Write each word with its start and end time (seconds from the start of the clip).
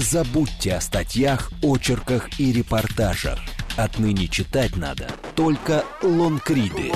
Забудьте 0.00 0.76
о 0.76 0.80
статьях, 0.80 1.52
очерках 1.60 2.40
и 2.40 2.54
репортажах. 2.54 3.38
Отныне 3.76 4.28
читать 4.28 4.74
надо 4.74 5.06
только 5.36 5.84
лонгриды. 6.02 6.90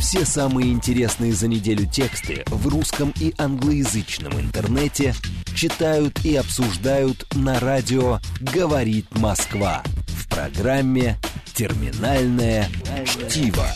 Все 0.00 0.24
самые 0.24 0.72
интересные 0.72 1.34
за 1.34 1.46
неделю 1.46 1.86
тексты 1.86 2.42
в 2.46 2.68
русском 2.68 3.12
и 3.20 3.34
англоязычном 3.36 4.32
интернете 4.40 5.14
читают 5.54 6.24
и 6.24 6.34
обсуждают 6.36 7.26
на 7.34 7.60
радио 7.60 8.18
«Говорит 8.40 9.06
Москва» 9.18 9.82
в 10.06 10.26
программе 10.30 11.18
«Терминальное 11.52 12.66
чтиво». 13.04 13.66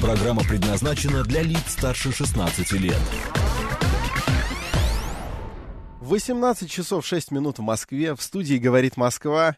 Программа 0.00 0.42
предназначена 0.42 1.22
для 1.22 1.42
лиц 1.42 1.62
старше 1.68 2.12
16 2.12 2.72
лет. 2.72 2.98
18 6.04 6.70
часов 6.70 7.06
6 7.06 7.30
минут 7.30 7.58
в 7.58 7.62
Москве. 7.62 8.14
В 8.14 8.20
студии 8.20 8.56
«Говорит 8.56 8.98
Москва». 8.98 9.56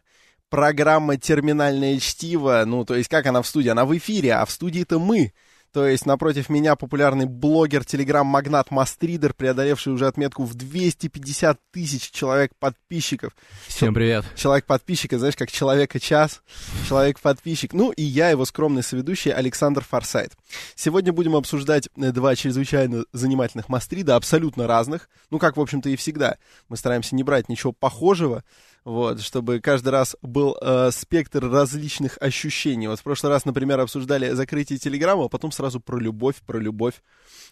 Программа 0.49 1.17
«Терминальное 1.17 1.99
чтиво». 1.99 2.63
Ну, 2.65 2.85
то 2.85 2.95
есть, 2.95 3.09
как 3.09 3.25
она 3.25 3.41
в 3.41 3.47
студии? 3.47 3.67
Она 3.67 3.83
в 3.83 3.95
эфире, 3.97 4.33
а 4.33 4.45
в 4.45 4.51
студии-то 4.51 4.97
мы. 4.97 5.33
То 5.73 5.85
есть 5.85 6.05
напротив 6.05 6.49
меня 6.49 6.75
популярный 6.75 7.25
блогер, 7.25 7.85
телеграм-магнат 7.85 8.71
Мастридер, 8.71 9.33
преодолевший 9.33 9.93
уже 9.93 10.07
отметку 10.07 10.43
в 10.43 10.55
250 10.55 11.59
тысяч 11.71 12.09
человек 12.11 12.51
подписчиков. 12.57 13.33
Всем 13.67 13.93
привет. 13.93 14.25
Человек 14.35 14.65
подписчика, 14.65 15.19
знаешь, 15.19 15.35
как 15.35 15.51
человека 15.51 15.99
час, 15.99 16.41
человек 16.87 17.19
подписчик. 17.19 17.73
Ну 17.73 17.91
и 17.91 18.01
я, 18.01 18.29
его 18.29 18.45
скромный 18.45 18.81
соведущий 18.81 19.31
Александр 19.31 19.83
Форсайт. 19.83 20.33
Сегодня 20.75 21.11
будем 21.13 21.35
обсуждать 21.35 21.89
э, 21.95 22.11
два 22.11 22.35
чрезвычайно 22.35 23.03
занимательных 23.11 23.69
Мастрида, 23.69 24.15
абсолютно 24.15 24.67
разных. 24.67 25.09
Ну, 25.29 25.39
как, 25.39 25.57
в 25.57 25.61
общем-то, 25.61 25.89
и 25.89 25.95
всегда. 25.95 26.37
Мы 26.69 26.77
стараемся 26.77 27.15
не 27.15 27.23
брать 27.23 27.49
ничего 27.49 27.73
похожего, 27.73 28.43
вот, 28.87 29.19
чтобы 29.19 29.59
каждый 29.59 29.89
раз 29.89 30.15
был 30.21 30.57
э, 30.61 30.91
спектр 30.91 31.45
различных 31.45 32.17
ощущений. 32.21 32.87
Вот 32.87 33.01
в 33.01 33.03
прошлый 33.03 33.33
раз, 33.33 33.43
например, 33.43 33.81
обсуждали 33.81 34.31
закрытие 34.31 34.79
Телеграма, 34.79 35.25
а 35.25 35.27
потом 35.27 35.51
сразу 35.51 35.81
про 35.81 35.97
любовь, 35.97 36.37
про 36.45 36.57
любовь. 36.57 37.03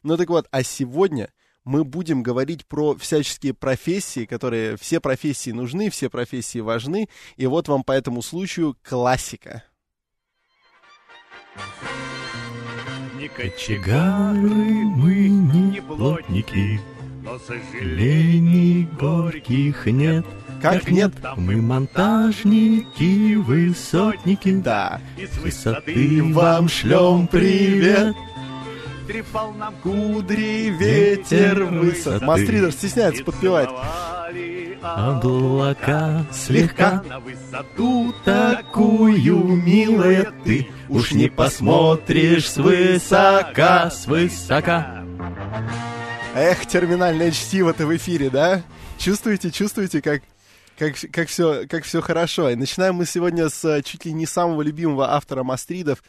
Ну 0.01 0.15
так 0.15 0.29
вот, 0.29 0.47
а 0.51 0.63
сегодня 0.63 1.29
мы 1.65 1.83
будем 1.83 2.23
говорить 2.23 2.65
про 2.65 2.95
всяческие 2.95 3.53
профессии, 3.53 4.23
которые 4.23 4.77
все 4.77 5.01
профессии 5.01 5.51
нужны, 5.51 5.89
все 5.89 6.09
профессии 6.09 6.59
важны. 6.59 7.09
И 7.35 7.47
вот 7.47 7.67
вам 7.67 7.83
по 7.83 7.91
этому 7.91 8.21
случаю 8.21 8.77
классика. 8.81 9.63
Не 13.19 13.27
кочегары 13.27 14.39
мы, 14.39 15.27
не 15.27 15.81
плотники, 15.81 16.79
но 17.25 17.37
сожалений 17.39 18.87
горьких 18.97 19.85
нет. 19.87 20.25
Как 20.65 20.89
нет? 20.89 21.11
Мы 21.37 21.61
монтажники, 21.61 23.35
высотники. 23.35 24.51
Да. 24.51 24.99
И 25.15 25.27
с 25.27 25.37
высоты 25.37 26.23
вам 26.33 26.67
шлем 26.67 27.27
привет. 27.27 28.15
Трепал 29.05 29.51
нам 29.53 29.75
Кудри, 29.83 30.71
ветер, 30.71 31.65
высот. 31.65 32.23
Мастридер 32.23 32.71
стесняется 32.71 33.23
подпевать. 33.23 33.69
Облака 34.81 36.25
слегка 36.31 37.03
на 37.07 37.19
высоту 37.19 38.13
такую, 38.23 39.43
милая 39.43 40.33
ты, 40.43 40.67
Уж 40.89 41.11
не 41.11 41.29
посмотришь 41.29 42.49
свысока, 42.49 43.91
свысока. 43.91 45.03
Эх, 46.33 46.65
терминальное 46.65 47.29
чтиво-то 47.29 47.85
в 47.85 47.95
эфире, 47.95 48.31
да? 48.31 48.63
Чувствуете, 48.97 49.51
чувствуете, 49.51 50.01
как 50.01 50.21
как, 50.77 50.95
как, 51.11 51.27
все, 51.29 51.67
как 51.67 51.83
все 51.83 52.01
хорошо. 52.01 52.49
И 52.49 52.55
начинаем 52.55 52.95
мы 52.95 53.05
сегодня 53.05 53.49
с 53.49 53.63
э, 53.65 53.81
чуть 53.83 54.05
ли 54.05 54.13
не 54.13 54.25
самого 54.25 54.61
любимого 54.61 55.13
автора 55.13 55.43
Мастридов 55.43 56.03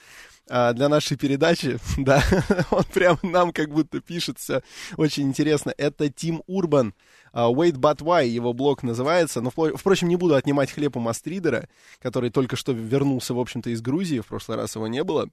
а, 0.49 0.73
для 0.73 0.89
нашей 0.89 1.17
передачи. 1.17 1.79
Да, 1.97 2.23
он 2.71 2.85
прям 2.85 3.19
нам 3.23 3.53
как 3.53 3.71
будто 3.71 4.01
пишет 4.01 4.39
все 4.39 4.63
очень 4.97 5.25
интересно. 5.25 5.73
Это 5.77 6.09
Тим 6.09 6.43
Урбан. 6.47 6.95
Uh, 7.33 7.55
Wait 7.55 7.73
But 7.73 7.99
Why 7.99 8.27
его 8.27 8.55
блог 8.55 8.83
называется. 8.83 9.43
Но, 9.43 9.51
впрочем, 9.51 10.09
не 10.09 10.17
буду 10.17 10.37
отнимать 10.37 10.71
хлеб 10.71 10.97
у 10.97 11.01
Мастридера, 11.01 11.69
который 12.01 12.31
только 12.31 12.57
что 12.57 12.73
вернулся, 12.73 13.35
в 13.35 13.41
общем-то, 13.41 13.69
из 13.69 13.83
Грузии. 13.83 14.21
В 14.21 14.27
прошлый 14.27 14.57
раз 14.57 14.75
его 14.75 14.87
не 14.87 15.05
было. 15.05 15.29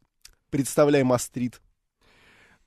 Представляй 0.50 1.04
Мастрид. 1.04 1.62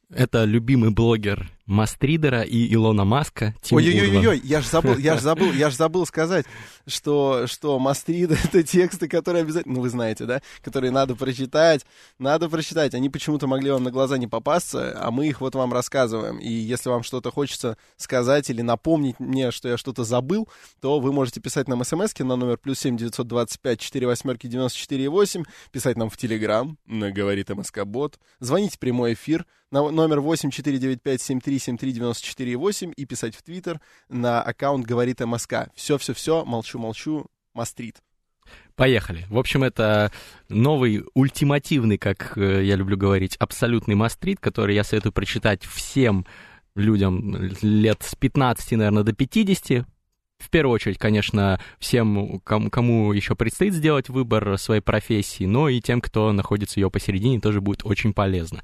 Это 0.08 0.44
любимый 0.44 0.90
блогер 0.90 1.50
Мастридера 1.66 2.42
и 2.42 2.72
Илона 2.72 3.04
Маска. 3.04 3.54
Ой-ой-ой, 3.70 4.40
я 4.44 4.60
же 4.60 4.68
забыл, 4.68 4.96
я 4.96 5.16
же 5.16 5.20
забыл, 5.20 5.52
я 5.52 5.68
же 5.68 5.76
забыл 5.76 6.06
сказать, 6.06 6.46
что, 6.86 7.46
что 7.46 7.78
Мастрид 7.78 8.30
это 8.30 8.62
тексты, 8.62 9.08
которые 9.08 9.42
обязательно, 9.42 9.74
ну 9.74 9.80
вы 9.80 9.90
знаете, 9.90 10.24
да, 10.24 10.42
которые 10.62 10.92
надо 10.92 11.16
прочитать, 11.16 11.84
надо 12.18 12.48
прочитать. 12.48 12.94
Они 12.94 13.10
почему-то 13.10 13.46
могли 13.46 13.70
вам 13.70 13.82
на 13.82 13.90
глаза 13.90 14.16
не 14.16 14.28
попасться, 14.28 14.96
а 14.96 15.10
мы 15.10 15.26
их 15.28 15.40
вот 15.40 15.54
вам 15.54 15.72
рассказываем. 15.72 16.38
И 16.38 16.48
если 16.48 16.88
вам 16.88 17.02
что-то 17.02 17.30
хочется 17.30 17.76
сказать 17.96 18.48
или 18.48 18.62
напомнить 18.62 19.18
мне, 19.18 19.50
что 19.50 19.68
я 19.68 19.76
что-то 19.76 20.04
забыл, 20.04 20.48
то 20.80 21.00
вы 21.00 21.12
можете 21.12 21.40
писать 21.40 21.68
нам 21.68 21.84
смс 21.84 22.16
на 22.18 22.36
номер 22.36 22.58
плюс 22.58 22.78
семь 22.78 22.96
девятьсот 22.96 23.26
двадцать 23.26 23.60
пять 23.60 23.80
четыре 23.80 24.06
восьмерки 24.06 24.46
девяносто 24.46 24.78
четыре 24.78 25.08
восемь, 25.08 25.42
писать 25.72 25.96
нам 25.96 26.10
в 26.10 26.16
Телеграм, 26.16 26.78
на 26.86 27.10
говорит 27.10 27.48
МСК 27.50 27.84
Бот, 27.84 28.20
звонить 28.38 28.74
в 28.74 28.78
прямой 28.78 29.14
эфир 29.14 29.44
на 29.72 29.90
номер 29.90 30.20
восемь 30.20 30.50
четыре 30.50 30.78
девять 30.78 31.02
пять 31.02 31.20
семь 31.20 31.40
три 31.40 31.55
7373948 31.56 32.92
и 32.96 33.04
писать 33.04 33.34
в 33.34 33.42
Твиттер 33.42 33.80
на 34.08 34.42
аккаунт 34.42 34.86
«Говорит 34.86 35.20
МСК». 35.20 35.70
Все-все-все, 35.74 36.44
молчу-молчу, 36.44 37.26
мастрит. 37.54 37.96
Поехали. 38.74 39.26
В 39.30 39.38
общем, 39.38 39.64
это 39.64 40.12
новый 40.48 41.02
ультимативный, 41.14 41.98
как 41.98 42.36
э, 42.36 42.64
я 42.64 42.76
люблю 42.76 42.96
говорить, 42.96 43.36
абсолютный 43.36 43.94
мастрит, 43.94 44.38
который 44.38 44.74
я 44.74 44.84
советую 44.84 45.12
прочитать 45.12 45.64
всем 45.64 46.26
людям 46.74 47.34
лет 47.62 48.02
с 48.02 48.14
15, 48.14 48.72
наверное, 48.72 49.02
до 49.02 49.12
50, 49.14 49.86
в 50.38 50.50
первую 50.50 50.74
очередь, 50.74 50.98
конечно, 50.98 51.60
всем, 51.78 52.40
кому, 52.40 53.12
еще 53.12 53.34
предстоит 53.34 53.74
сделать 53.74 54.08
выбор 54.08 54.58
своей 54.58 54.80
профессии, 54.80 55.44
но 55.44 55.68
и 55.68 55.80
тем, 55.80 56.00
кто 56.00 56.32
находится 56.32 56.78
ее 56.78 56.90
посередине, 56.90 57.40
тоже 57.40 57.60
будет 57.60 57.84
очень 57.84 58.12
полезно. 58.12 58.62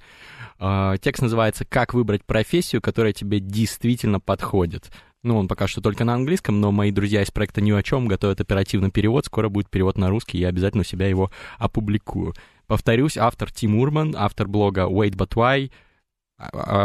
А, 0.59 0.97
текст 0.99 1.23
называется 1.23 1.65
«Как 1.65 1.95
выбрать 1.95 2.25
профессию, 2.25 2.83
которая 2.83 3.13
тебе 3.13 3.41
действительно 3.41 4.21
подходит». 4.21 4.91
Ну, 5.23 5.39
он 5.39 5.47
пока 5.47 5.69
что 5.69 5.81
только 5.81 6.05
на 6.05 6.15
английском, 6.15 6.61
но 6.61 6.73
мои 6.73 6.91
друзья 6.91 7.23
из 7.23 7.31
проекта 7.31 7.61
«Ни 7.61 7.71
о 7.71 7.83
чем» 7.83 8.09
готовят 8.09 8.41
оперативный 8.41 8.91
перевод. 8.91 9.25
Скоро 9.27 9.49
будет 9.49 9.71
перевод 9.71 9.97
на 9.97 10.09
русский, 10.09 10.39
я 10.39 10.49
обязательно 10.49 10.83
у 10.83 10.85
себя 10.85 11.07
его 11.07 11.31
опубликую. 11.59 12.35
Повторюсь, 12.67 13.17
автор 13.17 13.53
Тим 13.53 13.79
Урман, 13.79 14.15
автор 14.17 14.49
блога 14.49 14.83
Wait 14.83 15.13
But 15.13 15.35
Why, 15.35 15.71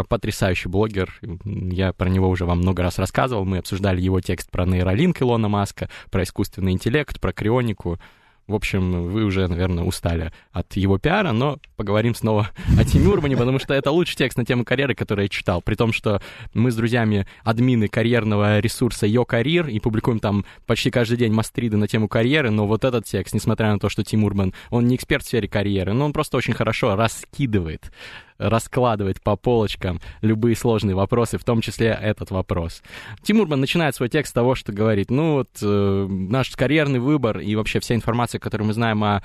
потрясающий 0.10 0.70
блогер. 0.70 1.20
Я 1.22 1.94
про 1.94 2.10
него 2.10 2.30
уже 2.30 2.46
вам 2.46 2.60
много 2.60 2.84
раз 2.84 3.00
рассказывал. 3.00 3.46
Мы 3.46 3.60
обсуждали 3.60 4.02
его 4.02 4.22
текст 4.22 4.50
про 4.52 4.66
нейролинк 4.66 5.22
Илона 5.22 5.48
Маска, 5.48 5.90
про 6.12 6.24
искусственный 6.24 6.72
интеллект, 6.72 7.20
про 7.20 7.34
крионику. 7.34 8.00
В 8.48 8.56
общем, 8.56 9.10
вы 9.10 9.26
уже, 9.26 9.46
наверное, 9.48 9.84
устали 9.84 10.32
от 10.54 10.78
его 10.78 10.98
пиара, 10.98 11.34
но 11.34 11.60
поговорим 11.76 12.16
снова 12.16 12.50
о 12.80 12.86
Тиме 12.86 13.10
Урбане, 13.10 13.36
потому 13.36 13.60
что 13.60 13.74
это 13.74 13.92
лучший 13.92 14.16
текст 14.16 14.38
на 14.38 14.46
тему 14.46 14.64
карьеры, 14.64 14.96
который 14.96 15.24
я 15.24 15.30
читал. 15.30 15.62
При 15.62 15.76
том, 15.76 15.92
что 15.92 16.22
мы 16.54 16.72
с 16.72 16.76
друзьями 16.76 17.28
админы 17.44 17.90
карьерного 17.90 18.60
ресурса 18.60 19.06
Yo 19.06 19.28
Career 19.28 19.70
и 19.70 19.82
публикуем 19.82 20.20
там 20.20 20.46
почти 20.66 20.92
каждый 20.92 21.18
день 21.18 21.34
мастриды 21.34 21.76
на 21.76 21.90
тему 21.90 22.08
карьеры, 22.08 22.50
но 22.50 22.66
вот 22.66 22.86
этот 22.86 23.04
текст, 23.04 23.34
несмотря 23.34 23.74
на 23.74 23.80
то, 23.80 23.90
что 23.90 24.06
Тим 24.06 24.24
Урбан, 24.24 24.54
он 24.70 24.88
не 24.88 24.96
эксперт 24.96 25.26
в 25.26 25.28
сфере 25.28 25.50
карьеры, 25.50 25.92
но 25.92 26.06
он 26.06 26.14
просто 26.14 26.38
очень 26.38 26.54
хорошо 26.54 26.96
раскидывает 26.96 27.92
раскладывает 28.38 29.22
по 29.22 29.36
полочкам 29.36 30.00
любые 30.22 30.56
сложные 30.56 30.96
вопросы, 30.96 31.38
в 31.38 31.44
том 31.44 31.62
числе 31.62 31.98
этот 32.00 32.32
вопрос. 32.32 32.82
Тимурман 33.24 33.60
начинает 33.60 33.96
свой 33.96 34.10
текст 34.10 34.32
с 34.32 34.34
того, 34.34 34.56
что 34.56 34.72
говорит, 34.72 35.10
ну 35.10 35.34
вот 35.34 35.50
э, 35.62 36.08
наш 36.10 36.50
карьерный 36.56 37.00
выбор 37.00 37.40
и 37.40 37.56
вообще 37.56 37.80
вся 37.80 37.96
информация, 37.96 38.40
которую 38.40 38.68
мы 38.68 38.74
знаем 38.74 39.04
о 39.04 39.24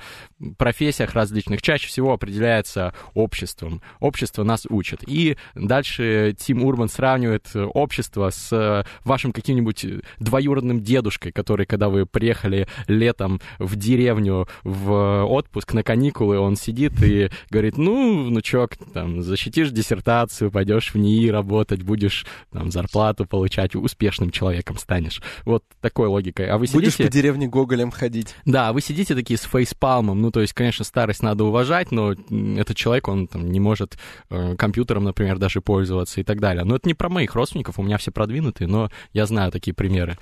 профессиях 0.57 1.13
различных, 1.13 1.61
чаще 1.61 1.87
всего 1.87 2.13
определяется 2.13 2.93
обществом. 3.13 3.81
Общество 3.99 4.43
нас 4.43 4.65
учит. 4.69 5.03
И 5.07 5.37
дальше 5.55 6.35
Тим 6.39 6.63
Урбан 6.63 6.89
сравнивает 6.89 7.49
общество 7.53 8.29
с 8.29 8.85
вашим 9.03 9.31
каким-нибудь 9.31 9.85
двоюродным 10.19 10.81
дедушкой, 10.81 11.31
который, 11.31 11.65
когда 11.65 11.89
вы 11.89 12.05
приехали 12.05 12.67
летом 12.87 13.41
в 13.59 13.75
деревню 13.75 14.47
в 14.63 15.25
отпуск 15.25 15.73
на 15.73 15.83
каникулы, 15.83 16.39
он 16.39 16.55
сидит 16.55 17.01
и 17.03 17.29
говорит, 17.49 17.77
ну, 17.77 18.25
внучок, 18.25 18.77
там, 18.93 19.02
там, 19.03 19.21
защитишь 19.21 19.71
диссертацию, 19.71 20.49
пойдешь 20.49 20.93
в 20.93 20.97
НИИ 20.97 21.27
работать, 21.27 21.83
будешь 21.83 22.25
там 22.51 22.71
зарплату 22.71 23.25
получать, 23.25 23.75
успешным 23.75 24.31
человеком 24.31 24.77
станешь. 24.77 25.21
Вот 25.43 25.65
такой 25.81 26.07
логикой. 26.07 26.47
А 26.47 26.57
вы 26.57 26.67
сидите... 26.67 26.85
Будешь 26.85 26.97
по 26.97 27.11
деревне 27.11 27.47
Гоголем 27.47 27.91
ходить. 27.91 28.33
Да, 28.45 28.71
вы 28.71 28.79
сидите 28.79 29.13
такие 29.13 29.37
с 29.37 29.43
фейспалмом, 29.43 30.21
ну, 30.21 30.31
то 30.31 30.39
есть, 30.39 30.53
конечно, 30.53 30.85
старость 30.85 31.21
надо 31.21 31.43
уважать, 31.43 31.91
но 31.91 32.13
этот 32.13 32.77
человек, 32.77 33.09
он 33.09 33.27
там 33.27 33.51
не 33.51 33.59
может 33.59 33.97
э, 34.29 34.55
компьютером, 34.55 35.03
например, 35.03 35.37
даже 35.37 35.59
пользоваться 35.59 36.21
и 36.21 36.23
так 36.23 36.39
далее. 36.39 36.63
Но 36.63 36.77
это 36.77 36.87
не 36.87 36.93
про 36.93 37.09
моих 37.09 37.35
родственников, 37.35 37.79
у 37.79 37.83
меня 37.83 37.97
все 37.97 38.11
продвинутые, 38.11 38.69
но 38.69 38.89
я 39.11 39.25
знаю 39.25 39.51
такие 39.51 39.73
примеры. 39.73 40.17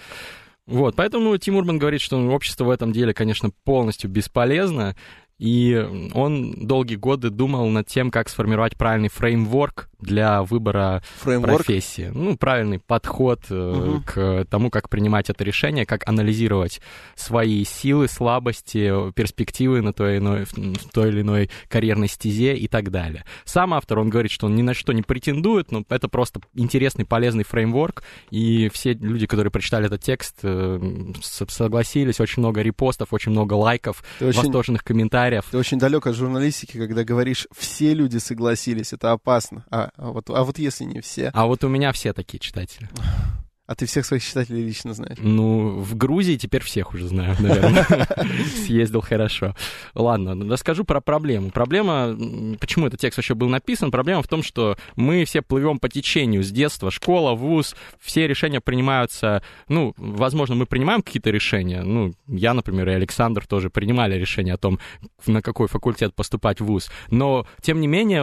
Вот, 0.65 0.95
поэтому 0.95 1.37
Тим 1.37 1.57
Урбан 1.57 1.77
говорит, 1.77 2.01
что 2.01 2.17
общество 2.17 2.65
в 2.65 2.69
этом 2.71 2.93
деле, 2.93 3.13
конечно, 3.13 3.51
полностью 3.63 4.09
бесполезно, 4.09 4.95
и 5.41 6.11
он 6.13 6.53
долгие 6.67 6.97
годы 6.97 7.31
думал 7.31 7.67
над 7.69 7.87
тем, 7.87 8.11
как 8.11 8.29
сформировать 8.29 8.77
правильный 8.77 9.09
фреймворк 9.09 9.89
для 10.01 10.43
выбора 10.43 11.03
Фреймворк? 11.19 11.57
профессии. 11.57 12.11
Ну, 12.13 12.37
правильный 12.37 12.79
подход 12.79 13.49
угу. 13.49 14.01
к 14.05 14.45
тому, 14.49 14.69
как 14.69 14.89
принимать 14.89 15.29
это 15.29 15.43
решение, 15.43 15.85
как 15.85 16.07
анализировать 16.07 16.81
свои 17.15 17.63
силы, 17.63 18.07
слабости, 18.07 19.11
перспективы 19.13 19.81
на 19.81 19.93
той, 19.93 20.17
иной, 20.17 20.45
той 20.93 21.09
или 21.09 21.21
иной 21.21 21.49
карьерной 21.67 22.07
стезе 22.07 22.55
и 22.55 22.67
так 22.67 22.91
далее. 22.91 23.25
Сам 23.45 23.73
автор, 23.73 23.99
он 23.99 24.09
говорит, 24.09 24.31
что 24.31 24.47
он 24.47 24.55
ни 24.55 24.61
на 24.61 24.73
что 24.73 24.93
не 24.93 25.01
претендует, 25.01 25.71
но 25.71 25.83
это 25.89 26.07
просто 26.07 26.41
интересный, 26.53 27.05
полезный 27.05 27.43
фреймворк, 27.43 28.03
и 28.29 28.69
все 28.73 28.93
люди, 28.93 29.27
которые 29.27 29.51
прочитали 29.51 29.85
этот 29.85 30.01
текст, 30.01 30.39
э, 30.43 30.79
согласились, 31.21 32.19
очень 32.19 32.41
много 32.41 32.61
репостов, 32.61 33.13
очень 33.13 33.31
много 33.31 33.53
лайков, 33.53 34.03
очень... 34.19 34.39
восторженных 34.39 34.83
комментариев, 34.83 35.11
комментариев. 35.11 35.45
Ты 35.51 35.57
очень 35.57 35.79
далек 35.79 36.07
от 36.07 36.15
журналистики, 36.15 36.77
когда 36.77 37.03
говоришь, 37.03 37.47
все 37.55 37.93
люди 37.93 38.17
согласились, 38.17 38.93
это 38.93 39.11
опасно. 39.11 39.65
А, 39.69 39.90
вот, 39.97 40.29
а 40.29 40.43
вот 40.43 40.59
если 40.59 40.85
не 40.85 41.01
все? 41.01 41.31
А 41.33 41.45
вот 41.45 41.63
у 41.63 41.67
меня 41.69 41.91
все 41.91 42.13
такие 42.13 42.39
читатели. 42.39 42.89
А 43.71 43.75
ты 43.75 43.85
всех 43.85 44.05
своих 44.05 44.21
читателей 44.21 44.65
лично 44.65 44.93
знаешь? 44.93 45.17
Ну, 45.21 45.79
в 45.79 45.95
Грузии 45.95 46.35
теперь 46.35 46.61
всех 46.61 46.93
уже 46.93 47.07
знаю, 47.07 47.37
наверное. 47.39 47.87
Съездил 48.65 48.99
хорошо. 48.99 49.55
Ладно, 49.95 50.35
расскажу 50.51 50.83
про 50.83 50.99
проблему. 50.99 51.51
Проблема, 51.51 52.13
почему 52.59 52.87
этот 52.87 52.99
текст 52.99 53.17
вообще 53.17 53.33
был 53.33 53.47
написан, 53.47 53.89
проблема 53.89 54.23
в 54.23 54.27
том, 54.27 54.43
что 54.43 54.75
мы 54.97 55.23
все 55.23 55.41
плывем 55.41 55.79
по 55.79 55.87
течению 55.87 56.43
с 56.43 56.51
детства, 56.51 56.91
школа, 56.91 57.33
вуз, 57.33 57.73
все 57.97 58.27
решения 58.27 58.59
принимаются, 58.59 59.41
ну, 59.69 59.93
возможно, 59.95 60.55
мы 60.55 60.65
принимаем 60.65 61.01
какие-то 61.01 61.29
решения, 61.29 61.81
ну, 61.81 62.13
я, 62.27 62.53
например, 62.53 62.89
и 62.89 62.93
Александр 62.93 63.47
тоже 63.47 63.69
принимали 63.69 64.15
решение 64.15 64.55
о 64.55 64.57
том, 64.57 64.79
на 65.27 65.41
какой 65.41 65.69
факультет 65.69 66.13
поступать 66.13 66.59
в 66.59 66.65
вуз, 66.65 66.91
но, 67.09 67.47
тем 67.61 67.79
не 67.79 67.87
менее, 67.87 68.21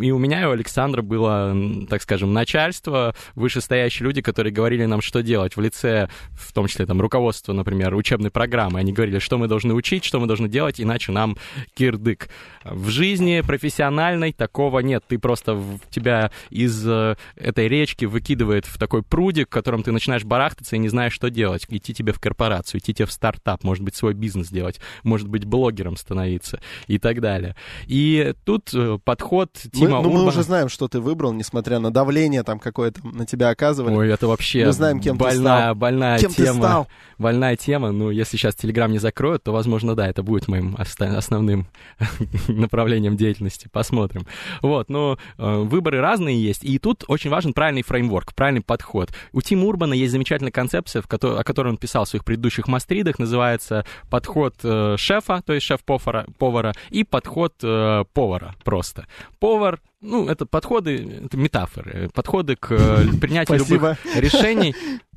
и 0.00 0.12
у 0.12 0.18
меня, 0.18 0.42
и 0.42 0.46
у 0.46 0.52
Александра 0.52 1.02
было, 1.02 1.56
так 1.90 2.02
скажем, 2.02 2.32
начальство, 2.32 3.16
вышестоящие 3.34 4.06
люди, 4.06 4.22
которые 4.22 4.52
говорили, 4.52 4.75
говорили 4.76 4.90
нам, 4.90 5.00
что 5.00 5.22
делать 5.22 5.56
в 5.56 5.60
лице, 5.60 6.08
в 6.32 6.52
том 6.52 6.66
числе 6.66 6.86
там 6.86 7.00
руководство, 7.00 7.52
например, 7.52 7.94
учебной 7.94 8.30
программы. 8.30 8.78
Они 8.80 8.92
говорили, 8.92 9.18
что 9.18 9.38
мы 9.38 9.48
должны 9.48 9.74
учить, 9.74 10.04
что 10.04 10.20
мы 10.20 10.26
должны 10.26 10.48
делать, 10.48 10.80
иначе 10.80 11.12
нам 11.12 11.36
кирдык. 11.74 12.28
В 12.64 12.88
жизни 12.88 13.42
профессиональной 13.46 14.32
такого 14.32 14.80
нет. 14.80 15.04
Ты 15.08 15.18
просто 15.18 15.62
тебя 15.90 16.30
из 16.50 16.86
э, 16.86 17.16
этой 17.36 17.68
речки 17.68 18.04
выкидывает 18.04 18.66
в 18.66 18.78
такой 18.78 19.02
прудик, 19.02 19.48
в 19.48 19.50
котором 19.50 19.82
ты 19.82 19.92
начинаешь 19.92 20.24
барахтаться 20.24 20.76
и 20.76 20.78
не 20.78 20.88
знаешь, 20.88 21.12
что 21.12 21.30
делать. 21.30 21.66
Идти 21.68 21.94
тебе 21.94 22.12
в 22.12 22.20
корпорацию, 22.20 22.80
идти 22.80 22.92
тебе 22.92 23.06
в 23.06 23.12
стартап, 23.12 23.64
может 23.64 23.84
быть, 23.84 23.94
свой 23.94 24.14
бизнес 24.14 24.48
делать, 24.48 24.80
может 25.02 25.28
быть, 25.28 25.44
блогером 25.44 25.96
становиться 25.96 26.60
и 26.86 26.98
так 26.98 27.20
далее. 27.20 27.56
И 27.86 28.34
тут 28.44 28.70
э, 28.74 28.98
подход 29.02 29.52
Тима 29.72 29.98
мы, 29.98 30.02
ну, 30.02 30.12
мы 30.12 30.24
уже 30.24 30.42
знаем, 30.42 30.68
что 30.68 30.88
ты 30.88 31.00
выбрал, 31.00 31.32
несмотря 31.32 31.78
на 31.78 31.90
давление 31.90 32.42
там 32.42 32.58
какое-то 32.58 33.06
на 33.06 33.26
тебя 33.26 33.50
оказывали. 33.50 33.94
Ой, 33.94 34.10
это 34.10 34.26
вообще 34.26 34.55
мы 34.64 34.72
знаем, 34.72 35.00
кем 35.00 35.16
больная, 35.18 35.34
ты 35.34 35.40
стал. 35.40 35.74
Больная 35.74 36.18
кем 36.18 36.30
тема. 36.32 36.52
Ты 36.52 36.58
стал? 36.58 36.88
Больная 37.18 37.56
тема. 37.56 37.92
Ну, 37.92 38.10
если 38.10 38.36
сейчас 38.36 38.54
Телеграм 38.54 38.92
не 38.92 38.98
закроют, 38.98 39.42
то, 39.42 39.52
возможно, 39.52 39.94
да, 39.94 40.06
это 40.06 40.22
будет 40.22 40.48
моим 40.48 40.76
основным 40.78 41.66
направлением 42.48 43.16
деятельности. 43.16 43.68
Посмотрим. 43.72 44.26
Вот, 44.60 44.90
но 44.90 45.18
э, 45.38 45.56
выборы 45.62 46.00
разные 46.00 46.42
есть. 46.42 46.62
И 46.62 46.78
тут 46.78 47.04
очень 47.08 47.30
важен 47.30 47.54
правильный 47.54 47.82
фреймворк, 47.82 48.34
правильный 48.34 48.60
подход. 48.60 49.10
У 49.32 49.40
Тима 49.40 49.64
Урбана 49.64 49.94
есть 49.94 50.12
замечательная 50.12 50.52
концепция, 50.52 51.00
в 51.00 51.08
которой, 51.08 51.40
о 51.40 51.44
которой 51.44 51.68
он 51.68 51.78
писал 51.78 52.04
в 52.04 52.08
своих 52.08 52.24
предыдущих 52.24 52.68
мастридах. 52.68 53.18
Называется 53.18 53.86
подход 54.10 54.56
э, 54.62 54.96
шефа, 54.98 55.42
то 55.44 55.54
есть 55.54 55.64
шеф-повара, 55.64 56.26
повара, 56.38 56.74
и 56.90 57.02
подход 57.02 57.54
э, 57.62 58.04
повара 58.12 58.54
просто. 58.62 59.06
Повар 59.38 59.80
ну, 60.00 60.28
это 60.28 60.46
подходы, 60.46 61.22
это 61.26 61.36
метафоры, 61.36 62.10
подходы 62.12 62.56
к 62.56 62.70
э, 62.70 63.06
принятию 63.20 63.58
любых 63.58 63.98
решений 64.14 64.74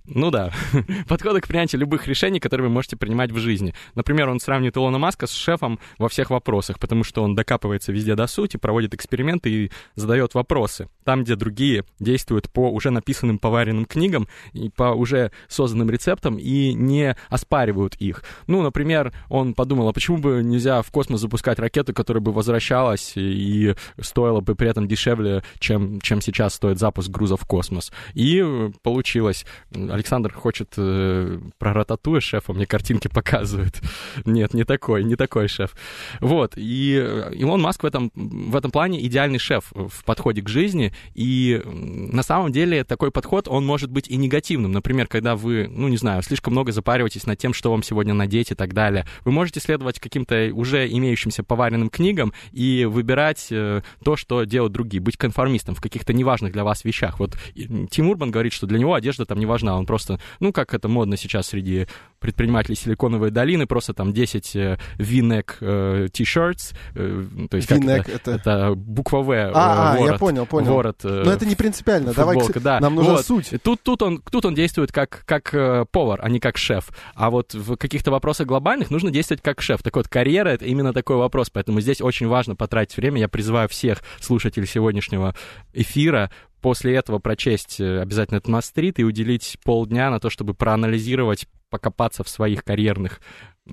ну 0.09 0.31
да, 0.31 0.51
подходы 1.07 1.41
к 1.41 1.47
принятию 1.47 1.79
любых 1.79 2.07
решений, 2.07 2.39
которые 2.39 2.67
вы 2.67 2.73
можете 2.73 2.97
принимать 2.97 3.31
в 3.31 3.38
жизни. 3.38 3.73
Например, 3.95 4.29
он 4.29 4.39
сравнивает 4.39 4.75
Илона 4.75 4.97
Маска 4.97 5.27
с 5.27 5.31
шефом 5.31 5.79
во 5.97 6.09
всех 6.09 6.31
вопросах, 6.31 6.79
потому 6.79 7.03
что 7.03 7.23
он 7.23 7.35
докапывается 7.35 7.91
везде 7.91 8.15
до 8.15 8.27
сути, 8.27 8.57
проводит 8.57 8.94
эксперименты 8.94 9.50
и 9.50 9.71
задает 9.95 10.33
вопросы. 10.33 10.89
Там, 11.03 11.23
где 11.23 11.35
другие 11.35 11.85
действуют 12.00 12.50
по 12.50 12.71
уже 12.71 12.89
написанным 12.89 13.38
поваренным 13.38 13.85
книгам 13.85 14.27
и 14.53 14.69
по 14.69 14.94
уже 14.95 15.31
созданным 15.47 15.89
рецептам 15.89 16.38
и 16.38 16.73
не 16.73 17.15
оспаривают 17.29 17.95
их. 17.95 18.23
Ну, 18.47 18.62
например, 18.62 19.13
он 19.29 19.53
подумал, 19.53 19.89
а 19.89 19.94
почему 19.94 20.17
бы 20.17 20.41
нельзя 20.44 20.81
в 20.81 20.91
космос 20.91 21.21
запускать 21.21 21.59
ракету, 21.59 21.94
которая 21.94 22.21
бы 22.21 22.31
возвращалась 22.31 23.13
и 23.15 23.75
стоила 24.01 24.41
бы 24.41 24.55
при 24.55 24.69
этом 24.69 24.88
дешевле, 24.88 25.44
чем, 25.59 26.01
чем 26.01 26.21
сейчас 26.21 26.55
стоит 26.55 26.79
запуск 26.79 27.09
груза 27.09 27.38
в 27.38 27.45
космос. 27.45 27.91
И 28.13 28.44
получилось 28.81 29.45
Александр 30.00 30.34
хочет 30.34 30.74
э, 30.78 31.40
про 31.57 31.74
рататуя 31.74 32.22
шефа, 32.22 32.54
мне 32.54 32.66
картинки 32.66 33.07
показывает. 33.13 33.81
Нет, 34.25 34.54
не 34.54 34.63
такой, 34.63 35.04
не 35.04 35.16
такой 35.16 35.48
шеф. 35.48 35.75
Вот, 36.22 36.54
и 36.56 36.96
Илон 37.34 37.62
Маск 37.62 37.84
в 37.84 37.86
этом, 37.86 38.12
в 38.16 38.56
этом 38.56 38.72
плане 38.72 39.06
идеальный 39.06 39.40
шеф 39.40 39.72
в 39.74 40.04
подходе 40.06 40.42
к 40.42 40.50
жизни, 40.50 40.94
и 41.13 41.62
на 41.66 42.24
самом 42.24 42.51
деле 42.51 42.84
такой 42.84 43.12
подход, 43.12 43.48
он 43.48 43.66
может 43.66 43.92
быть 43.92 44.07
и 44.07 44.16
негативным. 44.16 44.72
Например, 44.72 45.07
когда 45.07 45.36
вы, 45.36 45.68
ну, 45.69 45.90
не 45.90 45.98
знаю, 45.98 46.22
слишком 46.22 46.54
много 46.54 46.72
запариваетесь 46.72 47.25
над 47.25 47.38
тем, 47.38 47.54
что 47.54 47.72
вам 47.72 47.84
сегодня 47.84 48.13
надеть 48.13 48.51
и 48.51 48.56
так 48.56 48.74
далее, 48.74 49.06
вы 49.25 49.31
можете 49.31 49.60
следовать 49.60 50.00
каким-то 50.00 50.50
уже 50.54 50.88
имеющимся 50.88 51.44
поваренным 51.44 51.90
книгам 51.90 52.34
и 52.51 52.86
выбирать 52.86 53.48
э, 53.51 53.81
то, 54.04 54.16
что 54.16 54.46
делают 54.46 54.72
другие, 54.72 55.01
быть 55.01 55.18
конформистом 55.18 55.75
в 55.75 55.81
каких-то 55.81 56.13
неважных 56.13 56.54
для 56.54 56.63
вас 56.63 56.86
вещах. 56.86 57.19
Вот 57.19 57.38
Тим 57.90 58.10
Урбан 58.10 58.31
говорит, 58.31 58.54
что 58.54 58.66
для 58.66 58.80
него 58.80 58.94
одежда 58.94 59.25
там 59.25 59.40
не 59.40 59.46
важна, 59.46 59.78
он 59.79 59.85
просто, 59.85 60.19
ну, 60.39 60.53
как 60.53 60.73
это 60.73 60.87
модно 60.87 61.17
сейчас 61.17 61.47
среди 61.47 61.87
предпринимателей 62.19 62.75
Силиконовой 62.75 63.31
долины, 63.31 63.65
просто 63.65 63.93
там 63.93 64.13
10 64.13 64.55
э, 64.55 64.77
V-neck 64.97 65.51
э, 65.61 66.07
t-shirts, 66.11 66.75
э, 66.95 67.25
то 67.49 67.57
есть 67.57 67.67
как 67.67 67.83
это, 67.83 68.11
это... 68.11 68.31
это 68.31 68.73
буква 68.75 69.19
В, 69.19 69.31
э, 69.31 69.51
а, 69.53 69.93
ворот, 69.93 70.09
а, 70.09 70.11
я 70.11 70.17
понял, 70.17 70.45
понял. 70.45 70.73
ворот. 70.73 70.99
Э, 71.03 71.23
Но 71.25 71.31
это 71.31 71.45
не 71.45 71.55
принципиально, 71.55 72.13
футболка, 72.13 72.59
давай, 72.59 72.79
да. 72.79 72.79
нам 72.79 72.95
нужна 72.95 73.13
вот. 73.13 73.25
суть. 73.25 73.53
Тут, 73.63 73.81
тут, 73.83 74.01
он, 74.01 74.21
тут 74.21 74.45
он 74.45 74.53
действует 74.53 74.91
как, 74.91 75.23
как 75.25 75.53
э, 75.53 75.85
повар, 75.89 76.19
а 76.21 76.29
не 76.29 76.39
как 76.39 76.57
шеф. 76.57 76.89
А 77.15 77.29
вот 77.29 77.53
в 77.53 77.77
каких-то 77.77 78.11
вопросах 78.11 78.47
глобальных 78.47 78.91
нужно 78.91 79.12
действовать 79.12 79.41
как 79.41 79.62
шеф. 79.62 79.81
Так 79.81 79.95
вот, 79.95 80.07
карьера— 80.07 80.50
это 80.50 80.65
именно 80.65 80.93
такой 80.93 81.15
вопрос, 81.15 81.50
поэтому 81.50 81.79
здесь 81.79 82.01
очень 82.01 82.27
важно 82.27 82.55
потратить 82.55 82.98
время. 82.98 83.19
Я 83.19 83.29
призываю 83.29 83.69
всех 83.69 84.00
слушателей 84.19 84.67
сегодняшнего 84.67 85.36
эфира 85.74 86.31
после 86.62 86.96
этого 86.96 87.20
прочесть 87.20 87.80
э, 87.80 88.01
обязательно 88.01 88.38
этот 88.38 88.50
мастрит 88.50 89.00
и 89.00 89.04
уделить 89.04 89.58
полдня 89.63 90.10
на 90.10 90.20
то, 90.20 90.30
чтобы 90.30 90.54
проанализировать, 90.54 91.48
покопаться 91.70 92.24
в 92.24 92.30
своих 92.30 92.63
карьерных 92.63 93.22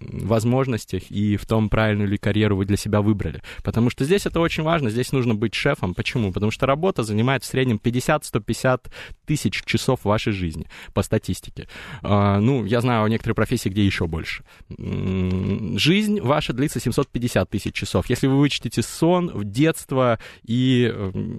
возможностях 0.01 1.11
и 1.11 1.37
в 1.37 1.47
том, 1.47 1.69
правильную 1.69 2.09
ли 2.09 2.19
карьеру 2.19 2.57
вы 2.57 2.65
для 2.65 2.77
себя 2.77 3.01
выбрали. 3.01 3.43
Потому 3.63 3.91
что 3.91 4.05
здесь 4.05 4.27
это 4.27 4.41
очень 4.41 4.63
важно, 4.63 4.91
здесь 4.91 5.13
нужно 5.13 5.35
быть 5.35 5.55
шефом. 5.55 5.95
Почему? 5.95 6.33
Потому 6.33 6.51
что 6.51 6.67
работа 6.67 7.03
занимает 7.03 7.43
в 7.43 7.47
среднем 7.47 7.81
50-150 7.83 8.87
тысяч 9.27 9.63
часов 9.65 10.05
вашей 10.05 10.33
жизни, 10.33 10.67
по 10.95 11.03
статистике. 11.03 11.69
А, 12.03 12.41
ну, 12.41 12.65
я 12.65 12.81
знаю 12.81 13.05
о 13.05 13.09
некоторых 13.09 13.37
профессиях, 13.37 13.73
где 13.73 13.85
еще 13.85 14.07
больше. 14.07 14.45
Жизнь 14.69 16.21
ваша 16.21 16.53
длится 16.53 16.81
750 16.81 17.51
тысяч 17.51 17.75
часов. 17.75 18.09
Если 18.09 18.27
вы 18.27 18.39
вычтете 18.39 18.83
сон, 18.83 19.33
детство 19.45 20.19
и 20.45 20.93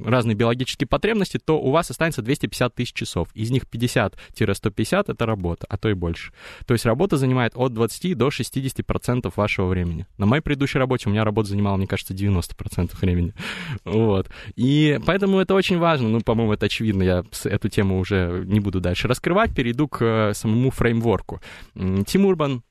разные 0.06 0.36
биологические 0.36 0.88
потребности, 0.88 1.38
то 1.38 1.60
у 1.60 1.72
вас 1.72 1.90
останется 1.92 2.22
250 2.22 2.76
тысяч 2.76 2.94
часов. 2.94 3.30
Из 3.34 3.52
них 3.52 3.64
50-150— 3.64 5.06
это 5.08 5.26
работа, 5.26 5.66
а 5.70 5.78
то 5.78 5.90
и 5.90 5.94
больше. 5.94 6.32
То 6.66 6.74
есть 6.74 6.86
работа 6.86 7.18
занимает 7.18 7.54
от 7.56 7.74
20 7.74 8.18
до 8.18 8.32
60 8.32 8.47
60% 8.52 9.32
вашего 9.36 9.68
времени. 9.68 10.06
На 10.18 10.26
моей 10.26 10.42
предыдущей 10.42 10.80
работе 10.80 11.10
у 11.10 11.12
меня 11.12 11.24
работа 11.24 11.50
занимала, 11.50 11.78
мне 11.78 11.88
кажется, 11.88 12.14
90% 12.14 12.92
времени. 13.00 13.34
Вот. 13.84 14.30
И 14.56 15.00
поэтому 15.06 15.40
это 15.40 15.54
очень 15.56 15.78
важно. 15.78 16.10
Ну, 16.10 16.22
по-моему, 16.22 16.54
это 16.54 16.66
очевидно. 16.66 17.04
Я 17.04 17.24
эту 17.46 17.70
тему 17.70 18.00
уже 18.00 18.44
не 18.46 18.60
буду 18.60 18.80
дальше 18.80 19.08
раскрывать. 19.08 19.54
Перейду 19.56 19.88
к 19.88 20.04
э, 20.04 20.34
самому 20.34 20.72
фреймворку. 20.72 21.42
Тим 22.06 22.26
Урбан 22.26 22.64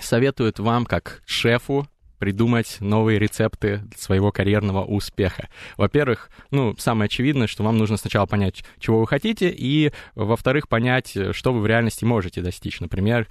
советует 0.00 0.58
вам, 0.58 0.84
как 0.84 1.22
шефу, 1.26 1.86
придумать 2.22 2.76
новые 2.78 3.18
рецепты 3.18 3.82
своего 3.96 4.30
карьерного 4.30 4.84
успеха. 4.84 5.48
Во-первых, 5.76 6.30
ну, 6.52 6.72
самое 6.78 7.06
очевидное, 7.06 7.48
что 7.48 7.64
вам 7.64 7.76
нужно 7.76 7.96
сначала 7.96 8.26
понять, 8.26 8.62
чего 8.78 9.00
вы 9.00 9.08
хотите, 9.08 9.50
и, 9.50 9.90
во-вторых, 10.14 10.68
понять, 10.68 11.16
что 11.32 11.52
вы 11.52 11.60
в 11.60 11.66
реальности 11.66 12.04
можете 12.04 12.40
достичь. 12.40 12.78
Например, 12.78 13.26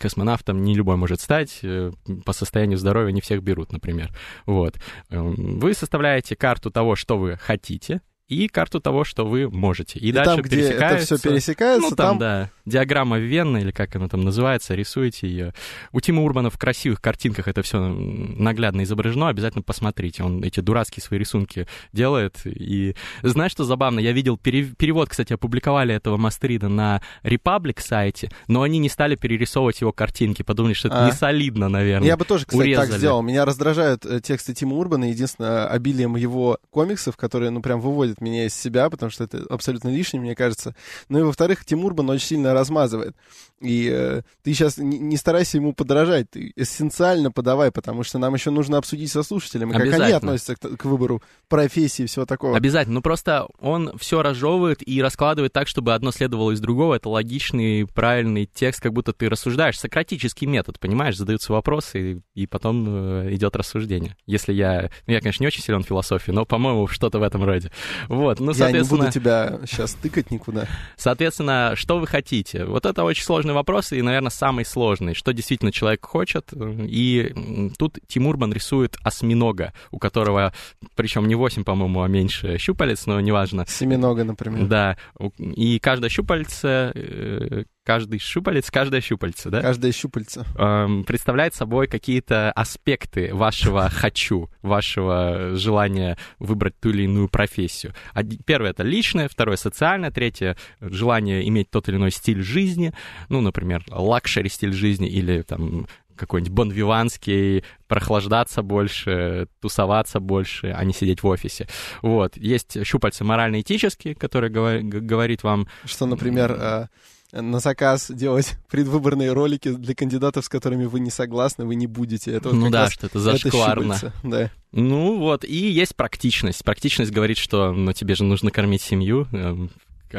космонавтом 0.00 0.64
не 0.64 0.74
любой 0.74 0.96
может 0.96 1.20
стать, 1.20 1.58
э, 1.62 1.92
по 2.24 2.32
состоянию 2.32 2.78
здоровья 2.78 3.12
не 3.12 3.20
всех 3.20 3.42
берут, 3.42 3.70
например. 3.70 4.08
Вот. 4.46 4.76
Эм, 5.10 5.58
вы 5.58 5.74
составляете 5.74 6.34
карту 6.34 6.70
того, 6.70 6.96
что 6.96 7.18
вы 7.18 7.36
хотите, 7.36 8.00
и 8.32 8.48
карту 8.48 8.80
того, 8.80 9.04
что 9.04 9.24
вы 9.26 9.48
можете. 9.50 9.98
И, 9.98 10.08
И 10.08 10.12
дальше 10.12 10.32
там, 10.36 10.42
где 10.42 10.60
это 10.62 10.96
все 10.98 11.18
пересекается, 11.18 11.90
Ну, 11.90 11.96
там, 11.96 11.96
там 11.96 12.18
да, 12.18 12.50
диаграмма 12.66 13.18
Венны, 13.18 13.58
или 13.58 13.70
как 13.70 13.94
она 13.96 14.08
там 14.08 14.20
называется, 14.22 14.74
рисуете 14.74 15.28
ее. 15.28 15.54
У 15.92 16.00
Тима 16.00 16.22
Урбана 16.22 16.50
в 16.50 16.58
красивых 16.58 17.00
картинках 17.00 17.48
это 17.48 17.62
все 17.62 17.78
наглядно 17.80 18.82
изображено, 18.82 19.28
обязательно 19.28 19.62
посмотрите. 19.62 20.22
Он 20.22 20.42
эти 20.42 20.60
дурацкие 20.60 21.02
свои 21.02 21.18
рисунки 21.18 21.66
делает. 21.92 22.40
И 22.44 22.94
знаешь, 23.22 23.52
что 23.52 23.64
забавно? 23.64 24.00
Я 24.00 24.12
видел 24.12 24.36
пере- 24.38 24.64
перевод, 24.76 25.08
кстати, 25.08 25.32
опубликовали 25.32 25.94
этого 25.94 26.16
Мастрида 26.16 26.68
на 26.68 27.02
Republic 27.22 27.80
сайте, 27.80 28.30
но 28.48 28.62
они 28.62 28.78
не 28.78 28.88
стали 28.88 29.16
перерисовывать 29.16 29.80
его 29.80 29.92
картинки, 29.92 30.42
подумали, 30.42 30.74
что 30.74 30.88
это 30.88 31.04
А. 31.04 31.06
не 31.06 31.12
солидно, 31.12 31.68
наверное. 31.68 32.06
Я 32.08 32.16
бы 32.16 32.24
тоже, 32.24 32.44
кстати, 32.46 32.72
так 32.74 32.80
урезали. 32.84 32.98
сделал. 32.98 33.22
Меня 33.22 33.44
раздражают 33.44 34.04
э, 34.06 34.20
тексты 34.20 34.54
Тима 34.54 34.76
Урбана, 34.76 35.10
единственное, 35.10 35.66
обилием 35.66 36.16
его 36.16 36.58
комиксов, 36.70 37.16
которые, 37.16 37.50
ну, 37.50 37.60
прям 37.62 37.80
выводят 37.80 38.20
меня 38.22 38.46
из 38.46 38.54
себя, 38.54 38.88
потому 38.88 39.10
что 39.10 39.24
это 39.24 39.44
абсолютно 39.50 39.88
лишнее, 39.88 40.20
мне 40.20 40.34
кажется. 40.34 40.74
Ну 41.08 41.18
и, 41.18 41.22
во-вторых, 41.22 41.64
Тим 41.64 41.84
Урбан 41.84 42.10
очень 42.10 42.26
сильно 42.26 42.54
размазывает. 42.54 43.14
И 43.60 43.88
э, 43.92 44.22
ты 44.42 44.54
сейчас 44.54 44.76
не, 44.78 44.98
не 44.98 45.16
старайся 45.16 45.58
ему 45.58 45.72
подражать, 45.72 46.30
ты 46.30 46.52
эссенциально 46.56 47.30
подавай, 47.30 47.70
потому 47.70 48.02
что 48.02 48.18
нам 48.18 48.34
еще 48.34 48.50
нужно 48.50 48.78
обсудить 48.78 49.10
со 49.12 49.22
слушателями, 49.22 49.72
как 49.72 50.00
они 50.00 50.12
относятся 50.12 50.56
к, 50.56 50.76
к 50.76 50.84
выбору 50.84 51.22
профессии 51.48 52.02
и 52.02 52.06
всего 52.06 52.26
такого. 52.26 52.56
Обязательно. 52.56 52.94
Ну 52.94 53.02
просто 53.02 53.46
он 53.60 53.96
все 53.98 54.22
разжевывает 54.22 54.86
и 54.86 55.00
раскладывает 55.00 55.52
так, 55.52 55.68
чтобы 55.68 55.94
одно 55.94 56.10
следовало 56.10 56.50
из 56.52 56.60
другого. 56.60 56.94
Это 56.94 57.08
логичный, 57.08 57.86
правильный 57.86 58.46
текст, 58.46 58.80
как 58.80 58.92
будто 58.92 59.12
ты 59.12 59.28
рассуждаешь. 59.28 59.78
Сократический 59.78 60.46
метод, 60.46 60.80
понимаешь? 60.80 61.16
Задаются 61.16 61.52
вопросы, 61.52 62.22
и, 62.34 62.42
и 62.42 62.46
потом 62.46 62.84
э, 62.88 63.34
идет 63.34 63.54
рассуждение. 63.56 64.16
Если 64.26 64.52
я... 64.52 64.90
Ну, 65.06 65.12
я, 65.12 65.20
конечно, 65.20 65.42
не 65.42 65.46
очень 65.46 65.62
силен 65.62 65.82
в 65.82 65.86
философии, 65.86 66.32
но, 66.32 66.44
по-моему, 66.44 66.86
что-то 66.88 67.18
в 67.18 67.22
этом 67.22 67.44
роде. 67.44 67.70
Вот. 68.12 68.40
Ну, 68.40 68.46
Я 68.46 68.52
не 68.52 68.54
соответственно... 68.58 69.00
буду 69.00 69.12
тебя 69.12 69.58
сейчас 69.66 69.94
тыкать 69.94 70.30
никуда. 70.30 70.66
Соответственно, 70.96 71.72
что 71.76 71.98
вы 71.98 72.06
хотите? 72.06 72.66
Вот 72.66 72.84
это 72.84 73.04
очень 73.04 73.24
сложный 73.24 73.54
вопрос 73.54 73.90
и, 73.92 74.02
наверное, 74.02 74.28
самый 74.30 74.66
сложный. 74.66 75.14
Что 75.14 75.32
действительно 75.32 75.72
человек 75.72 76.04
хочет? 76.04 76.52
И 76.52 77.32
м, 77.34 77.70
тут 77.78 77.98
Тимурбан 78.06 78.52
рисует 78.52 78.98
осьминога, 79.02 79.72
у 79.90 79.98
которого, 79.98 80.52
причем 80.94 81.26
не 81.26 81.34
8, 81.34 81.64
по-моему, 81.64 82.02
а 82.02 82.08
меньше 82.08 82.58
щупалец, 82.58 83.06
но 83.06 83.18
неважно. 83.18 83.64
Семинога, 83.66 84.24
например. 84.24 84.66
Да, 84.66 84.96
и 85.38 85.78
каждое 85.78 86.10
щупальце, 86.10 86.92
э, 86.94 87.64
каждый 87.84 88.18
щупалец, 88.18 88.70
каждое 88.70 89.00
щупальце, 89.00 89.50
да, 89.50 89.60
Каждое 89.60 89.92
щупальце. 89.92 90.44
эм, 90.56 91.04
представляет 91.04 91.54
собой 91.54 91.86
какие-то 91.88 92.52
аспекты 92.52 93.34
вашего 93.34 93.88
«хочу», 93.90 94.48
вашего 94.62 95.56
желания 95.56 96.16
выбрать 96.38 96.78
ту 96.80 96.90
или 96.90 97.02
иную 97.04 97.28
профессию. 97.28 97.94
Оди- 98.14 98.38
Первое— 98.44 98.70
это 98.72 98.82
личное, 98.82 99.28
второе— 99.28 99.56
социальное, 99.58 100.10
третье— 100.10 100.56
желание 100.80 101.46
иметь 101.48 101.70
тот 101.70 101.88
или 101.88 101.96
иной 101.96 102.10
стиль 102.12 102.42
жизни, 102.42 102.92
ну, 103.28 103.40
например, 103.40 103.84
luxury 103.88 104.48
стиль 104.48 104.72
жизни 104.72 105.08
или 105.08 105.42
там 105.42 105.86
какой-нибудь 106.14 106.52
бонвиванский, 106.52 107.64
прохлаждаться 107.88 108.62
больше, 108.62 109.48
тусоваться 109.60 110.20
больше, 110.20 110.68
а 110.76 110.84
не 110.84 110.92
сидеть 110.92 111.22
в 111.22 111.26
офисе. 111.26 111.66
Вот. 112.02 112.36
Есть 112.36 112.84
щупальца 112.86 113.24
морально-этические, 113.24 114.14
которые 114.14 114.50
говор- 114.52 114.82
говорит 114.82 115.42
вам, 115.42 115.66
Что, 115.84 116.06
например, 116.06 116.52
э, 116.52 116.86
на 117.32 117.60
заказ 117.60 118.10
делать 118.10 118.54
предвыборные 118.70 119.32
ролики 119.32 119.70
для 119.70 119.94
кандидатов, 119.94 120.44
с 120.44 120.48
которыми 120.48 120.84
вы 120.84 121.00
не 121.00 121.10
согласны, 121.10 121.64
вы 121.64 121.74
не 121.74 121.86
будете. 121.86 122.32
Это 122.32 122.50
вот 122.50 122.58
ну 122.58 122.70
да, 122.70 122.90
что 122.90 123.06
это 123.06 123.18
зашкварно. 123.18 123.98
Да. 124.22 124.50
Ну 124.72 125.18
вот, 125.18 125.44
и 125.44 125.70
есть 125.70 125.96
практичность. 125.96 126.64
Практичность 126.64 127.10
говорит, 127.10 127.38
что 127.38 127.72
ну, 127.72 127.92
тебе 127.92 128.14
же 128.14 128.24
нужно 128.24 128.50
кормить 128.50 128.82
семью, 128.82 129.26
эм, 129.32 129.70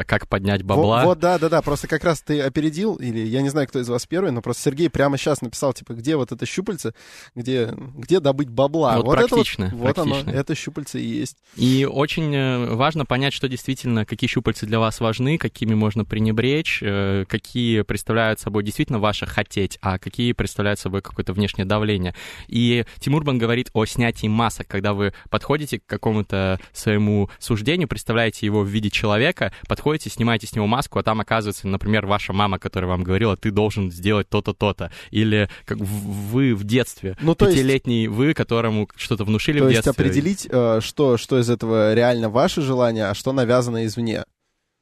как 0.02 0.28
поднять 0.28 0.62
бабла. 0.64 1.02
Вот, 1.02 1.06
вот, 1.06 1.18
да, 1.20 1.38
да, 1.38 1.48
да. 1.48 1.62
Просто 1.62 1.86
как 1.86 2.02
раз 2.02 2.20
ты 2.20 2.40
опередил, 2.40 2.96
или 2.96 3.20
я 3.20 3.42
не 3.42 3.48
знаю, 3.48 3.68
кто 3.68 3.78
из 3.78 3.88
вас 3.88 4.06
первый, 4.06 4.32
но 4.32 4.42
просто 4.42 4.62
Сергей 4.64 4.90
прямо 4.90 5.16
сейчас 5.16 5.40
написал, 5.40 5.72
типа, 5.72 5.94
где 5.94 6.16
вот 6.16 6.32
это 6.32 6.44
щупальце, 6.44 6.94
где, 7.36 7.72
где 7.94 8.18
добыть 8.18 8.48
бабла. 8.48 8.96
Вот 9.00 9.16
это 9.16 9.28
практично, 9.28 9.70
вот 9.72 9.98
оно, 9.98 10.14
практично. 10.14 10.38
это 10.38 10.54
щупальце 10.54 11.00
и 11.00 11.06
есть. 11.06 11.36
И 11.56 11.86
очень 11.88 12.34
э, 12.34 12.74
важно 12.74 13.06
понять, 13.06 13.32
что 13.32 13.48
действительно, 13.48 14.04
какие 14.04 14.28
щупальцы 14.28 14.66
для 14.66 14.80
вас 14.80 15.00
важны, 15.00 15.38
какими 15.38 15.74
можно 15.74 16.04
пренебречь, 16.04 16.80
э, 16.82 17.24
какие 17.28 17.82
представляют 17.82 18.40
собой 18.40 18.64
действительно 18.64 18.98
ваше 18.98 19.26
хотеть, 19.26 19.78
а 19.80 19.98
какие 19.98 20.32
представляют 20.32 20.80
собой 20.80 21.02
какое-то 21.02 21.32
внешнее 21.32 21.64
давление. 21.64 22.14
И 22.48 22.84
Тимурбан 22.98 23.38
говорит 23.38 23.70
о 23.72 23.84
снятии 23.84 24.26
масок, 24.26 24.66
когда 24.66 24.92
вы 24.92 25.14
подходите 25.30 25.78
к 25.78 25.86
какому-то 25.86 26.58
своему 26.72 27.30
суждению, 27.38 27.86
представляете 27.86 28.46
его 28.46 28.62
в 28.62 28.68
виде 28.68 28.90
человека, 28.90 29.52
подходите, 29.68 29.83
снимаете 30.10 30.46
с 30.46 30.54
него 30.54 30.66
маску, 30.66 30.98
а 30.98 31.02
там 31.02 31.20
оказывается, 31.20 31.68
например, 31.68 32.06
ваша 32.06 32.32
мама, 32.32 32.58
которая 32.58 32.88
вам 32.90 33.02
говорила, 33.04 33.36
ты 33.36 33.50
должен 33.50 33.90
сделать 33.90 34.28
то-то, 34.28 34.52
то-то. 34.54 34.90
Или 35.10 35.48
как 35.64 35.78
вы 35.78 36.54
в 36.54 36.64
детстве, 36.64 37.16
Ну, 37.20 37.34
то 37.34 37.46
есть- 37.46 37.56
пятилетний 37.58 38.06
вы, 38.06 38.34
которому 38.34 38.88
что-то 38.96 39.24
внушили 39.24 39.58
То 39.58 39.66
в 39.66 39.68
есть 39.70 39.84
детстве. 39.84 40.04
определить, 40.04 40.46
э, 40.50 40.80
что, 40.82 41.16
что 41.16 41.38
из 41.38 41.50
этого 41.50 41.94
реально 41.94 42.28
ваше 42.28 42.62
желание, 42.62 43.06
а 43.06 43.14
что 43.14 43.32
навязано 43.32 43.84
извне. 43.86 44.24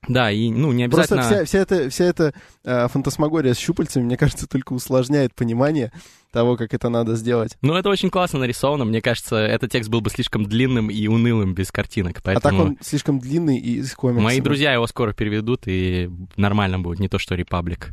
Да, 0.08 0.30
и 0.30 0.50
ну 0.50 0.72
не 0.72 0.88
Просто 0.88 1.14
обязательно. 1.14 1.44
вся, 1.44 1.46
вся 1.46 1.58
эта, 1.60 1.90
вся 1.90 2.04
эта 2.04 2.34
э, 2.64 2.88
фантасмагория 2.88 3.54
с 3.54 3.58
щупальцами, 3.58 4.04
мне 4.04 4.16
кажется, 4.16 4.48
только 4.48 4.72
усложняет 4.72 5.34
понимание 5.34 5.92
того, 6.32 6.56
как 6.56 6.74
это 6.74 6.88
надо 6.88 7.14
сделать. 7.14 7.56
Ну, 7.62 7.74
это 7.74 7.88
очень 7.88 8.10
классно 8.10 8.40
нарисовано. 8.40 8.84
Мне 8.84 9.00
кажется, 9.00 9.36
этот 9.36 9.70
текст 9.70 9.90
был 9.90 10.00
бы 10.00 10.10
слишком 10.10 10.46
длинным 10.46 10.90
и 10.90 11.06
унылым 11.06 11.54
без 11.54 11.70
картинок. 11.70 12.18
А 12.18 12.20
так 12.22 12.42
Поэтому 12.42 12.62
он 12.64 12.78
слишком 12.80 13.20
длинный 13.20 13.58
и 13.58 13.82
с 13.82 13.94
комиксами. 13.94 14.24
мои 14.24 14.40
друзья 14.40 14.72
его 14.72 14.86
скоро 14.86 15.12
переведут, 15.12 15.62
и 15.66 16.10
нормально 16.36 16.80
будет, 16.80 16.98
не 16.98 17.08
то 17.08 17.18
что 17.18 17.34
Репаблик. 17.34 17.90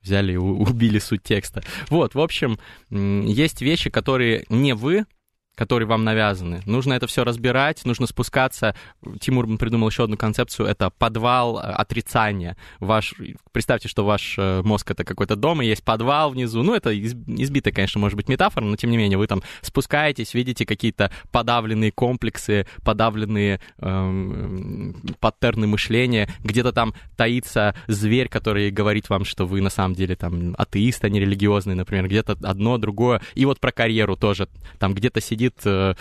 Взяли 0.00 0.32
и 0.32 0.36
убили 0.36 0.98
суть 0.98 1.22
текста. 1.22 1.62
Вот, 1.88 2.16
в 2.16 2.20
общем, 2.20 2.58
есть 2.90 3.62
вещи, 3.62 3.88
которые 3.88 4.46
не 4.48 4.74
вы, 4.74 5.04
которые 5.62 5.86
вам 5.86 6.02
навязаны. 6.02 6.60
Нужно 6.66 6.94
это 6.94 7.06
все 7.06 7.22
разбирать, 7.22 7.84
нужно 7.84 8.08
спускаться. 8.08 8.74
Тимур 9.20 9.46
придумал 9.58 9.90
еще 9.90 10.02
одну 10.02 10.16
концепцию, 10.16 10.66
это 10.66 10.90
подвал 10.90 11.60
э, 11.60 11.62
отрицания. 11.62 12.56
Ваш, 12.80 13.14
представьте, 13.52 13.88
что 13.88 14.04
ваш 14.04 14.34
э, 14.38 14.62
мозг 14.62 14.90
это 14.90 15.04
какой-то 15.04 15.36
дом, 15.36 15.62
и 15.62 15.66
есть 15.66 15.84
подвал 15.84 16.30
внизу. 16.30 16.62
Ну, 16.62 16.74
это 16.74 16.90
из- 16.90 17.14
избитая, 17.26 17.72
конечно, 17.72 18.00
может 18.00 18.16
быть 18.16 18.28
метафора, 18.28 18.64
но 18.64 18.76
тем 18.76 18.90
не 18.90 18.96
менее 18.96 19.18
вы 19.18 19.26
там 19.26 19.42
спускаетесь, 19.60 20.34
видите 20.34 20.66
какие-то 20.66 21.10
подавленные 21.30 21.92
комплексы, 21.92 22.66
подавленные 22.82 23.60
эм, 23.78 24.96
паттерны 25.20 25.66
мышления, 25.66 26.28
где-то 26.40 26.72
там 26.72 26.94
таится 27.16 27.74
зверь, 27.86 28.28
который 28.28 28.70
говорит 28.70 29.08
вам, 29.10 29.24
что 29.24 29.46
вы 29.46 29.60
на 29.60 29.70
самом 29.70 29.94
деле 29.94 30.16
там 30.16 30.54
атеист, 30.56 31.04
а 31.04 31.08
не 31.08 31.20
религиозный, 31.20 31.74
например, 31.74 32.06
где-то 32.08 32.38
одно, 32.42 32.78
другое. 32.78 33.20
И 33.34 33.44
вот 33.44 33.60
про 33.60 33.72
карьеру 33.72 34.16
тоже. 34.16 34.48
Там 34.78 34.94
где-то 34.94 35.20
сидит 35.20 35.60
э, 35.64 35.94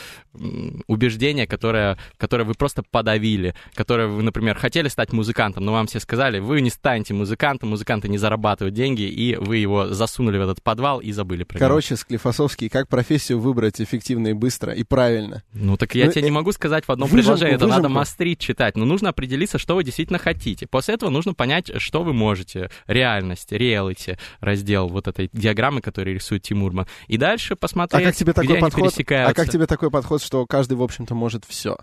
убеждение, 0.87 1.47
которое, 1.47 1.97
которое 2.17 2.45
вы 2.45 2.53
просто 2.53 2.83
подавили, 2.83 3.53
которое 3.73 4.07
вы, 4.07 4.23
например, 4.23 4.57
хотели 4.57 4.87
стать 4.87 5.11
музыкантом, 5.13 5.65
но 5.65 5.73
вам 5.73 5.87
все 5.87 5.99
сказали, 5.99 6.39
вы 6.39 6.61
не 6.61 6.69
станете 6.69 7.13
музыкантом, 7.13 7.40
музыканты 7.65 8.07
не 8.07 8.17
зарабатывают 8.17 8.75
деньги, 8.75 9.03
и 9.03 9.35
вы 9.35 9.57
его 9.57 9.89
засунули 9.89 10.37
в 10.37 10.41
этот 10.41 10.61
подвал 10.61 10.99
и 10.99 11.11
забыли 11.11 11.43
про 11.43 11.57
него. 11.57 11.67
Короче, 11.67 11.95
Склифосовский, 11.95 12.69
как 12.69 12.87
профессию 12.87 13.39
выбрать 13.39 13.81
эффективно 13.81 14.27
и 14.29 14.33
быстро, 14.33 14.73
и 14.73 14.83
правильно? 14.83 15.43
Ну 15.53 15.77
так 15.77 15.95
я 15.95 16.05
Ну, 16.05 16.11
тебе 16.11 16.21
э, 16.21 16.25
не 16.25 16.31
могу 16.31 16.51
сказать 16.51 16.85
в 16.85 16.91
одном 16.91 17.09
выжимку, 17.09 17.29
предложении, 17.31 17.55
это 17.55 17.65
надо 17.67 17.81
выжимку. 17.83 17.99
мастрить 17.99 18.39
читать, 18.39 18.77
но 18.77 18.85
нужно 18.85 19.09
определиться, 19.09 19.57
что 19.57 19.75
вы 19.75 19.83
действительно 19.83 20.19
хотите. 20.19 20.67
После 20.67 20.93
этого 20.95 21.09
нужно 21.09 21.33
понять, 21.33 21.71
что 21.77 22.03
вы 22.03 22.13
можете. 22.13 22.69
Реальность, 22.87 23.51
реалити, 23.51 24.17
раздел 24.39 24.87
вот 24.87 25.07
этой 25.07 25.29
диаграммы, 25.33 25.81
которую 25.81 26.15
рисует 26.15 26.43
Тимурман. 26.43 26.87
И 27.07 27.17
дальше 27.17 27.53
А 27.53 27.57
посмотреть, 27.57 28.05
как 28.05 28.15
тебе 28.15 28.33
такой 28.33 28.59
подход? 28.59 28.93
А 29.09 29.33
как 29.33 29.49
тебе 29.49 29.65
такой 29.67 29.89
подход, 29.89 30.21
что 30.21 30.45
каждый, 30.45 30.75
в 30.75 30.83
общем-то, 30.83 31.15
может 31.15 31.45
все? 31.45 31.77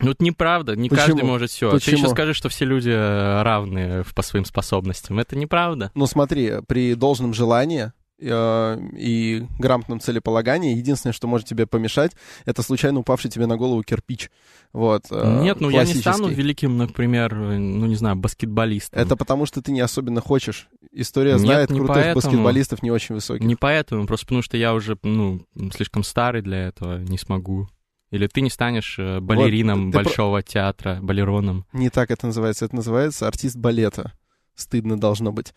Ну 0.00 0.10
это 0.10 0.22
неправда, 0.22 0.76
не 0.76 0.88
Почему? 0.90 1.06
каждый 1.06 1.24
может 1.24 1.50
все. 1.50 1.70
Ты 1.70 1.76
Почему? 1.76 1.98
еще 1.98 2.08
скажи, 2.08 2.34
что 2.34 2.48
все 2.48 2.64
люди 2.66 2.90
э, 2.90 3.42
равны 3.42 4.04
по 4.14 4.22
своим 4.22 4.44
способностям. 4.44 5.18
Это 5.18 5.36
неправда. 5.36 5.90
Ну 5.94 6.06
смотри, 6.06 6.52
при 6.68 6.94
должном 6.94 7.32
желании 7.32 7.92
э, 8.20 8.78
и 8.94 9.46
грамотном 9.58 10.00
целеполагании 10.00 10.76
единственное, 10.76 11.14
что 11.14 11.26
может 11.28 11.46
тебе 11.46 11.66
помешать, 11.66 12.12
это 12.44 12.62
случайно 12.62 13.00
упавший 13.00 13.30
тебе 13.30 13.46
на 13.46 13.56
голову 13.56 13.82
кирпич. 13.82 14.30
Вот. 14.74 15.06
э, 15.10 15.40
Нет, 15.42 15.60
ну 15.60 15.70
я 15.70 15.84
не 15.84 15.94
стану 15.94 16.28
великим, 16.28 16.76
например, 16.76 17.34
ну 17.34 17.86
не 17.86 17.96
знаю, 17.96 18.16
баскетболистом. 18.16 19.00
Это 19.00 19.16
потому, 19.16 19.46
что 19.46 19.62
ты 19.62 19.72
не 19.72 19.80
особенно 19.80 20.20
хочешь. 20.20 20.68
История 20.92 21.32
Нет, 21.32 21.40
знает 21.40 21.70
не 21.70 21.78
крутых 21.78 21.94
поэтому. 21.96 22.14
баскетболистов 22.16 22.82
не 22.82 22.90
очень 22.90 23.14
высоких. 23.14 23.46
Не 23.46 23.56
поэтому, 23.56 24.06
просто 24.06 24.26
потому 24.26 24.42
что 24.42 24.58
я 24.58 24.74
уже, 24.74 24.98
ну, 25.02 25.40
слишком 25.74 26.04
старый 26.04 26.42
для 26.42 26.68
этого, 26.68 26.98
не 26.98 27.16
смогу. 27.16 27.68
Или 28.10 28.26
ты 28.28 28.40
не 28.40 28.50
станешь 28.50 28.96
э, 28.98 29.20
балерином 29.20 29.90
про- 29.90 30.04
большого 30.04 30.42
театра, 30.42 30.98
балероном. 31.02 31.66
Не 31.72 31.90
так 31.90 32.10
это 32.10 32.26
называется. 32.26 32.64
Это 32.64 32.76
называется 32.76 33.26
артист 33.26 33.56
балета. 33.56 34.12
Стыдно 34.54 34.98
должно 34.98 35.32
быть. 35.32 35.52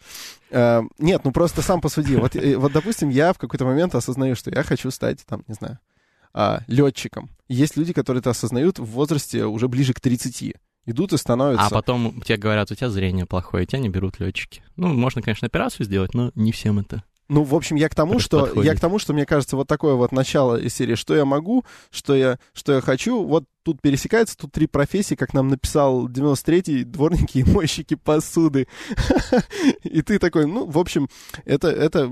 Э, 0.50 0.82
нет, 0.98 1.22
ну 1.24 1.32
просто 1.32 1.62
сам 1.62 1.80
посуди. 1.80 2.16
Вот, 2.16 2.36
э, 2.36 2.58
вот, 2.58 2.72
допустим, 2.72 3.10
я 3.10 3.34
в 3.34 3.38
какой-то 3.38 3.66
момент 3.66 3.96
осознаю, 3.96 4.36
что 4.36 4.50
я 4.52 4.64
хочу 4.64 4.92
стать, 4.92 5.26
там, 5.26 5.44
не 5.48 5.54
знаю, 5.54 5.80
а, 6.34 6.62
летчиком. 6.68 7.30
Есть 7.48 7.78
люди, 7.78 7.94
которые 7.94 8.20
это 8.22 8.32
осознают 8.32 8.80
в 8.80 8.86
возрасте 8.86 9.46
уже 9.46 9.68
ближе 9.68 9.94
к 9.94 10.00
30 10.00 10.56
идут 10.86 11.14
и 11.14 11.18
становятся. 11.18 11.68
А 11.68 11.70
потом 11.70 12.22
тебе 12.22 12.38
говорят, 12.38 12.72
у 12.72 12.76
тебя 12.76 12.90
зрение 12.90 13.26
плохое, 13.26 13.66
тебя 13.66 13.80
не 13.80 13.90
берут 13.90 14.20
летчики. 14.20 14.64
Ну, 14.76 14.94
можно, 14.94 15.22
конечно, 15.22 15.46
операцию 15.46 15.86
сделать, 15.86 16.14
но 16.14 16.32
не 16.36 16.52
всем 16.52 16.80
это. 16.80 17.04
Ну, 17.30 17.44
в 17.44 17.54
общем, 17.54 17.76
я 17.76 17.88
к 17.90 17.96
тому, 17.96 18.18
что 18.18 18.42
подходит. 18.42 18.66
я 18.66 18.76
к 18.76 18.80
тому, 18.80 18.98
что 18.98 19.14
мне 19.14 19.26
кажется, 19.26 19.56
вот 19.56 19.68
такое 19.68 19.94
вот 19.94 20.12
начало 20.12 20.60
из 20.60 20.74
серии, 20.74 20.96
что 20.96 21.16
я 21.16 21.26
могу, 21.26 21.64
что 21.92 22.16
я, 22.16 22.40
что 22.54 22.74
я 22.74 22.82
хочу. 22.82 23.24
Вот 23.24 23.46
тут 23.62 23.82
пересекается, 23.82 24.36
тут 24.36 24.52
три 24.52 24.66
профессии, 24.66 25.14
как 25.14 25.36
нам 25.36 25.48
написал 25.48 26.10
93-й, 26.10 26.86
дворники 26.86 27.38
и 27.38 27.44
мойщики 27.44 27.94
посуды. 27.94 28.68
И 29.84 30.02
ты 30.02 30.18
такой, 30.18 30.48
ну, 30.48 30.66
в 30.66 30.80
общем, 30.80 31.08
это, 31.46 31.68
это 31.70 32.12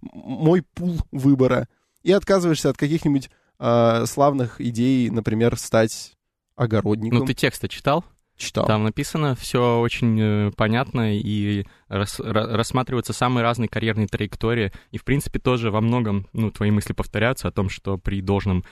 мой 0.00 0.62
пул 0.62 1.00
выбора. 1.10 1.68
И 2.04 2.12
отказываешься 2.12 2.70
от 2.70 2.76
каких-нибудь 2.76 3.30
э, 3.58 4.06
славных 4.06 4.60
идей, 4.60 5.10
например, 5.10 5.58
стать 5.58 6.12
огородником. 6.54 7.20
Ну, 7.20 7.26
ты 7.26 7.34
тексты 7.34 7.66
читал? 7.66 8.04
Читал. 8.36 8.66
Там 8.66 8.82
написано 8.82 9.36
все 9.36 9.78
очень 9.78 10.18
э, 10.20 10.50
понятно 10.56 11.16
и 11.16 11.64
рас, 11.88 12.18
рассматриваются 12.18 13.12
самые 13.12 13.44
разные 13.44 13.68
карьерные 13.68 14.08
траектории. 14.08 14.72
И, 14.90 14.98
в 14.98 15.04
принципе, 15.04 15.38
тоже 15.38 15.70
во 15.70 15.80
многом 15.80 16.26
ну, 16.32 16.50
твои 16.50 16.72
мысли 16.72 16.92
повторяются 16.92 17.46
о 17.46 17.52
том, 17.52 17.68
что 17.68 17.96
при 17.96 18.20
должном 18.20 18.64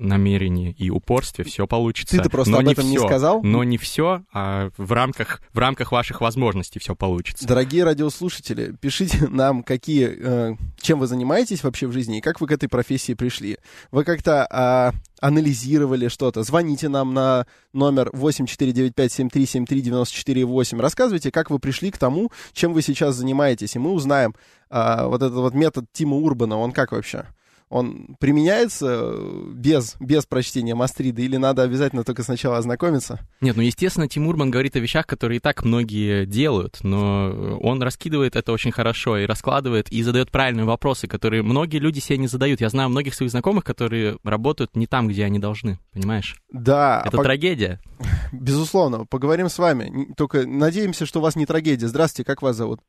намерении 0.00 0.74
и 0.78 0.90
упорстве 0.90 1.44
все 1.44 1.66
получится. 1.66 2.16
Ты-то 2.16 2.30
просто 2.30 2.52
но 2.52 2.58
об 2.58 2.64
не 2.64 2.72
этом 2.72 2.84
все, 2.84 2.92
не 2.92 2.98
сказал? 2.98 3.42
Но 3.42 3.64
не 3.64 3.78
все, 3.78 4.22
а 4.32 4.70
в 4.76 4.92
рамках, 4.92 5.40
в 5.52 5.58
рамках 5.58 5.92
ваших 5.92 6.20
возможностей 6.20 6.80
все 6.80 6.96
получится. 6.96 7.46
Дорогие 7.46 7.84
радиослушатели, 7.84 8.74
пишите 8.80 9.26
нам, 9.28 9.62
какие, 9.62 10.16
э, 10.18 10.56
чем 10.80 10.98
вы 10.98 11.06
занимаетесь 11.06 11.62
вообще 11.62 11.86
в 11.86 11.92
жизни 11.92 12.18
и 12.18 12.20
как 12.20 12.40
вы 12.40 12.46
к 12.46 12.52
этой 12.52 12.68
профессии 12.68 13.14
пришли. 13.14 13.58
Вы 13.92 14.04
как-то 14.04 14.46
э, 14.50 14.92
анализировали 15.20 16.08
что-то? 16.08 16.42
Звоните 16.42 16.88
нам 16.88 17.14
на 17.14 17.46
номер 17.72 18.10
8495-7373-94-8. 18.14 20.80
Рассказывайте, 20.80 21.30
как 21.30 21.50
вы 21.50 21.58
пришли 21.58 21.90
к 21.90 21.98
тому, 21.98 22.32
чем 22.52 22.72
вы 22.72 22.80
сейчас 22.82 23.16
занимаетесь, 23.16 23.76
и 23.76 23.78
мы 23.78 23.92
узнаем 23.92 24.34
э, 24.70 25.04
вот 25.04 25.22
этот 25.22 25.36
вот 25.36 25.54
метод 25.54 25.84
Тима 25.92 26.16
Урбана, 26.16 26.56
он 26.56 26.72
как 26.72 26.92
вообще? 26.92 27.26
Он 27.70 28.16
применяется 28.18 28.86
э, 29.04 29.44
без, 29.54 29.96
без 30.00 30.26
прочтения 30.26 30.74
Мастрида, 30.74 31.22
или 31.22 31.36
надо 31.36 31.62
обязательно 31.62 32.02
только 32.02 32.24
сначала 32.24 32.58
ознакомиться? 32.58 33.20
Нет, 33.40 33.56
ну, 33.56 33.62
естественно, 33.62 34.08
Тимурман 34.08 34.50
говорит 34.50 34.74
о 34.74 34.80
вещах, 34.80 35.06
которые 35.06 35.36
и 35.36 35.40
так 35.40 35.64
многие 35.64 36.26
делают, 36.26 36.78
но 36.82 37.58
он 37.62 37.80
раскидывает 37.80 38.34
это 38.34 38.52
очень 38.52 38.72
хорошо 38.72 39.18
и 39.18 39.24
раскладывает, 39.24 39.88
и 39.90 40.02
задает 40.02 40.32
правильные 40.32 40.64
вопросы, 40.64 41.06
которые 41.06 41.42
многие 41.44 41.78
люди 41.78 42.00
себе 42.00 42.18
не 42.18 42.26
задают. 42.26 42.60
Я 42.60 42.68
знаю 42.70 42.88
многих 42.88 43.14
своих 43.14 43.30
знакомых, 43.30 43.62
которые 43.62 44.18
работают 44.24 44.74
не 44.74 44.88
там, 44.88 45.06
где 45.06 45.24
они 45.24 45.38
должны, 45.38 45.78
понимаешь? 45.92 46.42
Да. 46.52 47.04
Это 47.06 47.16
по... 47.16 47.22
трагедия. 47.22 47.80
Безусловно. 48.32 49.06
Поговорим 49.06 49.48
с 49.48 49.58
вами. 49.58 50.12
Только 50.16 50.44
надеемся, 50.44 51.06
что 51.06 51.20
у 51.20 51.22
вас 51.22 51.36
не 51.36 51.46
трагедия. 51.46 51.86
Здравствуйте, 51.86 52.26
как 52.26 52.42
вас 52.42 52.56
зовут? 52.56 52.80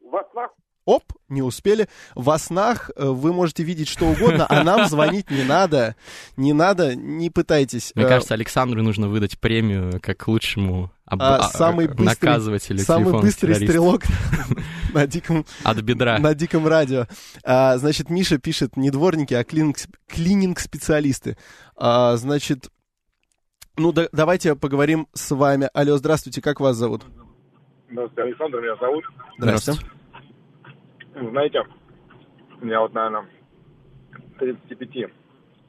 Васнах 0.00 0.52
оп, 0.84 1.04
не 1.28 1.42
успели. 1.42 1.88
Во 2.14 2.38
снах 2.38 2.90
э, 2.96 3.06
вы 3.06 3.32
можете 3.32 3.62
видеть 3.62 3.88
что 3.88 4.06
угодно, 4.06 4.46
а 4.48 4.62
нам 4.64 4.86
звонить 4.86 5.30
не 5.30 5.44
надо. 5.44 5.96
Не 6.36 6.52
надо, 6.52 6.94
не 6.94 7.30
пытайтесь. 7.30 7.92
Мне 7.94 8.04
э, 8.04 8.08
кажется, 8.08 8.34
Александру 8.34 8.82
нужно 8.82 9.08
выдать 9.08 9.38
премию 9.38 10.00
как 10.00 10.26
лучшему 10.28 10.90
об... 11.04 11.20
а, 11.22 11.42
самый 11.42 11.88
быстрый, 11.88 12.04
наказывателю 12.04 12.78
Самый 12.78 13.20
быстрый 13.20 13.54
стрелок 13.54 14.02
на 14.94 15.06
диком... 15.06 15.44
От 15.62 15.80
бедра. 15.80 16.18
На 16.18 16.34
диком 16.34 16.66
радио. 16.66 17.06
А, 17.44 17.76
значит, 17.78 18.10
Миша 18.10 18.38
пишет 18.38 18.76
не 18.76 18.90
дворники, 18.90 19.34
а 19.34 19.44
клининг-специалисты. 19.44 21.36
А, 21.76 22.16
значит, 22.16 22.70
ну 23.76 23.92
да, 23.92 24.08
давайте 24.12 24.54
поговорим 24.54 25.08
с 25.14 25.34
вами. 25.34 25.68
Алло, 25.72 25.96
здравствуйте, 25.96 26.42
как 26.42 26.60
вас 26.60 26.76
зовут? 26.76 27.04
Здравствуйте, 27.90 28.22
Александр 28.22 28.60
меня 28.60 28.76
зовут. 28.76 29.04
Здравствуйте. 29.38 30.01
Знаете, 31.14 31.62
я 32.62 32.80
вот, 32.80 32.94
наверное, 32.94 33.28
35, 34.38 35.10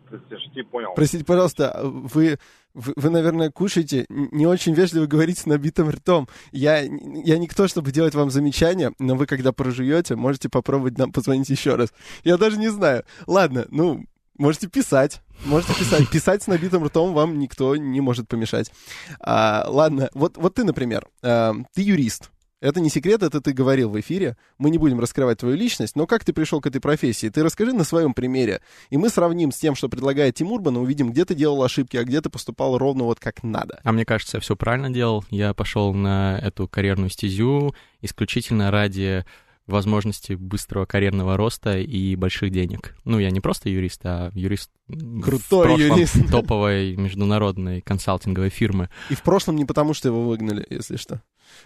36 0.09 0.69
понял. 0.69 0.93
Простите, 0.95 1.25
пожалуйста, 1.25 1.79
вы, 1.83 2.37
вы, 2.73 2.93
вы, 2.95 3.09
наверное, 3.09 3.51
кушаете, 3.51 4.05
не 4.09 4.47
очень 4.47 4.73
вежливо 4.73 5.05
говорите 5.05 5.41
с 5.41 5.45
набитым 5.45 5.89
ртом. 5.89 6.27
Я, 6.51 6.81
я 6.81 7.37
никто, 7.37 7.67
чтобы 7.67 7.91
делать 7.91 8.15
вам 8.15 8.29
замечания, 8.29 8.93
но 8.99 9.15
вы, 9.15 9.25
когда 9.25 9.51
прожуете, 9.51 10.15
можете 10.15 10.49
попробовать 10.49 10.97
нам 10.97 11.11
позвонить 11.11 11.49
еще 11.49 11.75
раз. 11.75 11.93
Я 12.23 12.37
даже 12.37 12.57
не 12.57 12.69
знаю. 12.69 13.03
Ладно, 13.27 13.65
ну, 13.69 14.05
можете 14.37 14.67
писать. 14.67 15.21
Можете 15.45 15.73
писать. 15.73 16.09
Писать 16.09 16.43
с 16.43 16.47
набитым 16.47 16.83
ртом 16.85 17.13
вам 17.13 17.37
никто 17.37 17.75
не 17.75 18.01
может 18.01 18.27
помешать. 18.27 18.71
А, 19.19 19.65
ладно, 19.67 20.09
вот, 20.13 20.37
вот 20.37 20.55
ты, 20.55 20.63
например, 20.63 21.07
а, 21.21 21.53
ты 21.73 21.81
юрист. 21.81 22.31
Это 22.63 22.79
не 22.79 22.89
секрет, 22.89 23.21
это 23.23 23.41
ты 23.41 23.51
говорил 23.51 23.89
в 23.89 23.99
эфире. 23.99 24.37
Мы 24.57 24.69
не 24.69 24.77
будем 24.77 25.01
раскрывать 25.01 25.39
твою 25.39 25.57
личность, 25.57 25.97
но 25.97 26.07
как 26.07 26.23
ты 26.23 26.31
пришел 26.31 26.61
к 26.61 26.65
этой 26.65 26.79
профессии? 26.79 27.27
Ты 27.27 27.43
расскажи 27.43 27.73
на 27.73 27.83
своем 27.83 28.13
примере. 28.13 28.61
И 28.89 28.95
мы 28.95 29.09
сравним 29.09 29.51
с 29.51 29.57
тем, 29.57 29.75
что 29.75 29.89
предлагает 29.89 30.35
Тимур 30.35 30.61
Бан, 30.61 30.77
и 30.77 30.79
увидим, 30.79 31.11
где 31.11 31.25
ты 31.25 31.35
делал 31.35 31.61
ошибки, 31.61 31.97
а 31.97 32.05
где 32.05 32.21
ты 32.21 32.29
поступал 32.29 32.77
ровно 32.77 33.03
вот 33.03 33.19
как 33.19 33.43
надо. 33.43 33.81
А 33.83 33.91
мне 33.91 34.05
кажется, 34.05 34.37
я 34.37 34.41
все 34.41 34.55
правильно 34.55 34.89
делал. 34.89 35.25
Я 35.29 35.53
пошел 35.53 35.93
на 35.93 36.39
эту 36.41 36.69
карьерную 36.69 37.09
стезю 37.09 37.75
исключительно 38.01 38.71
ради 38.71 39.25
возможности 39.67 40.33
быстрого 40.33 40.85
карьерного 40.85 41.37
роста 41.37 41.77
и 41.79 42.15
больших 42.15 42.51
денег. 42.51 42.95
Ну, 43.05 43.19
я 43.19 43.31
не 43.31 43.39
просто 43.39 43.69
юрист, 43.69 44.01
а 44.03 44.31
юрист 44.33 44.69
Крутой 45.21 45.79
юрист. 45.79 46.15
топовой 46.31 46.95
международной 46.95 47.81
консалтинговой 47.81 48.49
фирмы. 48.49 48.89
И 49.09 49.15
в 49.15 49.23
прошлом 49.23 49.55
не 49.55 49.65
потому, 49.65 49.93
что 49.93 50.09
его 50.09 50.23
выгнали, 50.23 50.65
если 50.69 50.97
что. 50.97 51.21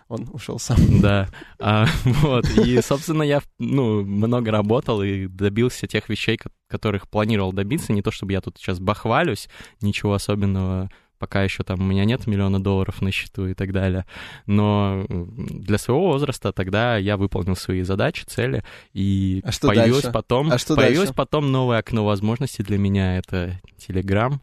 Он 0.07 0.29
ушел 0.33 0.59
сам. 0.59 0.77
Да. 1.01 1.29
А, 1.59 1.87
вот. 2.05 2.45
И, 2.57 2.79
собственно, 2.81 3.23
я 3.23 3.41
ну, 3.57 4.03
много 4.03 4.51
работал 4.51 5.01
и 5.01 5.27
добился 5.27 5.87
тех 5.87 6.09
вещей, 6.09 6.39
которых 6.67 7.09
планировал 7.09 7.53
добиться. 7.53 7.93
Не 7.93 8.01
то, 8.01 8.11
чтобы 8.11 8.33
я 8.33 8.41
тут 8.41 8.57
сейчас 8.57 8.79
бахвалюсь, 8.79 9.49
ничего 9.81 10.13
особенного 10.13 10.89
пока 11.17 11.43
еще 11.43 11.63
там 11.63 11.81
у 11.81 11.83
меня 11.83 12.05
нет 12.05 12.27
миллиона 12.27 12.61
долларов 12.61 13.01
на 13.01 13.11
счету 13.11 13.47
и 13.47 13.53
так 13.53 13.71
далее. 13.73 14.05
Но 14.45 15.05
для 15.07 15.77
своего 15.77 16.07
возраста 16.07 16.51
тогда 16.53 16.97
я 16.97 17.17
выполнил 17.17 17.55
свои 17.55 17.81
задачи, 17.83 18.23
цели, 18.25 18.63
и 18.93 19.41
а 19.43 19.51
что 19.51 19.67
появилось 19.67 20.03
дальше? 20.03 20.13
потом, 20.13 20.51
а 20.51 20.57
что 20.57 20.75
появилось 20.75 21.09
дальше? 21.09 21.13
потом 21.13 21.51
новое 21.51 21.79
окно 21.79 22.05
возможностей 22.05 22.63
для 22.63 22.77
меня. 22.77 23.17
Это 23.17 23.59
Telegram 23.77 24.39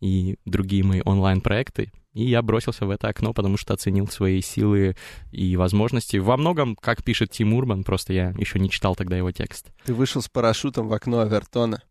и 0.00 0.36
другие 0.44 0.84
мои 0.84 1.02
онлайн-проекты. 1.04 1.90
И 2.14 2.26
я 2.26 2.42
бросился 2.42 2.86
в 2.86 2.90
это 2.90 3.08
окно, 3.08 3.32
потому 3.32 3.56
что 3.56 3.74
оценил 3.74 4.06
свои 4.06 4.40
силы 4.40 4.96
и 5.32 5.56
возможности. 5.56 6.16
Во 6.18 6.36
многом, 6.36 6.76
как 6.76 7.02
пишет 7.02 7.32
Тим 7.32 7.54
Урбан, 7.54 7.82
просто 7.82 8.12
я 8.12 8.32
еще 8.38 8.60
не 8.60 8.70
читал 8.70 8.94
тогда 8.94 9.16
его 9.16 9.32
текст. 9.32 9.72
Ты 9.84 9.94
вышел 9.94 10.22
с 10.22 10.28
парашютом 10.28 10.88
в 10.88 10.92
окно 10.92 11.20
Авертона. 11.20 11.82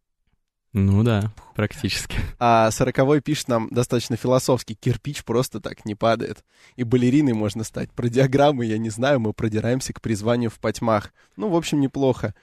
Ну 0.74 1.04
да, 1.04 1.32
практически. 1.56 2.18
А 2.40 2.72
сороковой 2.72 3.22
пишет 3.22 3.48
нам 3.48 3.70
достаточно 3.70 4.18
философски. 4.18 4.74
Кирпич 4.74 5.24
просто 5.24 5.60
так 5.60 5.86
не 5.86 5.94
падает. 5.94 6.44
И 6.76 6.84
балериной 6.84 7.34
можно 7.34 7.64
стать. 7.64 7.92
Про 7.92 8.10
диаграммы 8.10 8.66
я 8.66 8.80
не 8.80 8.90
знаю, 8.90 9.20
мы 9.20 9.34
продираемся 9.34 9.94
к 9.94 10.02
призванию 10.02 10.50
в 10.50 10.60
потьмах. 10.60 11.14
Ну, 11.38 11.50
в 11.50 11.56
общем, 11.56 11.80
неплохо. 11.80 12.34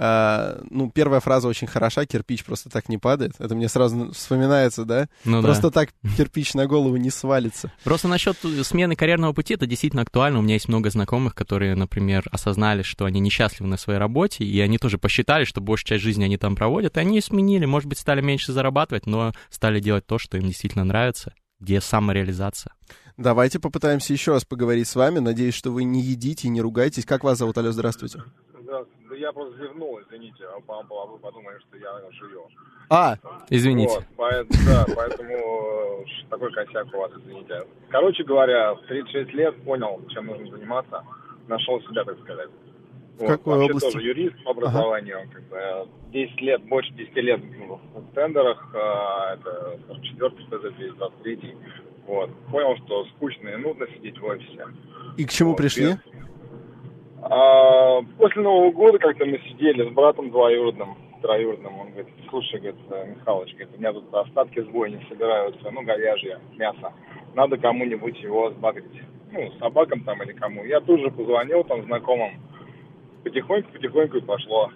А, 0.00 0.62
ну, 0.70 0.90
первая 0.90 1.20
фраза 1.20 1.48
очень 1.48 1.66
хороша, 1.66 2.06
кирпич 2.06 2.44
просто 2.44 2.70
так 2.70 2.88
не 2.88 2.98
падает. 2.98 3.32
Это 3.38 3.56
мне 3.56 3.68
сразу 3.68 4.12
вспоминается, 4.12 4.84
да? 4.84 5.08
Ну, 5.24 5.42
просто 5.42 5.70
да. 5.70 5.70
так 5.70 5.90
кирпич 6.16 6.54
на 6.54 6.66
голову 6.66 6.96
не 6.96 7.10
свалится. 7.10 7.72
Просто 7.82 8.06
насчет 8.06 8.36
смены 8.62 8.94
карьерного 8.94 9.32
пути 9.32 9.54
это 9.54 9.66
действительно 9.66 10.02
актуально. 10.02 10.38
У 10.38 10.42
меня 10.42 10.54
есть 10.54 10.68
много 10.68 10.90
знакомых, 10.90 11.34
которые, 11.34 11.74
например, 11.74 12.24
осознали, 12.30 12.82
что 12.82 13.06
они 13.06 13.18
несчастливы 13.18 13.68
на 13.68 13.76
своей 13.76 13.98
работе, 13.98 14.44
и 14.44 14.60
они 14.60 14.78
тоже 14.78 14.98
посчитали, 14.98 15.44
что 15.44 15.60
большую 15.60 15.88
часть 15.88 16.04
жизни 16.04 16.24
они 16.24 16.36
там 16.36 16.54
проводят, 16.54 16.96
и 16.96 17.00
они 17.00 17.20
сменили, 17.20 17.64
может 17.64 17.88
быть, 17.88 17.98
стали 17.98 18.20
меньше 18.20 18.52
зарабатывать, 18.52 19.06
но 19.06 19.32
стали 19.50 19.80
делать 19.80 20.06
то, 20.06 20.18
что 20.18 20.36
им 20.36 20.44
действительно 20.44 20.84
нравится, 20.84 21.34
где 21.58 21.80
самореализация. 21.80 22.72
Давайте 23.16 23.58
попытаемся 23.58 24.12
еще 24.12 24.30
раз 24.30 24.44
поговорить 24.44 24.86
с 24.86 24.94
вами. 24.94 25.18
Надеюсь, 25.18 25.54
что 25.54 25.72
вы 25.72 25.82
не 25.82 26.00
едите 26.00 26.46
и 26.46 26.50
не 26.50 26.60
ругаетесь. 26.60 27.04
Как 27.04 27.24
вас 27.24 27.38
зовут? 27.38 27.58
Алло, 27.58 27.72
здравствуйте. 27.72 28.22
Да 28.68 28.84
я 29.16 29.32
просто 29.32 29.56
зевнул, 29.56 29.98
извините, 30.02 30.44
а 30.44 30.58
вы 30.58 31.18
подумали, 31.18 31.58
что 31.58 31.78
я 31.78 32.00
жую. 32.12 32.42
А, 32.90 33.16
извините. 33.48 33.94
Вот, 33.94 34.04
поэтому, 34.16 34.60
да, 34.66 34.84
поэтому 34.94 36.02
э, 36.02 36.04
такой 36.28 36.52
косяк 36.52 36.86
у 36.92 36.98
вас, 36.98 37.10
извините. 37.16 37.62
Короче 37.88 38.24
говоря, 38.24 38.74
в 38.74 38.82
36 38.82 39.32
лет 39.32 39.64
понял, 39.64 40.02
чем 40.10 40.26
нужно 40.26 40.50
заниматься, 40.50 41.02
нашел 41.46 41.80
себя, 41.82 42.04
так 42.04 42.18
сказать. 42.20 42.50
В 43.16 43.20
вот, 43.20 43.28
какой 43.28 43.56
вообще 43.56 43.72
области? 43.72 43.92
тоже 43.92 44.06
юрист 44.06 44.44
по 44.44 44.50
образованию, 44.50 45.18
ага. 45.22 45.30
как 45.32 45.44
бы, 45.48 45.88
10 46.12 46.40
лет, 46.42 46.62
больше 46.64 46.92
10 46.92 47.16
лет 47.16 47.40
в 47.40 48.14
тендерах, 48.14 48.68
а, 48.74 49.34
это 49.34 49.78
44-й 49.88 50.44
ПЗ, 50.44 50.96
23 50.96 51.56
вот. 52.08 52.30
Понял, 52.50 52.74
что 52.84 53.04
скучно 53.16 53.48
и 53.50 53.56
нудно 53.56 53.86
сидеть 53.94 54.18
в 54.18 54.24
офисе. 54.24 54.66
И 55.18 55.26
к 55.26 55.30
чему 55.30 55.50
вот, 55.50 55.58
пришли? 55.58 55.92
Без... 55.92 56.17
А, 57.22 58.02
после 58.16 58.42
Нового 58.42 58.70
года 58.70 58.98
как-то 58.98 59.24
мы 59.26 59.38
сидели 59.48 59.88
с 59.88 59.92
братом 59.92 60.30
двоюродным, 60.30 60.96
троюродному, 61.20 61.82
он 61.82 61.90
говорит, 61.90 62.08
слушай, 62.30 62.60
говорит, 62.60 62.80
Михалыч, 63.16 63.52
говорит, 63.52 63.74
у 63.74 63.78
меня 63.78 63.92
тут 63.92 64.14
остатки 64.14 64.60
сбойни 64.60 65.04
собираются, 65.08 65.70
ну, 65.70 65.82
говяжье, 65.82 66.38
мясо. 66.56 66.92
Надо 67.34 67.56
кому-нибудь 67.56 68.18
его 68.20 68.50
сбагрить. 68.50 69.02
Ну, 69.32 69.50
собакам 69.58 70.04
там 70.04 70.22
или 70.22 70.32
кому. 70.32 70.64
Я 70.64 70.80
тут 70.80 71.00
же 71.00 71.10
позвонил 71.10 71.64
там 71.64 71.84
знакомым. 71.84 72.40
Потихоньку-потихоньку 73.24 74.22
пошло. 74.22 74.70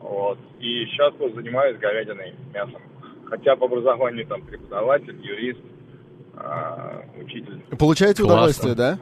Вот. 0.00 0.38
И 0.60 0.86
сейчас 0.86 1.12
вот 1.18 1.34
занимаюсь 1.34 1.78
говядиной, 1.78 2.34
мясом. 2.54 2.80
Хотя 3.26 3.56
по 3.56 3.66
образованию 3.66 4.26
там 4.26 4.42
преподаватель, 4.42 5.18
юрист, 5.20 5.60
а, 6.36 7.02
учитель. 7.20 7.60
Получаете 7.78 8.22
Классно. 8.22 8.36
удовольствие, 8.36 8.74
да? 8.74 8.98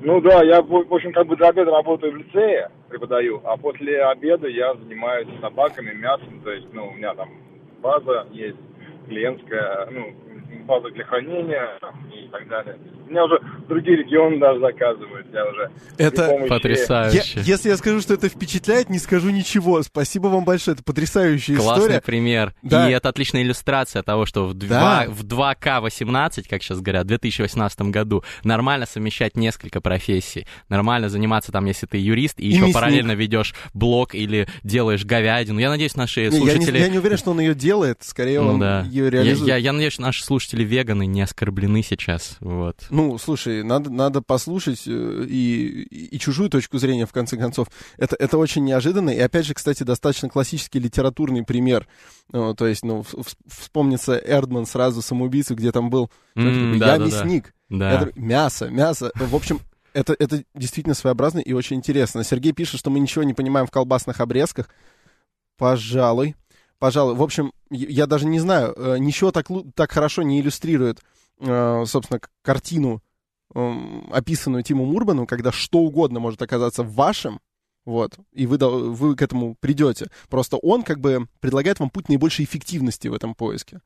Ну 0.00 0.20
да, 0.20 0.42
я, 0.44 0.62
в 0.62 0.92
общем, 0.92 1.12
как 1.12 1.26
бы 1.26 1.36
до 1.36 1.48
обеда 1.48 1.70
работаю 1.70 2.12
в 2.12 2.16
лицее, 2.16 2.70
преподаю, 2.88 3.40
а 3.44 3.56
после 3.56 4.02
обеда 4.04 4.48
я 4.48 4.74
занимаюсь 4.74 5.28
собаками, 5.40 5.92
мясом, 5.94 6.40
то 6.42 6.50
есть, 6.50 6.66
ну, 6.72 6.88
у 6.88 6.92
меня 6.92 7.14
там 7.14 7.30
база 7.80 8.26
есть 8.30 8.58
клиентская, 9.06 9.86
ну, 9.90 10.14
база 10.66 10.90
для 10.90 11.04
хранения 11.04 11.78
и 12.12 12.28
так 12.28 12.48
далее. 12.48 12.76
У 13.06 13.10
меня 13.10 13.24
уже 13.24 13.38
другие 13.68 13.98
регионы 13.98 14.38
даже 14.40 14.58
заказывают, 14.60 15.26
я 15.32 15.46
уже 15.46 15.70
Это 15.96 16.26
помощи- 16.26 16.42
Я- 16.42 16.48
Потрясающе. 16.48 17.40
если 17.44 17.68
я 17.68 17.76
скажу, 17.76 18.00
что 18.00 18.14
это 18.14 18.28
впечатляет, 18.28 18.90
не 18.90 18.98
скажу 18.98 19.30
ничего. 19.30 19.82
Спасибо 19.82 20.26
вам 20.26 20.44
большое. 20.44 20.74
Это 20.74 20.82
потрясающая 20.82 21.56
Классный 21.56 21.84
история. 21.84 22.00
пример. 22.00 22.54
Да. 22.62 22.88
И 22.88 22.92
это 22.92 23.08
отличная 23.08 23.42
иллюстрация 23.42 24.02
того, 24.02 24.26
что 24.26 24.46
в, 24.46 24.54
2, 24.54 24.68
Да. 24.68 25.06
в 25.08 25.22
2К18, 25.24 26.48
как 26.48 26.62
сейчас 26.62 26.80
говорят, 26.80 27.04
в 27.04 27.08
2018 27.08 27.90
году 27.90 28.24
нормально 28.44 28.86
совмещать 28.86 29.36
несколько 29.36 29.80
профессий. 29.80 30.46
Нормально 30.68 31.08
заниматься 31.08 31.52
там, 31.52 31.64
если 31.66 31.86
ты 31.86 31.98
юрист, 31.98 32.40
и, 32.40 32.44
И 32.44 32.48
еще 32.48 32.58
мясник. 32.60 32.74
параллельно 32.74 33.12
ведешь 33.12 33.54
блог 33.74 34.14
или 34.14 34.48
делаешь 34.62 35.04
говядину. 35.04 35.58
Я 35.60 35.70
надеюсь, 35.70 35.96
наши 35.96 36.20
Не, 36.20 36.24
я, 36.26 36.30
не, 36.32 36.38
слушатели... 36.38 36.78
я 36.78 36.88
не 36.88 36.98
уверен, 36.98 37.16
что 37.18 37.30
он 37.30 37.40
ее 37.40 37.54
делает. 37.54 37.98
Скорее, 38.02 38.40
Ну 38.40 38.54
он 38.54 38.60
да. 38.60 38.82
ее 38.82 39.04
Я, 39.04 39.10
реализует. 39.10 39.48
я- 39.48 39.56
я 39.56 39.72
надеюсь, 39.72 39.92
что 39.94 40.02
наши 40.02 40.24
слушатели 40.24 40.64
веганы 40.64 41.06
не 41.06 41.22
оскорблены 41.22 41.82
сейчас. 41.82 42.36
Вот. 42.40 42.76
Ну, 42.96 43.18
слушай, 43.18 43.62
надо, 43.62 43.90
надо 43.90 44.22
послушать 44.22 44.84
э, 44.86 45.26
и, 45.28 45.82
и, 45.82 46.16
и 46.16 46.18
чужую 46.18 46.48
точку 46.48 46.78
зрения, 46.78 47.04
в 47.04 47.12
конце 47.12 47.36
концов. 47.36 47.68
Это, 47.98 48.16
это 48.18 48.38
очень 48.38 48.64
неожиданно. 48.64 49.10
И 49.10 49.18
опять 49.18 49.44
же, 49.44 49.52
кстати, 49.52 49.82
достаточно 49.82 50.30
классический 50.30 50.78
литературный 50.78 51.44
пример. 51.44 51.86
Ну, 52.32 52.54
то 52.54 52.66
есть, 52.66 52.86
ну, 52.86 53.04
вспомнится 53.46 54.16
Эрдман 54.16 54.64
сразу 54.64 55.02
самоубийцу, 55.02 55.54
где 55.54 55.72
там 55.72 55.90
был 55.90 56.10
да, 56.34 56.42
я 56.42 56.78
да, 56.78 56.96
мясник. 56.96 57.52
Да. 57.68 57.98
Такой, 57.98 58.12
мясо, 58.16 58.70
мясо. 58.70 59.12
В 59.14 59.36
общем, 59.36 59.60
это, 59.92 60.16
это 60.18 60.44
действительно 60.54 60.94
своеобразно 60.94 61.40
и 61.40 61.52
очень 61.52 61.76
интересно. 61.76 62.24
Сергей 62.24 62.52
пишет, 62.52 62.80
что 62.80 62.88
мы 62.88 62.98
ничего 62.98 63.24
не 63.24 63.34
понимаем 63.34 63.66
в 63.66 63.70
колбасных 63.70 64.20
обрезках. 64.22 64.70
Пожалуй. 65.58 66.34
Пожалуй. 66.78 67.14
В 67.14 67.22
общем, 67.22 67.52
я 67.68 68.06
даже 68.06 68.24
не 68.24 68.38
знаю, 68.38 68.72
э, 68.74 68.96
ничего 68.98 69.32
так, 69.32 69.48
так 69.74 69.92
хорошо 69.92 70.22
не 70.22 70.40
иллюстрирует, 70.40 71.02
собственно, 71.86 72.20
к- 72.20 72.30
картину, 72.42 73.02
эм, 73.54 74.08
описанную 74.12 74.62
Тимом 74.62 74.94
Урбаном, 74.94 75.26
когда 75.26 75.52
что 75.52 75.78
угодно 75.80 76.20
может 76.20 76.40
оказаться 76.42 76.82
вашим, 76.82 77.40
вот, 77.86 78.18
и 78.32 78.46
вы, 78.46 78.58
вы 78.58 79.14
к 79.14 79.22
этому 79.22 79.54
придете. 79.60 80.08
Просто 80.28 80.56
он 80.56 80.82
как 80.82 81.00
бы 81.00 81.28
предлагает 81.40 81.78
вам 81.78 81.88
путь 81.88 82.08
наибольшей 82.08 82.44
эффективности 82.44 83.06
в 83.06 83.14
этом 83.14 83.34
поиске. 83.34 83.80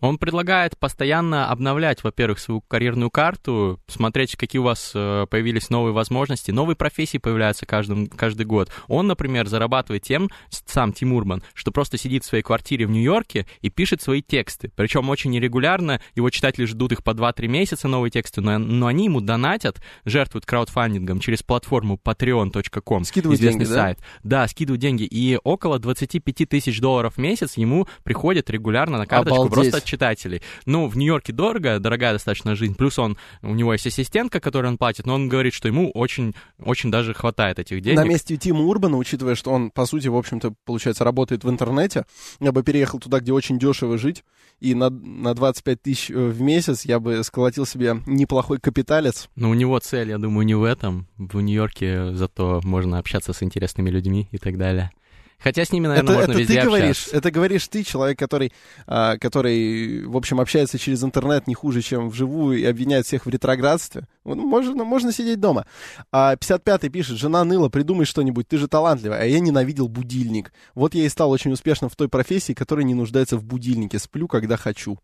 Он 0.00 0.18
предлагает 0.18 0.76
постоянно 0.76 1.48
обновлять, 1.48 2.02
во-первых, 2.02 2.38
свою 2.38 2.60
карьерную 2.60 3.10
карту, 3.10 3.80
смотреть, 3.86 4.36
какие 4.36 4.60
у 4.60 4.64
вас 4.64 4.92
э, 4.94 5.26
появились 5.30 5.70
новые 5.70 5.92
возможности, 5.92 6.50
новые 6.50 6.76
профессии 6.76 7.18
появляются 7.18 7.64
каждым, 7.64 8.08
каждый 8.08 8.44
год. 8.44 8.70
Он, 8.88 9.06
например, 9.06 9.46
зарабатывает 9.46 10.02
тем, 10.02 10.30
сам 10.50 10.92
Тим 10.92 11.12
Урбан, 11.12 11.42
что 11.54 11.70
просто 11.70 11.96
сидит 11.96 12.24
в 12.24 12.26
своей 12.26 12.42
квартире 12.42 12.86
в 12.86 12.90
Нью-Йорке 12.90 13.46
и 13.60 13.70
пишет 13.70 14.02
свои 14.02 14.20
тексты. 14.20 14.70
Причем 14.74 15.08
очень 15.10 15.30
нерегулярно, 15.30 16.00
его 16.14 16.28
читатели 16.30 16.64
ждут 16.64 16.92
их 16.92 17.04
по 17.04 17.10
2-3 17.10 17.46
месяца, 17.46 17.86
новые 17.86 18.10
тексты, 18.10 18.40
но, 18.40 18.58
но 18.58 18.88
они 18.88 19.04
ему 19.04 19.20
донатят, 19.20 19.80
жертвуют 20.04 20.44
краудфандингом 20.44 21.20
через 21.20 21.42
платформу 21.42 22.00
patreon.com. 22.04 23.04
Скидывают 23.24 23.40
известный 23.40 23.58
деньги, 23.60 23.72
да? 23.72 23.74
сайт. 23.74 23.98
Да, 24.22 24.48
скидывают 24.48 24.80
деньги. 24.80 25.02
И 25.04 25.38
около 25.42 25.78
25 25.78 26.48
тысяч 26.48 26.80
долларов 26.80 27.14
в 27.14 27.18
месяц 27.18 27.56
ему 27.56 27.86
приходит 28.02 28.50
регулярно 28.50 28.98
на 28.98 29.06
карточку 29.06 29.42
Обалдеть. 29.42 29.54
просто 29.54 29.76
от 29.78 29.84
читателей. 29.84 30.42
Ну, 30.66 30.86
в 30.86 30.96
Нью-Йорке 30.96 31.32
дорого, 31.32 31.78
дорогая 31.78 32.12
достаточно 32.12 32.54
жизнь. 32.54 32.74
Плюс 32.74 32.98
он, 32.98 33.16
у 33.42 33.54
него 33.54 33.72
есть 33.72 33.86
ассистентка, 33.86 34.40
которой 34.40 34.66
он 34.66 34.78
платит, 34.78 35.06
но 35.06 35.14
он 35.14 35.28
говорит, 35.28 35.54
что 35.54 35.68
ему 35.68 35.90
очень, 35.90 36.34
очень 36.58 36.90
даже 36.90 37.14
хватает 37.14 37.58
этих 37.58 37.80
денег. 37.80 37.98
На 37.98 38.04
месте 38.04 38.36
Тима 38.36 38.60
Урбана, 38.60 38.96
учитывая, 38.96 39.34
что 39.34 39.50
он, 39.50 39.70
по 39.70 39.86
сути, 39.86 40.08
в 40.08 40.16
общем-то, 40.16 40.54
получается, 40.64 41.04
работает 41.04 41.44
в 41.44 41.50
интернете, 41.50 42.04
я 42.40 42.52
бы 42.52 42.62
переехал 42.62 42.98
туда, 42.98 43.20
где 43.20 43.32
очень 43.32 43.58
дешево 43.58 43.98
жить, 43.98 44.24
и 44.60 44.74
на, 44.74 44.90
на 44.90 45.34
25 45.34 45.82
тысяч 45.82 46.10
э, 46.10 46.14
в 46.14 46.40
месяц 46.40 46.84
я 46.84 47.00
бы 47.00 47.22
сколотил 47.24 47.66
себе 47.66 47.96
неплохой 48.06 48.58
капиталец. 48.58 49.28
Но 49.36 49.50
у 49.50 49.54
него 49.54 49.78
цель, 49.78 50.10
я 50.10 50.18
думаю, 50.18 50.46
не 50.46 50.54
в 50.54 50.62
этом. 50.62 51.06
В 51.16 51.40
Нью-Йорке 51.40 52.14
зато 52.14 52.60
можно 52.64 52.98
общаться 52.98 53.13
с 53.22 53.42
интересными 53.42 53.90
людьми 53.90 54.28
и 54.32 54.38
так 54.38 54.58
далее. 54.58 54.90
Хотя 55.38 55.64
с 55.64 55.72
ними, 55.72 55.88
наверное, 55.88 56.10
это 56.10 56.18
можно 56.20 56.32
это 56.32 56.40
везде 56.40 56.60
ты 56.60 56.66
говоришь, 56.66 56.96
общаться. 56.96 57.16
это 57.16 57.30
говоришь 57.30 57.68
ты, 57.68 57.82
человек, 57.82 58.18
который, 58.18 58.52
а, 58.86 59.18
который, 59.18 60.04
в 60.06 60.16
общем, 60.16 60.40
общается 60.40 60.78
через 60.78 61.04
интернет 61.04 61.46
не 61.46 61.54
хуже, 61.54 61.82
чем 61.82 62.08
вживую, 62.08 62.58
и 62.60 62.64
обвиняет 62.64 63.06
всех 63.06 63.26
в 63.26 63.28
ретроградстве. 63.28 64.06
Можно, 64.24 64.84
можно 64.84 65.12
сидеть 65.12 65.40
дома. 65.40 65.66
А 66.12 66.36
55-й 66.36 66.88
пишет, 66.88 67.18
жена 67.18 67.44
ныла, 67.44 67.68
придумай 67.68 68.06
что-нибудь, 68.06 68.48
ты 68.48 68.56
же 68.56 68.68
талантливая, 68.68 69.20
а 69.20 69.24
я 69.24 69.40
ненавидел 69.40 69.88
будильник. 69.88 70.52
Вот 70.74 70.94
я 70.94 71.04
и 71.04 71.08
стал 71.08 71.30
очень 71.30 71.52
успешным 71.52 71.90
в 71.90 71.96
той 71.96 72.08
профессии, 72.08 72.54
которая 72.54 72.84
не 72.84 72.94
нуждается 72.94 73.36
в 73.36 73.44
будильнике. 73.44 73.98
Сплю, 73.98 74.28
когда 74.28 74.56
хочу. 74.56 74.98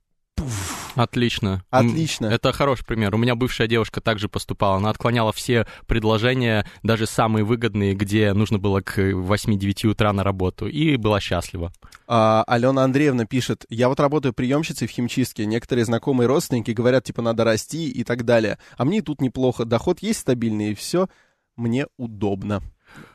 Отлично. 0.94 1.64
Отлично. 1.70 2.26
Это 2.26 2.52
хороший 2.52 2.84
пример. 2.84 3.14
У 3.14 3.18
меня 3.18 3.34
бывшая 3.34 3.68
девушка 3.68 4.00
также 4.00 4.28
поступала. 4.28 4.76
Она 4.76 4.90
отклоняла 4.90 5.32
все 5.32 5.66
предложения, 5.86 6.66
даже 6.82 7.06
самые 7.06 7.44
выгодные, 7.44 7.94
где 7.94 8.32
нужно 8.32 8.58
было 8.58 8.80
к 8.80 8.98
8-9 8.98 9.86
утра 9.88 10.12
на 10.12 10.24
работу, 10.24 10.66
и 10.66 10.96
была 10.96 11.20
счастлива. 11.20 11.72
А, 12.06 12.44
Алена 12.46 12.84
Андреевна 12.84 13.24
пишет, 13.26 13.64
я 13.68 13.88
вот 13.88 14.00
работаю 14.00 14.32
приемщицей 14.32 14.88
в 14.88 14.90
химчистке, 14.90 15.46
некоторые 15.46 15.84
знакомые 15.84 16.26
родственники 16.26 16.72
говорят, 16.72 17.04
типа, 17.04 17.22
надо 17.22 17.44
расти 17.44 17.88
и 17.88 18.04
так 18.04 18.24
далее. 18.24 18.58
А 18.76 18.84
мне 18.84 19.02
тут 19.02 19.20
неплохо, 19.20 19.64
доход 19.64 20.00
есть 20.00 20.20
стабильный, 20.20 20.72
и 20.72 20.74
все, 20.74 21.08
мне 21.56 21.86
удобно. 21.98 22.62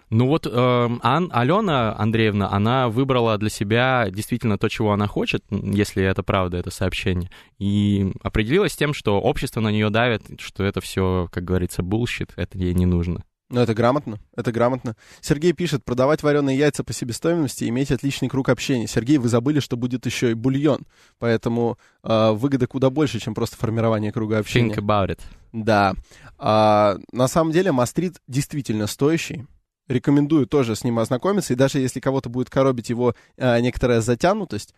Ну 0.09 0.27
вот 0.27 0.45
эм, 0.45 0.99
Ан- 1.03 1.29
Алена 1.33 1.95
Андреевна, 1.97 2.51
она 2.51 2.89
выбрала 2.89 3.37
для 3.37 3.49
себя 3.49 4.07
действительно 4.11 4.57
то, 4.57 4.69
чего 4.69 4.93
она 4.93 5.07
хочет, 5.07 5.43
если 5.49 6.03
это 6.03 6.21
правда, 6.23 6.57
это 6.57 6.69
сообщение, 6.69 7.29
и 7.57 8.11
определилась 8.21 8.73
с 8.73 8.77
тем, 8.77 8.93
что 8.93 9.19
общество 9.19 9.61
на 9.61 9.69
нее 9.69 9.89
давит, 9.89 10.39
что 10.39 10.63
это 10.63 10.79
все, 10.81 11.27
как 11.31 11.43
говорится, 11.43 11.81
bullshit, 11.81 12.33
это 12.35 12.57
ей 12.57 12.73
не 12.73 12.85
нужно. 12.85 13.23
Ну, 13.49 13.61
это 13.61 13.75
грамотно, 13.75 14.17
это 14.35 14.51
грамотно. 14.51 14.95
Сергей 15.21 15.53
пишет, 15.53 15.85
продавать 15.85 16.23
вареные 16.23 16.57
яйца 16.57 16.83
по 16.83 16.93
себестоимости 16.93 17.63
и 17.63 17.69
иметь 17.69 17.91
отличный 17.91 18.27
круг 18.27 18.49
общения. 18.49 18.87
Сергей, 18.87 19.19
вы 19.19 19.29
забыли, 19.29 19.59
что 19.59 19.77
будет 19.77 20.07
еще 20.07 20.31
и 20.31 20.33
бульон, 20.33 20.81
поэтому 21.19 21.77
э, 22.03 22.31
выгода 22.31 22.65
куда 22.65 22.89
больше, 22.89 23.19
чем 23.19 23.35
просто 23.35 23.55
формирование 23.55 24.11
круга 24.11 24.39
общения. 24.39 24.73
Think 24.73 24.79
about 24.79 25.09
it. 25.09 25.19
Да. 25.53 25.93
А, 26.39 26.97
на 27.11 27.27
самом 27.27 27.51
деле 27.51 27.71
Мастрит 27.71 28.15
действительно 28.27 28.87
стоящий. 28.87 29.45
Рекомендую 29.87 30.47
тоже 30.47 30.75
с 30.75 30.83
ним 30.83 30.99
ознакомиться. 30.99 31.53
И 31.53 31.55
даже 31.55 31.79
если 31.79 31.99
кого-то 31.99 32.29
будет 32.29 32.49
коробить 32.49 32.89
его 32.89 33.13
а, 33.37 33.59
некоторая 33.59 34.01
затянутость, 34.01 34.73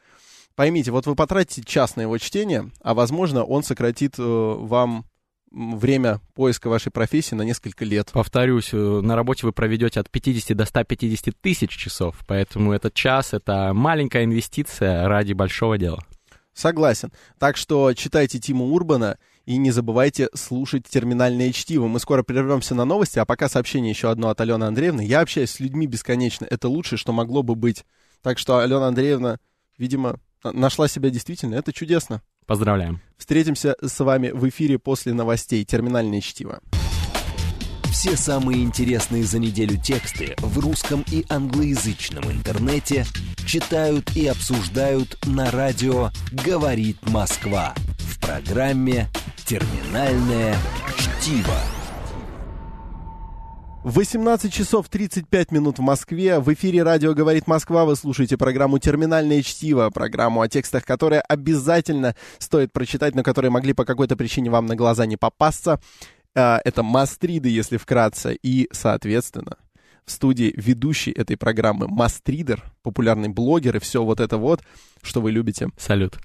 поймите, 0.55 0.91
вот 0.91 1.05
вы 1.05 1.15
потратите 1.15 1.63
час 1.63 1.95
на 1.95 2.01
его 2.01 2.17
чтение, 2.17 2.71
а 2.81 2.93
возможно 2.93 3.43
он 3.43 3.63
сократит 3.63 4.15
э, 4.17 4.23
вам 4.23 5.05
время 5.51 6.19
поиска 6.33 6.67
вашей 6.67 6.91
профессии 6.91 7.35
на 7.35 7.43
несколько 7.43 7.85
лет. 7.85 8.09
Повторюсь, 8.11 8.69
э, 8.73 8.77
на 8.77 9.15
работе 9.15 9.45
вы 9.45 9.53
проведете 9.53 9.99
от 9.99 10.09
50 10.09 10.55
до 10.57 10.65
150 10.65 11.33
тысяч 11.39 11.69
часов, 11.69 12.17
поэтому 12.27 12.73
этот 12.73 12.93
час— 12.93 13.29
это 13.33 13.71
маленькая 13.73 14.25
инвестиция 14.25 15.07
ради 15.07 15.33
большого 15.33 15.77
дела. 15.77 16.03
Согласен. 16.53 17.11
Так 17.37 17.55
что 17.55 17.93
читайте 17.93 18.39
Тима 18.39 18.65
Урбана 18.65 19.19
и 19.47 19.57
не 19.57 19.71
забывайте 19.71 20.27
слушать 20.35 20.83
терминальное 20.87 21.51
чтиво. 21.53 21.87
Мы 21.87 21.99
скоро 22.01 22.21
прервемся 22.21 22.75
на 22.75 22.83
новости, 22.85 23.17
а 23.17 23.25
пока 23.25 23.47
сообщение 23.47 23.89
еще 23.89 24.11
одно 24.11 24.27
от 24.27 24.39
Алены 24.41 24.65
Андреевны. 24.65 25.01
Я 25.01 25.21
общаюсь 25.21 25.51
с 25.51 25.59
людьми 25.61 25.87
бесконечно. 25.87 26.45
Это 26.49 26.67
лучшее, 26.67 26.99
что 26.99 27.13
могло 27.13 27.43
бы 27.43 27.55
быть. 27.55 27.85
Так 28.21 28.37
что 28.39 28.59
Алена 28.59 28.87
Андреевна, 28.87 29.39
видимо, 29.77 30.19
на- 30.43 30.51
нашла 30.51 30.89
себя 30.89 31.09
действительно. 31.09 31.55
Это 31.55 31.71
чудесно. 31.71 32.21
Поздравляем. 32.45 33.01
Встретимся 33.17 33.75
с 33.81 33.97
вами 34.03 34.31
в 34.31 34.47
эфире 34.49 34.79
после 34.79 35.13
новостей. 35.13 35.63
Терминальное 35.63 36.19
чтиво. 36.21 36.59
Все 37.99 38.15
самые 38.15 38.61
интересные 38.61 39.23
за 39.23 39.39
неделю 39.39 39.75
тексты 39.75 40.35
в 40.37 40.59
русском 40.59 41.03
и 41.11 41.25
англоязычном 41.29 42.31
интернете 42.31 43.07
читают 43.43 44.15
и 44.15 44.27
обсуждают 44.27 45.17
на 45.25 45.49
радио 45.49 46.11
«Говорит 46.31 46.97
Москва» 47.09 47.73
в 47.97 48.19
программе 48.19 49.07
«Терминальное 49.47 50.55
чтиво». 50.95 51.57
18 53.83 54.53
часов 54.53 54.89
35 54.89 55.51
минут 55.51 55.79
в 55.79 55.81
Москве. 55.81 56.39
В 56.39 56.53
эфире 56.53 56.83
радио 56.83 57.13
«Говорит 57.13 57.47
Москва». 57.47 57.85
Вы 57.85 57.95
слушаете 57.95 58.37
программу 58.37 58.79
«Терминальное 58.79 59.41
чтиво», 59.41 59.89
программу 59.89 60.41
о 60.41 60.49
текстах, 60.49 60.83
которые 60.83 61.21
обязательно 61.21 62.13
стоит 62.37 62.73
прочитать, 62.73 63.15
но 63.15 63.23
которые 63.23 63.49
могли 63.49 63.73
по 63.73 63.85
какой-то 63.85 64.17
причине 64.17 64.51
вам 64.51 64.65
на 64.65 64.75
глаза 64.75 65.05
не 65.05 65.15
попасться. 65.15 65.79
А, 66.37 66.61
это 66.63 66.83
мастриды, 66.83 67.49
если 67.49 67.77
вкратце. 67.77 68.37
И, 68.43 68.69
соответственно, 68.71 69.57
в 70.05 70.11
студии 70.11 70.53
ведущий 70.55 71.11
этой 71.11 71.35
программы 71.35 71.87
мастридер, 71.87 72.63
популярный 72.83 73.29
блогер 73.29 73.77
и 73.77 73.79
все 73.79 74.03
вот 74.03 74.19
это 74.19 74.37
вот, 74.37 74.61
что 75.01 75.19
вы 75.19 75.31
любите. 75.31 75.69
Салют. 75.77 76.19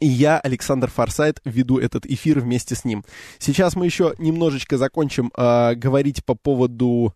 И 0.00 0.06
я, 0.06 0.38
Александр 0.38 0.90
Форсайт, 0.90 1.40
веду 1.44 1.78
этот 1.78 2.06
эфир 2.06 2.40
вместе 2.40 2.74
с 2.74 2.84
ним. 2.84 3.04
Сейчас 3.38 3.76
мы 3.76 3.84
еще 3.84 4.14
немножечко 4.18 4.78
закончим 4.78 5.30
э, 5.36 5.74
говорить 5.74 6.24
по 6.24 6.34
поводу 6.34 7.14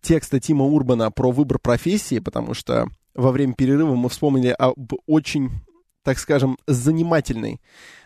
текста 0.00 0.40
Тима 0.40 0.64
Урбана 0.64 1.10
про 1.10 1.30
выбор 1.30 1.58
профессии, 1.58 2.20
потому 2.20 2.54
что 2.54 2.88
во 3.14 3.32
время 3.32 3.52
перерыва 3.52 3.94
мы 3.96 4.08
вспомнили 4.08 4.54
об 4.56 4.92
очень, 5.06 5.50
так 6.04 6.18
скажем, 6.18 6.56
занимательной 6.66 7.60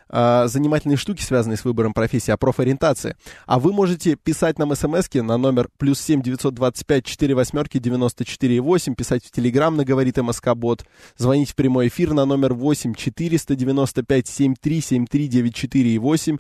э, 0.09 0.45
занимательные 0.47 0.97
штуки, 0.97 1.23
связанные 1.23 1.57
с 1.57 1.65
выбором 1.65 1.93
профессии, 1.93 2.31
о 2.31 2.37
профориентации. 2.37 3.17
А 3.47 3.59
вы 3.59 3.73
можете 3.73 4.17
писать 4.17 4.59
нам 4.59 4.75
смс 4.75 5.09
на 5.15 5.37
номер 5.37 5.69
плюс 5.79 6.01
семь 6.01 6.23
девятьсот 6.23 6.55
двадцать 6.55 6.87
пять 6.87 7.05
четыре 7.05 7.35
восьмерки 7.35 7.79
девяносто 7.79 8.25
четыре 8.25 8.61
восемь, 8.61 8.95
писать 8.95 9.25
в 9.25 9.31
Телеграм 9.31 9.77
на 9.77 9.85
«Говорит 9.85 10.17
МСК 10.17 10.55
Бот», 10.55 10.85
звонить 11.17 11.51
в 11.51 11.55
прямой 11.55 11.89
эфир 11.89 12.13
на 12.13 12.25
номер 12.25 12.55
восемь 12.55 12.95
четыреста 12.95 13.55
девяносто 13.55 14.03
пять 14.03 14.29
семь 14.29 14.55
три 14.55 14.81
семь 14.81 15.07
три 15.07 15.29
девять 15.29 15.55
четыре 15.55 15.99
восемь 15.99 16.39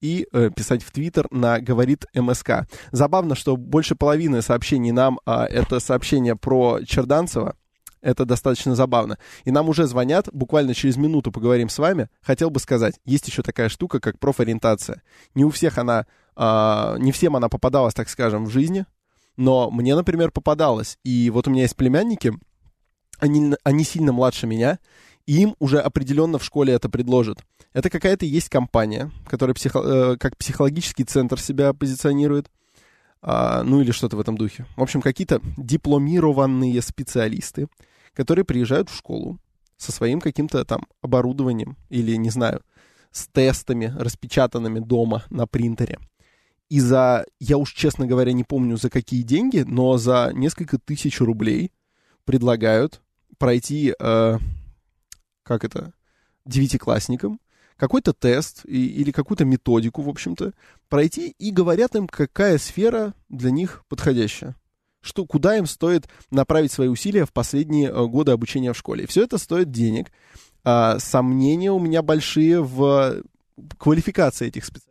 и 0.00 0.26
э, 0.32 0.50
писать 0.54 0.82
в 0.82 0.92
Твиттер 0.92 1.26
на 1.30 1.60
«Говорит 1.60 2.06
МСК». 2.14 2.68
Забавно, 2.92 3.34
что 3.34 3.56
больше 3.56 3.96
половины 3.96 4.42
сообщений 4.42 4.92
нам 4.92 5.18
э, 5.26 5.32
это 5.50 5.80
сообщение 5.80 6.36
про 6.36 6.80
Черданцева, 6.86 7.56
это 8.00 8.24
достаточно 8.24 8.74
забавно. 8.74 9.18
И 9.44 9.50
нам 9.50 9.68
уже 9.68 9.86
звонят, 9.86 10.28
буквально 10.32 10.74
через 10.74 10.96
минуту 10.96 11.32
поговорим 11.32 11.68
с 11.68 11.78
вами. 11.78 12.08
Хотел 12.22 12.50
бы 12.50 12.60
сказать, 12.60 12.94
есть 13.04 13.26
еще 13.28 13.42
такая 13.42 13.68
штука, 13.68 14.00
как 14.00 14.18
профориентация. 14.18 15.02
Не 15.34 15.44
у 15.44 15.50
всех 15.50 15.78
она, 15.78 16.06
э, 16.36 16.96
не 16.98 17.12
всем 17.12 17.36
она 17.36 17.48
попадалась, 17.48 17.94
так 17.94 18.08
скажем, 18.08 18.46
в 18.46 18.50
жизни, 18.50 18.86
но 19.36 19.70
мне, 19.70 19.94
например, 19.94 20.30
попадалась. 20.30 20.98
И 21.04 21.30
вот 21.30 21.46
у 21.48 21.50
меня 21.50 21.62
есть 21.62 21.76
племянники, 21.76 22.32
они, 23.18 23.54
они 23.64 23.84
сильно 23.84 24.12
младше 24.12 24.46
меня, 24.46 24.78
и 25.26 25.42
им 25.42 25.56
уже 25.58 25.80
определенно 25.80 26.38
в 26.38 26.44
школе 26.44 26.72
это 26.72 26.88
предложат. 26.88 27.44
Это 27.72 27.90
какая-то 27.90 28.24
есть 28.24 28.48
компания, 28.48 29.10
которая 29.28 29.54
психо, 29.54 29.78
э, 29.78 30.16
как 30.16 30.36
психологический 30.36 31.04
центр 31.04 31.40
себя 31.40 31.72
позиционирует, 31.74 32.46
а, 32.46 32.50
ну 33.22 33.80
или 33.80 33.90
что-то 33.90 34.16
в 34.16 34.20
этом 34.20 34.36
духе. 34.36 34.66
В 34.76 34.82
общем, 34.82 35.00
какие-то 35.00 35.40
дипломированные 35.56 36.80
специалисты, 36.82 37.68
которые 38.14 38.44
приезжают 38.44 38.88
в 38.90 38.96
школу 38.96 39.38
со 39.76 39.92
своим 39.92 40.20
каким-то 40.20 40.64
там 40.64 40.86
оборудованием 41.02 41.76
или, 41.88 42.16
не 42.16 42.30
знаю, 42.30 42.62
с 43.10 43.26
тестами, 43.28 43.94
распечатанными 43.96 44.80
дома 44.80 45.24
на 45.30 45.46
принтере. 45.46 45.98
И 46.68 46.80
за, 46.80 47.24
я 47.40 47.56
уж 47.56 47.72
честно 47.72 48.06
говоря 48.06 48.32
не 48.32 48.44
помню 48.44 48.76
за 48.76 48.90
какие 48.90 49.22
деньги, 49.22 49.64
но 49.66 49.96
за 49.96 50.30
несколько 50.34 50.78
тысяч 50.78 51.20
рублей 51.20 51.72
предлагают 52.24 53.00
пройти, 53.38 53.94
э, 53.98 54.38
как 55.42 55.64
это, 55.64 55.94
девятиклассникам 56.44 57.40
какой-то 57.78 58.12
тест 58.12 58.62
и, 58.66 58.86
или 58.86 59.12
какую-то 59.12 59.44
методику, 59.44 60.02
в 60.02 60.08
общем-то, 60.08 60.52
пройти 60.88 61.34
и 61.38 61.50
говорят 61.50 61.94
им, 61.94 62.08
какая 62.08 62.58
сфера 62.58 63.14
для 63.28 63.50
них 63.50 63.84
подходящая. 63.88 64.56
Что, 65.00 65.24
куда 65.24 65.56
им 65.56 65.66
стоит 65.66 66.08
направить 66.30 66.72
свои 66.72 66.88
усилия 66.88 67.24
в 67.24 67.32
последние 67.32 67.88
э, 67.88 68.06
годы 68.06 68.32
обучения 68.32 68.72
в 68.72 68.76
школе. 68.76 69.06
Все 69.06 69.22
это 69.22 69.38
стоит 69.38 69.70
денег. 69.70 70.10
А, 70.64 70.98
сомнения 70.98 71.70
у 71.70 71.78
меня 71.78 72.02
большие 72.02 72.62
в 72.62 73.22
квалификации 73.78 74.48
этих 74.48 74.64
специалистов. 74.64 74.88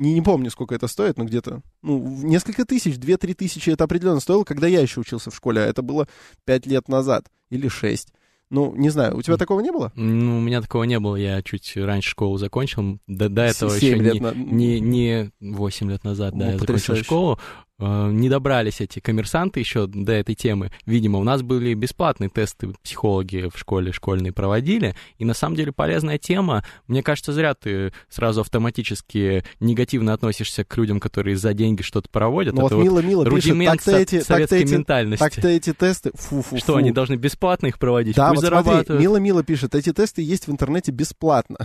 Не, 0.00 0.14
не 0.14 0.22
помню, 0.22 0.50
сколько 0.50 0.74
это 0.74 0.88
стоит, 0.88 1.18
но 1.18 1.24
где-то, 1.24 1.62
ну, 1.82 1.98
несколько 2.22 2.64
тысяч, 2.64 2.96
две-три 2.96 3.34
тысячи 3.34 3.70
это 3.70 3.84
определенно 3.84 4.20
стоило, 4.20 4.44
когда 4.44 4.66
я 4.66 4.80
еще 4.80 5.00
учился 5.00 5.30
в 5.30 5.36
школе, 5.36 5.60
а 5.60 5.66
это 5.66 5.82
было 5.82 6.08
пять 6.44 6.66
лет 6.66 6.88
назад 6.88 7.30
или 7.50 7.68
шесть. 7.68 8.12
Ну, 8.50 8.74
не 8.74 8.90
знаю, 8.90 9.16
у 9.16 9.22
тебя 9.22 9.36
такого 9.36 9.60
не 9.60 9.70
было? 9.70 9.92
Ну, 9.94 10.38
у 10.38 10.40
меня 10.40 10.60
такого 10.60 10.82
не 10.82 10.98
было. 10.98 11.14
Я 11.16 11.40
чуть 11.42 11.76
раньше 11.76 12.10
школу 12.10 12.36
закончил. 12.36 12.98
До, 13.06 13.28
до 13.28 13.42
этого 13.42 13.72
еще 13.72 13.94
лет 13.94 14.14
не, 14.14 14.20
на- 14.20 14.32
не, 14.34 14.80
не 14.80 15.30
8 15.40 15.88
лет 15.90 16.02
назад, 16.02 16.32
да, 16.32 16.38
Ну, 16.38 16.44
я 16.44 16.52
закончил 16.58 16.66
потрясающе. 16.74 17.04
школу. 17.04 17.38
Э, 17.80 18.10
Не 18.10 18.28
добрались 18.28 18.80
эти 18.80 19.00
коммерсанты 19.00 19.60
еще 19.60 19.86
до 19.86 20.12
этой 20.12 20.34
темы. 20.34 20.70
Видимо, 20.86 21.18
у 21.18 21.24
нас 21.24 21.42
были 21.42 21.74
бесплатные 21.74 22.28
тесты, 22.28 22.74
психологи 22.82 23.50
в 23.52 23.58
школе 23.58 23.92
школьные 23.92 24.32
проводили. 24.32 24.94
И 25.18 25.24
на 25.24 25.34
самом 25.34 25.56
деле 25.56 25.72
полезная 25.72 26.18
тема. 26.18 26.64
Мне 26.86 27.02
кажется, 27.02 27.32
зря 27.32 27.54
ты 27.54 27.92
сразу 28.08 28.42
автоматически 28.42 29.44
негативно 29.60 30.12
относишься 30.12 30.64
к 30.64 30.76
людям, 30.76 31.00
которые 31.00 31.36
за 31.36 31.54
деньги 31.54 31.82
что-то 31.82 32.08
проводят. 32.10 32.54
Ну, 32.54 32.66
Это 32.66 32.76
вот 32.76 32.84
мило-мило 32.84 33.24
пишет, 33.24 33.58
так-то 33.64 33.96
эти, 33.96 34.20
так-то 34.22 34.56
эти, 34.56 34.72
ментальности. 34.72 35.24
так-то 35.24 35.48
эти 35.48 35.72
тесты, 35.72 36.10
фу-фу-фу. 36.14 36.58
Что, 36.58 36.76
они 36.76 36.92
должны 36.92 37.14
бесплатно 37.14 37.68
их 37.68 37.78
проводить? 37.78 38.16
Да, 38.16 38.30
Пусть 38.30 38.42
вот 38.48 38.62
смотри, 38.62 38.98
мило-мило 38.98 39.42
пишет, 39.42 39.74
эти 39.74 39.92
тесты 39.92 40.22
есть 40.22 40.46
в 40.46 40.50
интернете 40.50 40.92
бесплатно. 40.92 41.56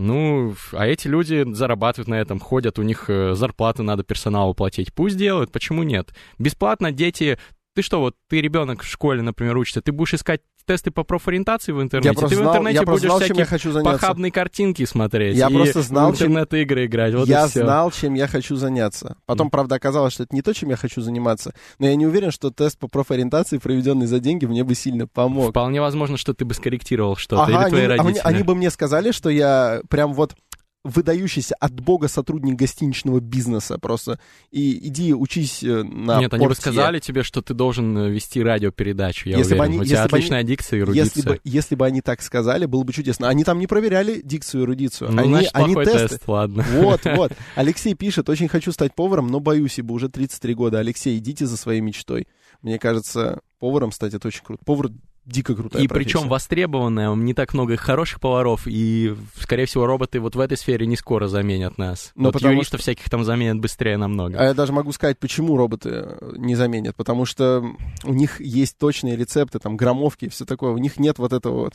Ну, 0.00 0.54
а 0.72 0.86
эти 0.86 1.08
люди 1.08 1.44
зарабатывают 1.52 2.08
на 2.08 2.14
этом, 2.14 2.40
ходят, 2.40 2.78
у 2.78 2.82
них 2.82 3.10
э, 3.10 3.34
зарплату 3.34 3.82
надо 3.82 4.02
персоналу 4.02 4.54
платить. 4.54 4.94
Пусть 4.94 5.18
делают, 5.18 5.52
почему 5.52 5.82
нет? 5.82 6.14
Бесплатно 6.38 6.90
дети... 6.90 7.38
Ты 7.74 7.82
что, 7.82 8.00
вот 8.00 8.16
ты 8.28 8.40
ребенок 8.40 8.82
в 8.82 8.86
школе, 8.86 9.22
например, 9.22 9.56
учится, 9.56 9.80
ты 9.80 9.92
будешь 9.92 10.14
искать 10.14 10.40
тесты 10.66 10.90
по 10.90 11.04
профориентации 11.04 11.72
в 11.72 11.80
интернете, 11.80 12.08
Я 12.10 12.12
просто 12.12 12.28
ты 12.28 12.34
в 12.36 12.38
знал, 12.44 12.52
интернете 12.52 12.74
я 12.76 12.82
будешь 12.84 13.00
знал, 13.00 13.18
чем 13.20 13.28
я 13.28 13.34
всякие 13.34 13.44
хочу 13.46 13.72
заняться. 13.72 13.92
похабные 14.00 14.30
картинки 14.32 14.84
смотреть. 14.84 15.36
Я 15.36 15.48
и 15.48 15.52
просто 15.52 15.82
знал, 15.82 16.12
в 16.12 16.18
чем- 16.18 16.28
интернет-игры 16.32 16.86
играть, 16.86 17.14
вот 17.14 17.28
я 17.28 17.46
знал, 17.48 17.90
чем 17.92 18.14
я 18.14 18.26
хочу 18.28 18.56
заняться. 18.56 19.16
Потом, 19.26 19.50
правда, 19.50 19.76
оказалось, 19.76 20.12
что 20.12 20.24
это 20.24 20.34
не 20.34 20.42
то, 20.42 20.52
чем 20.52 20.70
я 20.70 20.76
хочу 20.76 21.00
заниматься. 21.00 21.54
Но 21.78 21.86
я 21.86 21.94
не 21.94 22.06
уверен, 22.06 22.30
что 22.30 22.50
тест 22.50 22.78
по 22.78 22.88
профориентации, 22.88 23.58
проведенный 23.58 24.06
за 24.06 24.20
деньги, 24.20 24.46
мне 24.46 24.62
бы 24.64 24.74
сильно 24.74 25.06
помог. 25.06 25.50
Вполне 25.50 25.80
возможно, 25.80 26.16
что 26.16 26.34
ты 26.34 26.44
бы 26.44 26.54
скорректировал 26.54 27.16
что-то, 27.16 27.42
Ага, 27.44 27.50
или 27.52 27.58
они, 27.62 27.70
твои 27.70 27.82
а 27.82 27.86
мне- 27.88 27.96
родители. 27.98 28.22
они 28.24 28.42
бы 28.42 28.54
мне 28.54 28.70
сказали, 28.70 29.12
что 29.12 29.30
я 29.30 29.80
прям 29.88 30.12
вот 30.12 30.34
выдающийся 30.82 31.54
от 31.60 31.72
бога 31.80 32.08
сотрудник 32.08 32.56
гостиничного 32.56 33.20
бизнеса 33.20 33.78
просто. 33.78 34.18
И 34.50 34.88
иди 34.88 35.12
учись 35.12 35.62
э, 35.62 35.82
на 35.82 36.20
Нет, 36.20 36.32
они 36.32 36.42
бы 36.44 36.48
портье. 36.48 36.62
сказали 36.62 36.98
тебе, 37.00 37.22
что 37.22 37.42
ты 37.42 37.52
должен 37.54 37.96
э, 37.98 38.10
вести 38.10 38.42
радиопередачу, 38.42 39.28
я 39.28 39.36
Если 39.38 39.54
бы 39.54 39.60
уверен. 39.60 39.72
они- 39.74 39.80
У 39.80 39.84
тебя 39.84 39.98
если 39.98 40.10
бы 40.10 40.16
они- 40.16 40.22
отличная 40.24 40.42
дикция 40.42 40.76
и 40.76 40.80
Если 40.80 40.92
эрудиция. 41.00 41.22
бы, 41.24 41.40
если 41.44 41.74
бы 41.74 41.86
они 41.86 42.00
так 42.00 42.22
сказали, 42.22 42.64
было 42.66 42.82
бы 42.82 42.92
чудесно. 42.92 43.28
Они 43.28 43.44
там 43.44 43.58
не 43.58 43.66
проверяли 43.66 44.20
дикцию 44.24 44.62
и 44.62 44.64
эрудицию. 44.64 45.12
Ну, 45.12 45.20
они, 45.20 45.28
значит, 45.30 45.50
они 45.54 45.74
плохой 45.74 45.84
тесты. 45.84 46.08
тест, 46.08 46.28
ладно. 46.28 46.64
Вот, 46.72 47.00
вот. 47.16 47.32
Алексей 47.56 47.94
пишет, 47.94 48.28
очень 48.30 48.48
хочу 48.48 48.72
стать 48.72 48.94
поваром, 48.94 49.26
но 49.28 49.40
боюсь, 49.40 49.78
ибо 49.78 49.92
уже 49.92 50.08
33 50.08 50.54
года. 50.54 50.78
Алексей, 50.78 51.18
идите 51.18 51.46
за 51.46 51.56
своей 51.58 51.80
мечтой. 51.82 52.26
Мне 52.62 52.78
кажется, 52.78 53.40
поваром 53.58 53.92
стать 53.92 54.14
это 54.14 54.28
очень 54.28 54.42
круто. 54.44 54.64
Повар 54.64 54.90
дико 55.30 55.54
крутая 55.54 55.82
И 55.82 55.88
профессия. 55.88 56.18
причем 56.18 56.28
востребованная, 56.28 57.14
не 57.14 57.34
так 57.34 57.54
много 57.54 57.76
хороших 57.76 58.20
поваров, 58.20 58.62
и, 58.66 59.14
скорее 59.38 59.66
всего, 59.66 59.86
роботы 59.86 60.20
вот 60.20 60.36
в 60.36 60.40
этой 60.40 60.56
сфере 60.56 60.86
не 60.86 60.96
скоро 60.96 61.28
заменят 61.28 61.78
нас. 61.78 62.12
Ну, 62.14 62.24
вот 62.26 62.34
потому 62.34 62.54
юристов 62.54 62.80
всяких 62.80 63.08
там 63.08 63.24
заменят 63.24 63.58
быстрее 63.58 63.96
намного. 63.96 64.38
А 64.38 64.44
я 64.44 64.54
даже 64.54 64.72
могу 64.72 64.92
сказать, 64.92 65.18
почему 65.18 65.56
роботы 65.56 65.90
э, 65.92 66.32
не 66.36 66.54
заменят. 66.54 66.96
Потому 66.96 67.24
что 67.24 67.64
у 68.04 68.12
них 68.14 68.40
есть 68.40 68.76
точные 68.78 69.16
рецепты, 69.16 69.58
там, 69.58 69.76
граммовки 69.76 70.26
и 70.26 70.28
все 70.28 70.44
такое. 70.44 70.72
У 70.72 70.78
них 70.78 70.98
нет 70.98 71.18
вот 71.18 71.32
этого 71.32 71.60
вот 71.60 71.74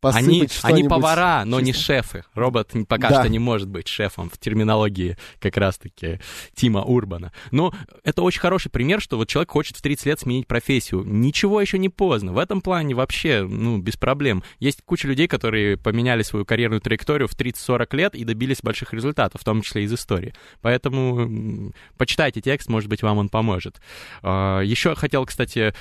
посыпать 0.00 0.58
Они, 0.62 0.80
они 0.80 0.88
повара, 0.88 1.44
но 1.44 1.60
не 1.60 1.72
чисто. 1.72 1.84
шефы. 1.84 2.24
Робот 2.34 2.72
пока 2.88 3.08
Да. 3.10 3.20
что 3.20 3.28
не 3.28 3.38
может 3.38 3.68
быть 3.68 3.88
шефом 3.88 4.30
в 4.30 4.38
терминологии 4.38 5.16
как 5.38 5.56
раз-таки 5.56 6.20
Тима 6.54 6.82
Урбана. 6.82 7.32
Но 7.50 7.72
это 8.04 8.22
очень 8.22 8.40
хороший 8.40 8.70
пример, 8.70 9.00
что 9.00 9.16
вот 9.16 9.28
человек 9.28 9.50
хочет 9.50 9.76
в 9.76 9.82
30 9.82 10.06
лет 10.06 10.20
сменить 10.20 10.46
профессию. 10.46 11.02
Ничего 11.04 11.60
еще 11.60 11.78
не 11.78 11.88
поздно. 11.88 12.32
В 12.32 12.38
этом 12.38 12.60
плане 12.60 12.79
вообще, 12.94 13.46
ну, 13.48 13.78
без 13.78 13.96
проблем. 13.96 14.42
Есть 14.58 14.82
куча 14.84 15.08
людей, 15.08 15.28
которые 15.28 15.76
поменяли 15.76 16.22
свою 16.22 16.44
карьерную 16.44 16.80
траекторию 16.80 17.28
в 17.28 17.36
30-40 17.36 17.96
лет 17.96 18.14
и 18.14 18.24
добились 18.24 18.62
больших 18.62 18.92
результатов, 18.92 19.40
в 19.40 19.44
том 19.44 19.62
числе 19.62 19.84
из 19.84 19.92
истории. 19.92 20.34
Поэтому 20.60 21.72
почитайте 21.96 22.40
текст, 22.40 22.68
может 22.68 22.88
быть, 22.88 23.02
вам 23.02 23.18
он 23.18 23.28
поможет. 23.28 23.80
А, 24.22 24.60
Еще 24.60 24.94
хотел, 24.94 25.26
кстати, 25.26 25.74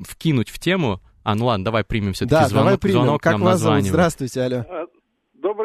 вкинуть 0.00 0.50
в 0.50 0.58
тему... 0.58 1.00
А, 1.24 1.34
ну 1.34 1.46
ладно, 1.46 1.64
давай 1.64 1.82
примем 1.82 2.12
все-таки 2.12 2.42
Да, 2.42 2.48
звонок, 2.48 2.64
давай 2.66 2.78
примем. 2.78 2.96
звонок 2.98 3.22
Как 3.22 3.32
нам 3.32 3.42
вас 3.42 3.60
зовут? 3.60 3.82
Здравствуйте, 3.82 4.42
алло. 4.42 4.85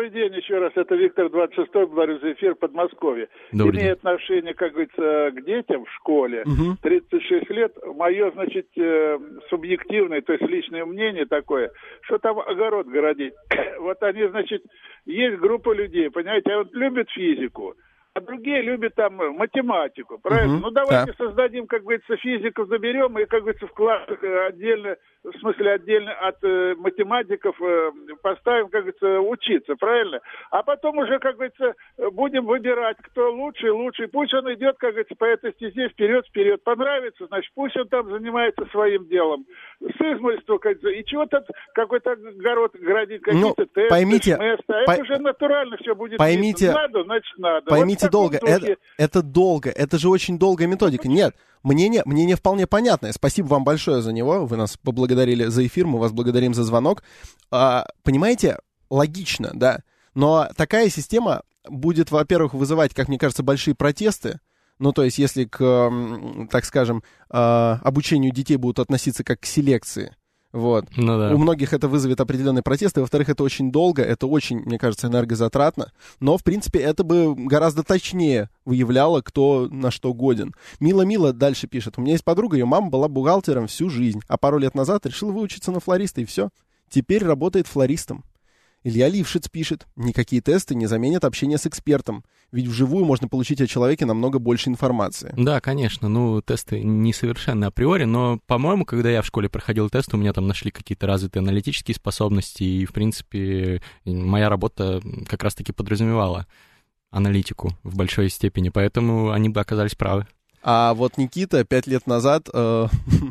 Добрый 0.02 0.20
день 0.20 0.36
еще 0.36 0.58
раз. 0.58 0.72
Это 0.76 0.96
Виктор 0.96 1.30
26 1.30 1.72
благодарю 1.72 2.18
за 2.22 2.34
эфир 2.34 2.56
Подмосковье. 2.56 3.28
Добрый 3.52 3.76
Имея 3.76 3.90
день. 3.90 3.94
отношение, 3.94 4.54
как 4.56 4.72
говорится, 4.72 5.30
к 5.32 5.46
детям 5.46 5.86
в 5.86 5.92
школе, 5.92 6.42
Мгм. 6.44 6.78
36 6.82 7.48
лет, 7.52 7.72
мое, 7.86 8.32
значит, 8.32 8.66
э, 8.78 9.20
субъективное, 9.52 10.22
то 10.22 10.34
есть 10.34 10.44
личное 10.50 10.86
мнение 10.86 11.28
такое, 11.28 11.70
что 12.02 12.18
там 12.18 12.40
огород 12.40 12.88
городить. 12.88 13.34
Вот 13.80 14.02
они, 14.02 14.26
значит, 14.28 14.64
есть 15.06 15.38
группа 15.38 15.72
людей, 15.72 16.10
понимаете, 16.10 16.52
а 16.52 16.58
вот 16.60 16.74
любят 16.74 17.08
физику, 17.12 17.76
а 18.16 18.22
другие 18.22 18.62
любят 18.64 18.96
там 18.96 19.16
математику, 19.16 20.18
правильно? 20.18 20.54
Мгм, 20.54 20.62
ну 20.64 20.72
давайте 20.72 21.14
да. 21.18 21.26
создадим, 21.26 21.68
как 21.68 21.84
говорится, 21.84 22.18
физиков 22.18 22.68
заберем 22.70 23.20
и, 23.20 23.26
как 23.26 23.42
говорится, 23.42 23.68
в 23.68 23.74
классах 23.74 24.24
э, 24.24 24.48
отдельно, 24.48 24.98
в 25.24 25.38
смысле 25.40 25.74
отдельно 25.74 26.14
от 26.14 26.44
э, 26.44 26.74
математиков 26.78 27.56
э, 27.62 27.92
поставим, 28.24 28.70
как 28.70 28.82
говорится, 28.86 29.20
учиться, 29.20 29.76
правильно? 29.76 30.20
А 30.50 30.64
потом 30.64 30.98
уже, 30.98 31.20
как 31.20 31.36
говорится, 31.36 31.76
будем 32.14 32.46
выбирать, 32.46 32.98
кто 33.04 33.32
лучший, 33.32 33.70
лучший. 33.70 34.08
Пусть 34.08 34.34
он 34.34 34.52
идет, 34.54 34.78
как 34.80 34.92
говорится, 34.92 35.16
по 35.16 35.26
этой 35.26 35.52
стезе 35.54 35.90
вперед, 35.90 36.26
вперед. 36.28 36.64
Понравится, 36.64 37.28
значит, 37.28 37.52
пусть 37.54 37.78
он 37.78 37.88
там 37.88 38.10
занимается 38.10 38.66
своим 38.72 39.08
делом. 39.08 39.46
С 39.80 40.02
измольства, 40.02 40.58
как 40.58 40.80
говорится, 40.80 40.90
и 40.90 41.06
чего-то 41.06 41.46
какой-то 41.76 42.12
огород 42.14 42.72
градить, 42.76 43.22
Ну, 43.28 43.54
какие-то 43.54 43.66
тесты, 43.66 43.90
поймите, 43.90 44.36
шместы. 44.36 44.74
А 44.74 44.86
по- 44.86 44.92
это 44.92 45.02
уже 45.04 45.18
натурально 45.20 45.78
все 45.78 45.94
будет 45.94 46.20
поймите- 46.20 46.66
видно. 46.68 46.82
Надо, 46.82 47.04
значит, 47.04 47.38
надо. 47.38 47.66
Вот 47.70 47.70
Поймите 47.70 48.08
в 48.08 48.10
таком 48.10 48.12
долго, 48.32 48.38
это, 48.42 48.78
это 48.98 49.22
долго, 49.22 49.70
это 49.70 49.98
же 50.00 50.10
очень 50.10 50.40
долгая 50.40 50.68
методика. 50.68 51.08
Нет, 51.08 51.36
мнение, 51.64 52.02
мнение 52.06 52.36
вполне 52.36 52.68
понятное. 52.68 53.12
Спасибо 53.12 53.48
вам 53.48 53.64
большое 53.64 54.02
за 54.02 54.12
него. 54.12 54.46
Вы 54.46 54.58
нас 54.58 54.78
поблагодарили 54.78 55.46
за 55.46 55.66
эфир, 55.66 55.88
мы 55.88 56.00
вас 56.00 56.12
благодарим 56.12 56.54
за 56.54 56.64
звонок. 56.64 57.04
А, 57.50 57.86
понимаете, 58.04 58.58
логично, 58.90 59.52
да. 59.54 59.80
Но 60.14 60.50
такая 60.56 60.90
система 60.90 61.44
будет, 61.68 62.12
во-первых, 62.12 62.54
вызывать, 62.54 62.94
как 62.94 63.08
мне 63.08 63.18
кажется, 63.18 63.44
большие 63.44 63.76
протесты. 63.76 64.40
Ну, 64.80 64.94
то 64.94 65.04
есть, 65.04 65.20
если 65.20 65.46
к, 65.46 65.92
так 66.50 66.66
скажем, 66.66 67.04
а, 67.30 67.80
обучению 67.84 68.32
детей 68.32 68.58
будут 68.58 68.80
относиться 68.80 69.24
как 69.24 69.42
к 69.42 69.46
селекции, 69.46 70.16
вот, 70.54 70.86
Ну 70.98 71.18
да. 71.18 71.34
у 71.34 71.38
многих 71.38 71.74
это 71.74 71.88
вызовет 71.88 72.20
определенные 72.20 72.64
протесты. 72.64 73.02
Во-вторых, 73.02 73.30
это 73.30 73.44
очень 73.44 73.72
долго, 73.72 74.02
это 74.04 74.28
очень, 74.28 74.60
мне 74.60 74.78
кажется, 74.78 75.08
энергозатратно. 75.08 75.92
Но, 76.20 76.38
в 76.38 76.44
принципе, 76.44 76.80
это 76.80 77.04
бы 77.04 77.34
гораздо 77.36 77.84
точнее 77.84 78.50
выявляло, 78.66 79.22
кто 79.22 79.68
на 79.72 79.92
что 79.92 80.14
годен. 80.14 80.54
Мила-мила 80.80 81.32
дальше 81.34 81.68
пишет. 81.68 81.98
У 81.98 82.02
меня 82.02 82.14
есть 82.14 82.26
подруга, 82.26 82.58
ее 82.58 82.66
мама 82.66 82.90
была 82.90 83.08
бухгалтером 83.08 83.68
всю 83.68 83.90
жизнь, 83.90 84.22
а 84.28 84.38
пару 84.38 84.58
лет 84.58 84.76
назад 84.76 85.06
решила 85.06 85.32
выучиться 85.32 85.72
на 85.72 85.80
флориста, 85.80 86.22
и 86.22 86.26
все. 86.26 86.50
Теперь 86.90 87.24
работает 87.24 87.68
флористом. 87.68 88.26
Илья 88.84 89.10
Лившиц 89.10 89.48
пишет, 89.48 89.86
никакие 89.96 90.42
тесты 90.42 90.74
не 90.74 90.88
заменят 90.88 91.24
общение 91.24 91.58
с 91.60 91.68
экспертом, 91.68 92.24
ведь 92.52 92.68
вживую 92.68 93.06
можно 93.06 93.28
получить 93.28 93.62
о 93.62 93.68
человеке 93.68 94.06
намного 94.06 94.40
больше 94.40 94.70
информации. 94.70 95.34
Да, 95.38 95.62
конечно, 95.62 96.10
ну, 96.10 96.42
тесты 96.42 96.82
несовершенны 96.82 97.66
априори, 97.66 98.06
но, 98.06 98.40
по-моему, 98.48 98.86
когда 98.86 99.12
я 99.12 99.22
в 99.22 99.26
школе 99.26 99.50
проходил 99.50 99.90
тест, 99.90 100.14
у 100.14 100.18
меня 100.18 100.34
там 100.34 100.48
нашли 100.48 100.72
какие-то 100.72 101.06
развитые 101.06 101.42
аналитические 101.42 101.94
способности, 101.94 102.64
и, 102.64 102.86
в 102.86 102.94
принципе, 102.94 103.84
моя 104.06 104.50
работа 104.50 105.02
как 105.28 105.44
раз-таки 105.44 105.72
подразумевала 105.72 106.48
аналитику 107.12 107.78
в 107.84 107.96
большой 107.98 108.30
степени, 108.30 108.70
поэтому 108.70 109.32
они 109.32 109.50
бы 109.50 109.60
оказались 109.60 109.96
правы. 109.96 110.26
А 110.64 110.94
вот 110.94 111.18
Никита 111.18 111.64
пять 111.64 111.88
лет 111.88 112.06
назад 112.06 112.48
э, 112.54 112.88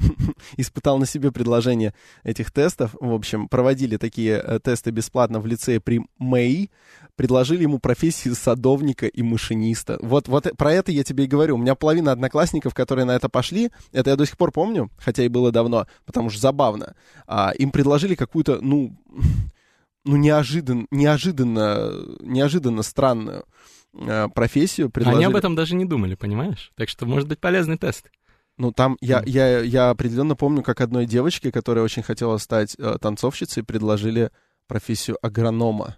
испытал 0.57 0.99
на 0.99 1.07
себе 1.07 1.31
предложение 1.31 1.95
этих 2.25 2.51
тестов. 2.51 2.97
В 3.01 3.13
общем, 3.15 3.49
проводили 3.49 3.97
такие 3.97 4.43
э, 4.45 4.59
тесты 4.63 4.91
бесплатно 4.91 5.39
в 5.39 5.47
лицее 5.47 5.81
при 5.81 6.01
МЭИ. 6.19 6.71
Предложили 7.15 7.63
ему 7.63 7.79
профессии 7.79 8.31
садовника 8.31 9.07
и 9.07 9.23
машиниста. 9.23 9.99
Вот, 10.01 10.27
вот 10.27 10.47
э- 10.47 10.55
про 10.55 10.73
это 10.73 10.91
я 10.91 11.05
тебе 11.05 11.25
и 11.25 11.29
говорю. 11.29 11.55
У 11.55 11.59
меня 11.59 11.77
половина 11.77 12.11
одноклассников, 12.11 12.75
которые 12.75 13.05
на 13.05 13.13
это 13.13 13.29
пошли, 13.29 13.71
это 13.93 14.11
я 14.11 14.17
до 14.17 14.27
сих 14.27 14.37
пор 14.37 14.51
помню, 14.51 14.91
хотя 14.99 15.23
и 15.23 15.29
было 15.29 15.53
давно, 15.53 15.87
потому 16.07 16.31
что 16.31 16.41
забавно. 16.41 16.97
А, 17.27 17.53
им 17.57 17.71
предложили 17.71 18.17
какую-то, 18.17 18.59
ну, 18.61 18.97
ну 20.05 20.17
неожиданно, 20.17 20.87
неожиданно, 20.91 21.93
неожиданно 22.23 22.83
странную 22.83 23.45
э, 23.95 24.29
профессию. 24.35 24.87
Они 24.87 24.93
Предложили. 24.93 25.25
об 25.25 25.37
этом 25.37 25.55
даже 25.55 25.75
не 25.75 25.85
думали, 25.85 26.15
понимаешь? 26.15 26.73
Так 26.77 26.89
что 26.89 27.07
может 27.07 27.29
быть 27.29 27.39
полезный 27.41 27.79
тест. 27.79 28.11
Ну, 28.57 28.73
там 28.73 28.99
я, 29.01 29.23
я, 29.25 29.61
я 29.61 29.91
определенно 29.91 30.37
помню, 30.37 30.63
как 30.63 30.81
одной 30.83 31.07
девочке, 31.07 31.51
которая 31.51 31.83
очень 31.85 32.03
хотела 32.03 32.37
стать 32.37 32.75
э, 32.79 32.99
танцовщицей, 33.01 33.63
предложили 33.63 34.31
профессию 34.67 35.17
агронома. 35.23 35.97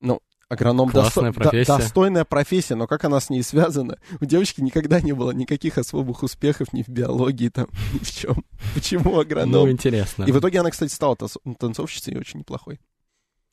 Ну, 0.00 0.20
агроном 0.48 0.88
досто- 0.88 1.32
профессия. 1.32 1.76
достойная 1.76 2.24
профессия, 2.24 2.74
но 2.74 2.86
как 2.86 3.04
она 3.04 3.20
с 3.20 3.30
ней 3.30 3.42
связана? 3.42 3.98
У 4.20 4.24
девочки 4.24 4.60
никогда 4.60 5.00
не 5.00 5.12
было 5.12 5.30
никаких 5.30 5.78
особых 5.78 6.22
успехов 6.22 6.72
ни 6.72 6.82
в 6.82 6.88
биологии, 6.88 7.48
там, 7.48 7.68
ни 7.92 7.98
в 7.98 8.10
чем. 8.10 8.44
Почему 8.74 9.12
Ну, 9.12 9.20
агроном? 9.20 9.70
интересно. 9.70 10.24
И 10.24 10.32
в 10.32 10.38
итоге 10.40 10.60
она, 10.60 10.70
кстати, 10.70 10.92
стала 10.92 11.16
танцовщицей 11.58 12.14
и 12.14 12.18
очень 12.18 12.40
неплохой. 12.40 12.80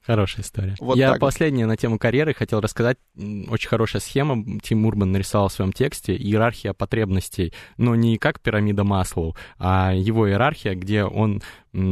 Хорошая 0.05 0.43
история. 0.45 0.75
Вот 0.79 0.97
Я 0.97 1.11
вот. 1.11 1.19
последнее 1.19 1.65
на 1.65 1.77
тему 1.77 1.97
карьеры 1.97 2.35
хотел 2.35 2.59
рассказать. 2.61 2.97
Очень 3.17 3.69
хорошая 3.69 4.01
схема 4.01 4.59
Тим 4.61 4.85
Урбан 4.85 5.11
нарисовал 5.11 5.47
в 5.47 5.53
своем 5.53 5.73
тексте. 5.73 6.15
Иерархия 6.15 6.73
потребностей. 6.73 7.53
Но 7.77 7.95
не 7.95 8.17
как 8.17 8.39
пирамида 8.39 8.83
Маслоу, 8.83 9.35
а 9.57 9.93
его 9.95 10.29
иерархия, 10.29 10.75
где 10.75 11.05
он 11.05 11.41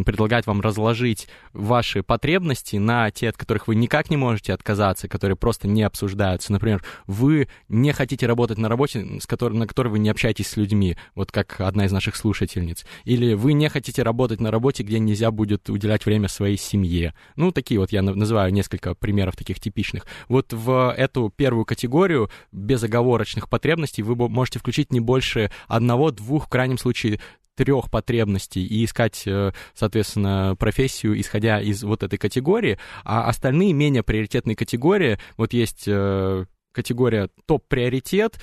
предлагает 0.06 0.48
вам 0.48 0.62
разложить 0.62 1.28
ваши 1.52 2.04
потребности 2.04 2.78
на 2.78 3.12
те, 3.12 3.30
от 3.30 3.38
которых 3.38 3.68
вы 3.68 3.76
никак 3.76 4.10
не 4.10 4.18
можете 4.18 4.54
отказаться, 4.54 5.08
которые 5.08 5.36
просто 5.36 5.68
не 5.68 5.84
обсуждаются. 5.84 6.52
Например, 6.52 6.84
вы 7.06 7.48
не 7.68 7.92
хотите 7.92 8.28
работать 8.28 8.58
на 8.58 8.70
работе, 8.70 9.20
с 9.20 9.28
которой, 9.28 9.54
на 9.54 9.68
которой 9.68 9.90
вы 9.90 10.00
не 10.00 10.10
общаетесь 10.10 10.48
с 10.48 10.58
людьми, 10.58 10.98
вот 11.16 11.32
как 11.32 11.60
одна 11.60 11.86
из 11.86 11.92
наших 11.92 12.16
слушательниц. 12.16 12.86
Или 13.04 13.34
вы 13.34 13.54
не 13.54 13.70
хотите 13.70 14.04
работать 14.04 14.40
на 14.40 14.52
работе, 14.52 14.84
где 14.84 15.00
нельзя 15.00 15.32
будет 15.32 15.70
уделять 15.70 16.06
время 16.06 16.28
своей 16.28 16.58
семье. 16.58 17.14
Ну, 17.36 17.52
такие 17.52 17.80
вот 17.80 17.92
я 17.92 18.02
на- 18.02 18.16
называю 18.16 18.54
несколько 18.54 18.96
примеров 18.96 19.36
таких 19.36 19.60
типичных. 19.60 20.06
Вот 20.28 20.54
в 20.54 20.94
эту 20.96 21.32
первую 21.36 21.66
категорию 21.66 22.30
безоговорочных 22.52 23.50
потребностей 23.50 24.04
вы 24.04 24.16
можете 24.30 24.60
включить 24.60 24.92
не 24.92 25.00
больше 25.00 25.52
одного-двух, 25.68 26.46
в 26.46 26.50
крайнем 26.50 26.78
случае, 26.78 27.20
трех 27.56 27.90
потребностей 27.90 28.66
и 28.66 28.86
искать, 28.86 29.24
э, 29.26 29.52
соответственно, 29.74 30.56
профессию, 30.58 31.20
исходя 31.20 31.62
из 31.62 31.84
вот 31.84 32.04
этой 32.04 32.18
категории, 32.18 32.80
а 33.04 33.28
остальные 33.28 33.74
менее 33.74 34.04
приоритетные 34.04 34.56
категории, 34.56 35.20
вот 35.38 35.54
есть 35.54 35.84
э, 35.88 36.46
категория 36.72 37.30
топ-приоритет, 37.46 38.40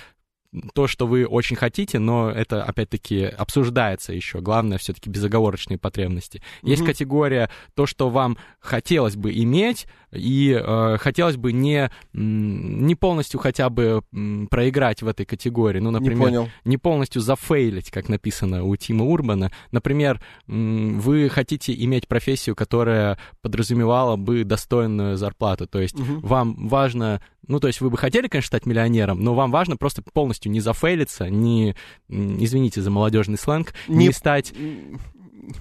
то, 0.74 0.86
что 0.88 1.06
вы 1.06 1.26
очень 1.26 1.54
хотите, 1.56 1.98
но 2.00 2.28
это, 2.30 2.64
опять-таки, 2.64 3.24
обсуждается 3.24 4.12
еще. 4.12 4.40
Главное, 4.40 4.78
все-таки 4.78 5.08
безоговорочные 5.08 5.78
потребности. 5.78 6.42
Есть 6.62 6.82
Мгм. 6.82 6.90
категория 6.90 7.50
то, 7.74 7.86
что 7.86 8.08
вам 8.10 8.36
хотелось 8.58 9.14
бы 9.16 9.32
иметь, 9.32 9.86
и 10.10 10.50
э, 10.60 10.96
хотелось 10.98 11.36
бы 11.36 11.52
не, 11.52 11.88
не 12.12 12.96
полностью 12.96 13.38
хотя 13.38 13.70
бы 13.70 14.02
проиграть 14.50 15.02
в 15.02 15.06
этой 15.08 15.24
категории. 15.24 15.78
Ну, 15.78 15.90
Не 15.90 15.98
например, 16.00 16.28
понял. 16.28 16.48
не 16.64 16.78
полностью 16.78 17.22
зафейлить, 17.22 17.92
как 17.92 18.08
написано 18.08 18.64
у 18.64 18.74
Тима 18.74 19.04
Урбана. 19.04 19.52
Например, 19.70 20.20
вы 20.48 21.28
хотите 21.28 21.72
иметь 21.84 22.08
профессию, 22.08 22.56
которая 22.56 23.18
подразумевала 23.40 24.16
бы 24.16 24.42
достойную 24.42 25.16
зарплату. 25.16 25.68
То 25.68 25.80
есть 25.80 25.96
Мгм. 25.96 26.20
вам 26.20 26.66
важно, 26.68 27.22
ну, 27.46 27.60
то 27.60 27.68
есть 27.68 27.80
вы 27.80 27.90
бы 27.90 27.96
хотели, 27.96 28.26
конечно, 28.26 28.48
стать 28.48 28.66
миллионером, 28.66 29.22
но 29.22 29.34
вам 29.34 29.52
важно 29.52 29.76
просто 29.76 30.02
полностью 30.02 30.39
не 30.48 30.60
зафейлиться, 30.60 31.28
не, 31.28 31.74
извините 32.08 32.80
за 32.82 32.90
молодежный 32.90 33.38
сленг, 33.38 33.74
не, 33.88 34.06
Не- 34.06 34.12
стать 34.12 34.52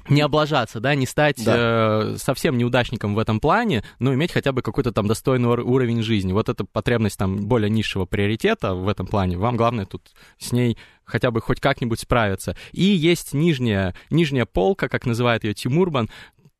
не 0.08 0.22
облажаться, 0.22 0.80
да, 0.80 0.94
не 0.94 1.06
стать 1.06 1.44
Да. 1.44 2.13
э, 2.13 2.18
совсем 2.18 2.58
неудачником 2.58 3.15
в 3.15 3.20
этом 3.20 3.39
плане, 3.39 3.84
но 3.98 4.13
иметь 4.13 4.32
хотя 4.32 4.52
бы 4.52 4.62
какой-то 4.62 4.92
там 4.92 5.08
достойный 5.08 5.50
ур- 5.50 5.62
уровень 5.62 6.04
жизни. 6.04 6.32
Вот 6.34 6.50
эта 6.50 6.63
потребность 6.65 7.18
там 7.18 7.48
более 7.48 7.70
низшего 7.70 8.06
приоритета 8.06 8.76
в 8.76 8.88
этом 8.88 9.08
плане, 9.08 9.38
вам 9.38 9.58
главное 9.58 9.86
тут 9.86 10.12
с 10.38 10.52
ней 10.52 10.78
хотя 11.06 11.32
бы 11.32 11.42
хоть 11.42 11.60
как-нибудь 11.60 12.00
справиться. 12.00 12.56
И 12.72 12.84
есть 12.84 13.34
нижняя, 13.34 13.96
нижняя 14.12 14.46
полка, 14.46 14.89
как 14.89 15.06
называет 15.06 15.44
ее 15.44 15.54
Тимурбан, 15.56 16.10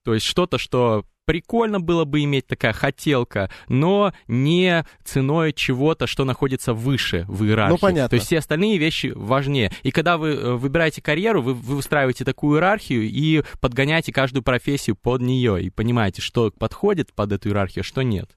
то 0.04 0.14
есть 0.14 0.26
что-то, 0.26 0.58
что 0.58 1.06
прикольно 1.30 1.80
было 1.80 2.06
бы 2.06 2.24
иметь 2.24 2.48
такая 2.48 2.74
хотелка, 2.74 3.52
но 3.68 4.14
не 4.28 4.84
ценой 5.04 5.54
чего-то, 5.54 6.08
что 6.08 6.26
находится 6.26 6.74
выше 6.74 7.24
в 7.28 7.44
иерархии. 7.44 7.74
Ну, 7.74 7.78
понятно. 7.78 8.10
То 8.10 8.16
есть 8.16 8.26
все 8.26 8.40
остальные 8.40 8.80
вещи 8.80 9.14
важнее. 9.16 9.72
И 9.84 9.92
когда 9.92 10.18
вы 10.18 10.30
э, 10.30 10.54
выбираете 10.56 11.04
карьеру, 11.04 11.44
вы, 11.44 11.54
вы 11.54 11.76
устраиваете 11.76 12.26
такую 12.26 12.58
иерархию 12.58 13.04
и 13.04 13.44
подгоняете 13.62 14.12
каждую 14.12 14.42
профессию 14.42 14.96
под 14.96 15.22
нее 15.22 15.62
и 15.62 15.70
понимаете, 15.70 16.24
что 16.24 16.50
подходит 16.50 17.14
под 17.14 17.32
эту 17.32 17.50
иерархию, 17.50 17.82
а 17.82 17.86
что 17.86 18.02
нет. 18.02 18.36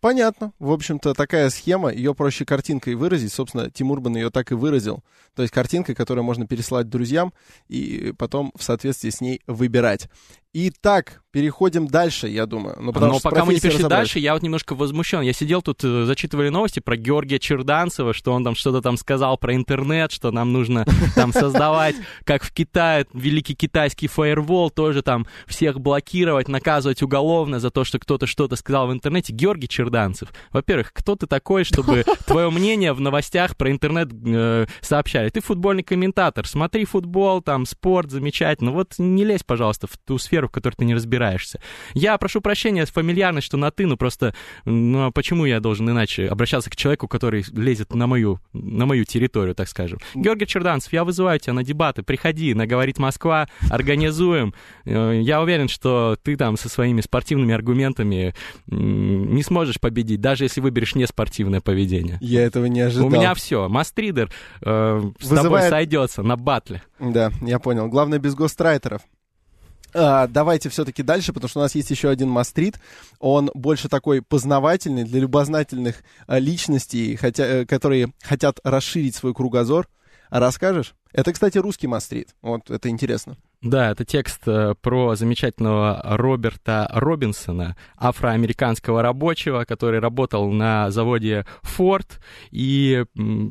Понятно. 0.00 0.52
В 0.58 0.70
общем-то, 0.70 1.14
такая 1.14 1.48
схема, 1.48 1.90
ее 1.90 2.14
проще 2.14 2.44
картинкой 2.44 2.94
выразить. 2.94 3.32
Собственно, 3.32 3.70
Тим 3.70 3.90
Урбан 3.90 4.16
ее 4.16 4.30
так 4.30 4.52
и 4.52 4.54
выразил. 4.54 5.02
То 5.34 5.42
есть 5.42 5.54
картинкой, 5.54 5.94
которую 5.94 6.24
можно 6.24 6.46
переслать 6.46 6.88
друзьям 6.88 7.32
и 7.68 8.12
потом 8.18 8.52
в 8.54 8.62
соответствии 8.62 9.10
с 9.10 9.20
ней 9.20 9.40
выбирать. 9.46 10.08
Итак, 10.54 11.22
переходим 11.30 11.86
дальше, 11.86 12.26
я 12.28 12.46
думаю. 12.46 12.76
Ну, 12.80 12.92
Но 12.92 13.20
пока 13.20 13.44
мы 13.44 13.54
не 13.54 13.60
перешли 13.60 13.84
дальше, 13.84 14.18
я 14.18 14.32
вот 14.32 14.42
немножко 14.42 14.74
возмущен. 14.74 15.20
Я 15.20 15.34
сидел 15.34 15.60
тут, 15.60 15.84
э, 15.84 16.04
зачитывали 16.04 16.48
новости 16.48 16.80
про 16.80 16.96
Георгия 16.96 17.38
Черданцева, 17.38 18.14
что 18.14 18.32
он 18.32 18.44
там 18.44 18.54
что-то 18.54 18.80
там 18.80 18.96
сказал 18.96 19.36
про 19.36 19.54
интернет, 19.54 20.10
что 20.10 20.30
нам 20.30 20.52
нужно 20.52 20.86
там 21.14 21.32
создавать, 21.32 21.96
как 22.24 22.42
в 22.42 22.52
Китае, 22.52 23.06
великий 23.12 23.54
китайский 23.54 24.08
фаервол, 24.08 24.70
тоже 24.70 25.02
там 25.02 25.26
всех 25.46 25.80
блокировать, 25.80 26.48
наказывать 26.48 27.02
уголовно 27.02 27.60
за 27.60 27.70
то, 27.70 27.84
что 27.84 27.98
кто-то 27.98 28.26
что-то 28.26 28.56
сказал 28.56 28.88
в 28.88 28.92
интернете. 28.92 29.34
Георгий 29.34 29.68
Черданцев. 29.68 30.30
Во-первых, 30.50 30.92
кто 30.94 31.14
ты 31.14 31.26
такой, 31.26 31.64
чтобы 31.64 32.04
твое 32.26 32.50
мнение 32.50 32.94
в 32.94 33.00
новостях 33.00 33.54
про 33.56 33.70
интернет 33.70 34.08
э, 34.26 34.66
сообщали? 34.80 35.28
Ты 35.28 35.42
футбольный 35.42 35.82
комментатор, 35.82 36.46
смотри 36.46 36.86
футбол, 36.86 37.42
там, 37.42 37.66
спорт, 37.66 38.10
замечательно. 38.10 38.72
Вот 38.72 38.94
не 38.98 39.24
лезь, 39.24 39.42
пожалуйста, 39.44 39.86
в 39.86 39.96
ту 39.98 40.16
сферу, 40.16 40.37
в 40.46 40.50
которой 40.50 40.74
ты 40.74 40.84
не 40.84 40.94
разбираешься. 40.94 41.60
Я 41.94 42.16
прошу 42.18 42.40
прощения, 42.40 42.86
фамильярность, 42.86 43.46
что 43.46 43.56
на 43.56 43.70
ты, 43.72 43.86
ну 43.86 43.96
просто, 43.96 44.34
ну 44.64 45.06
а 45.06 45.10
почему 45.10 45.44
я 45.46 45.58
должен 45.60 45.90
иначе 45.90 46.28
обращаться 46.28 46.70
к 46.70 46.76
человеку, 46.76 47.08
который 47.08 47.44
лезет 47.52 47.94
на 47.94 48.06
мою, 48.06 48.38
на 48.52 48.86
мою 48.86 49.04
территорию, 49.04 49.54
так 49.54 49.68
скажем. 49.68 49.98
Георгий 50.14 50.46
Черданцев, 50.46 50.92
я 50.92 51.04
вызываю 51.04 51.40
тебя 51.40 51.54
на 51.54 51.64
дебаты, 51.64 52.02
приходи, 52.02 52.54
на 52.54 52.66
«Говорит 52.66 52.98
Москва», 52.98 53.48
организуем. 53.70 54.54
Э, 54.84 55.18
Я 55.20 55.40
уверен, 55.42 55.68
что 55.68 56.16
ты 56.22 56.36
там 56.36 56.56
со 56.56 56.68
своими 56.68 57.00
спортивными 57.00 57.54
аргументами 57.54 58.34
не 58.66 59.42
сможешь 59.42 59.80
победить, 59.80 60.20
даже 60.20 60.44
если 60.44 60.60
выберешь 60.60 60.94
неспортивное 60.94 61.60
поведение. 61.60 62.18
Я 62.20 62.42
этого 62.42 62.66
не 62.66 62.80
ожидал. 62.80 63.06
У 63.06 63.10
меня 63.10 63.34
все. 63.34 63.68
Мастридер 63.68 64.30
э, 64.62 65.00
с 65.20 65.28
тобой 65.28 65.42
Вызывает- 65.42 65.70
сойдется 65.70 66.22
на 66.22 66.36
батле. 66.36 66.82
Да, 66.98 67.32
я 67.40 67.58
понял. 67.58 67.88
Главное, 67.88 68.18
без 68.18 68.34
гострайтеров. 68.34 69.02
А, 69.94 70.26
давайте 70.26 70.68
все-таки 70.68 71.02
дальше, 71.02 71.32
потому 71.32 71.48
что 71.48 71.60
у 71.60 71.62
нас 71.62 71.74
есть 71.74 71.90
еще 71.90 72.08
один 72.08 72.28
мастрит. 72.28 72.78
Он 73.18 73.50
больше 73.54 73.88
такой 73.88 74.22
познавательный 74.22 75.04
для 75.04 75.20
любознательных 75.20 76.02
а, 76.26 76.38
личностей, 76.38 77.16
хотя, 77.16 77.44
э, 77.44 77.66
которые 77.66 78.12
хотят 78.22 78.60
расширить 78.64 79.14
свой 79.14 79.34
кругозор. 79.34 79.88
А 80.30 80.40
расскажешь? 80.40 80.94
Это, 81.12 81.32
кстати, 81.32 81.56
русский 81.56 81.86
мастрит. 81.86 82.34
Вот, 82.42 82.70
это 82.70 82.90
интересно. 82.90 83.36
Да, 83.62 83.90
это 83.90 84.04
текст 84.04 84.46
э, 84.46 84.74
про 84.80 85.16
замечательного 85.16 86.00
Роберта 86.04 86.88
Робинсона, 86.92 87.76
афроамериканского 87.96 89.02
рабочего, 89.02 89.64
который 89.64 89.98
работал 89.98 90.50
на 90.52 90.90
заводе 90.90 91.44
Ford 91.64 92.06
и 92.52 93.04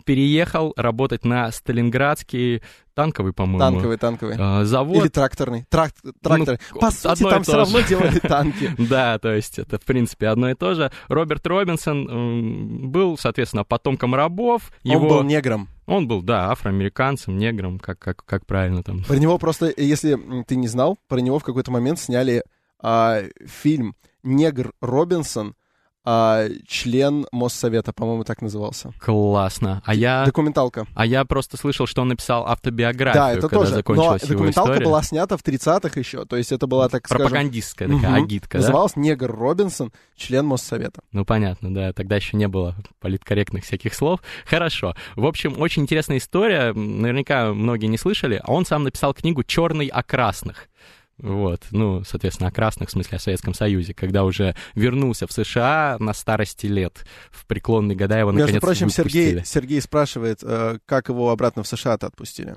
переехал 0.06 0.74
работать 0.78 1.26
на 1.26 1.52
Сталинградский 1.52 2.62
танковый, 2.98 3.32
по-моему, 3.32 3.60
Танковый, 3.60 3.98
танковый. 3.98 4.36
э, 4.40 4.66
завод. 4.66 4.98
Или 4.98 5.08
тракторный. 5.08 5.68
Трак- 5.70 5.94
тракторный. 6.20 6.60
Ну, 6.74 6.80
По 6.80 6.90
сути, 6.90 7.22
там 7.22 7.44
все 7.44 7.56
равно 7.58 7.80
делали 7.82 8.18
танки. 8.24 8.72
Да, 8.80 9.20
то 9.20 9.32
есть 9.36 9.60
это, 9.60 9.78
в 9.78 9.84
принципе, 9.86 10.28
одно 10.30 10.50
и 10.50 10.56
то 10.56 10.74
же. 10.74 10.92
Роберт 11.08 11.46
Робинсон 11.46 12.90
был, 12.92 13.16
соответственно, 13.20 13.64
потомком 13.64 14.16
рабов. 14.16 14.72
Он 14.84 15.08
был 15.08 15.22
негром. 15.24 15.70
Он 15.86 16.08
был, 16.08 16.24
да, 16.24 16.52
афроамериканцем, 16.52 17.38
негром, 17.38 17.78
как, 17.80 18.00
как, 18.00 18.26
как 18.26 18.46
правильно 18.48 18.82
там. 18.82 19.04
Про 19.04 19.18
него 19.18 19.38
просто, 19.38 19.72
если 19.78 20.18
ты 20.48 20.56
не 20.56 20.68
знал, 20.68 20.98
про 21.08 21.20
него 21.20 21.38
в 21.40 21.44
какой-то 21.44 21.72
момент 21.72 22.00
сняли 22.00 22.44
а, 22.82 23.22
фильм 23.46 23.96
«Негр 24.24 24.74
Робинсон», 24.82 25.54
а, 26.10 26.48
член 26.66 27.28
Моссовета, 27.34 27.92
по-моему, 27.92 28.24
так 28.24 28.42
назывался. 28.42 28.94
Классно. 29.02 29.82
А 29.86 29.94
я, 29.94 30.24
Документалка. 30.24 30.86
а 30.96 31.06
я 31.06 31.26
просто 31.26 31.58
слышал, 31.58 31.86
что 31.86 32.02
он 32.02 32.08
написал 32.08 32.48
автобиографию, 32.48 33.22
Да, 33.22 33.32
это 33.34 33.42
когда 33.42 33.58
тоже. 33.58 33.72
Но 33.72 33.76
закончилась 33.76 34.22
его 34.24 34.32
документалка 34.34 34.72
история. 34.72 34.86
была 34.86 35.04
снята 35.04 35.36
в 35.36 35.44
30-х 35.44 36.00
еще. 36.00 36.24
То 36.26 36.38
есть 36.38 36.54
это 36.54 36.66
была, 36.66 36.88
так 36.88 37.06
скажем... 37.08 37.26
Пропагандистская 37.28 37.90
такая 37.90 38.12
Мгм. 38.12 38.24
агитка, 38.24 38.58
да? 38.58 38.64
Называлась 38.64 38.96
«Негр 38.96 39.30
Робинсон», 39.36 39.92
член 40.16 40.46
Моссовета. 40.46 41.02
Ну, 41.12 41.26
понятно, 41.26 41.74
да, 41.74 41.92
тогда 41.92 42.16
еще 42.16 42.38
не 42.38 42.48
было 42.48 42.76
политкорректных 43.02 43.66
всяких 43.66 43.94
слов. 43.94 44.22
Хорошо. 44.46 44.96
В 45.18 45.26
общем, 45.26 45.60
очень 45.60 45.82
интересная 45.84 46.20
история, 46.20 46.72
наверняка 46.74 47.52
многие 47.54 47.88
не 47.88 47.98
слышали. 47.98 48.42
А 48.44 48.54
Он 48.54 48.66
сам 48.66 48.84
написал 48.84 49.14
книгу 49.14 49.44
«Черный 49.44 49.88
о 49.88 50.04
красных». 50.04 50.70
Вот, 51.20 51.66
ну, 51.72 52.04
соответственно, 52.04 52.50
о 52.50 52.52
красных, 52.52 52.90
в 52.90 52.92
смысле, 52.92 53.18
о 53.18 53.20
Советском 53.20 53.54
Союзе, 53.56 53.94
когда 53.96 54.24
уже 54.24 54.56
вернулся 54.76 55.26
в 55.26 55.32
США 55.32 55.98
на 56.00 56.14
старости 56.14 56.68
лет, 56.68 57.06
в 57.32 57.48
преклонные 57.48 57.98
года 57.98 58.20
его 58.20 58.32
Между 58.32 58.54
наконец 58.54 58.62
прочим, 58.62 58.90
Сергей, 58.90 59.34
выпустили. 59.34 59.52
Сергей 59.52 59.82
спрашивает, 59.82 60.40
э, 60.44 60.78
как 60.86 61.10
его 61.10 61.32
обратно 61.32 61.64
в 61.64 61.68
США-то 61.68 62.06
отпустили. 62.08 62.56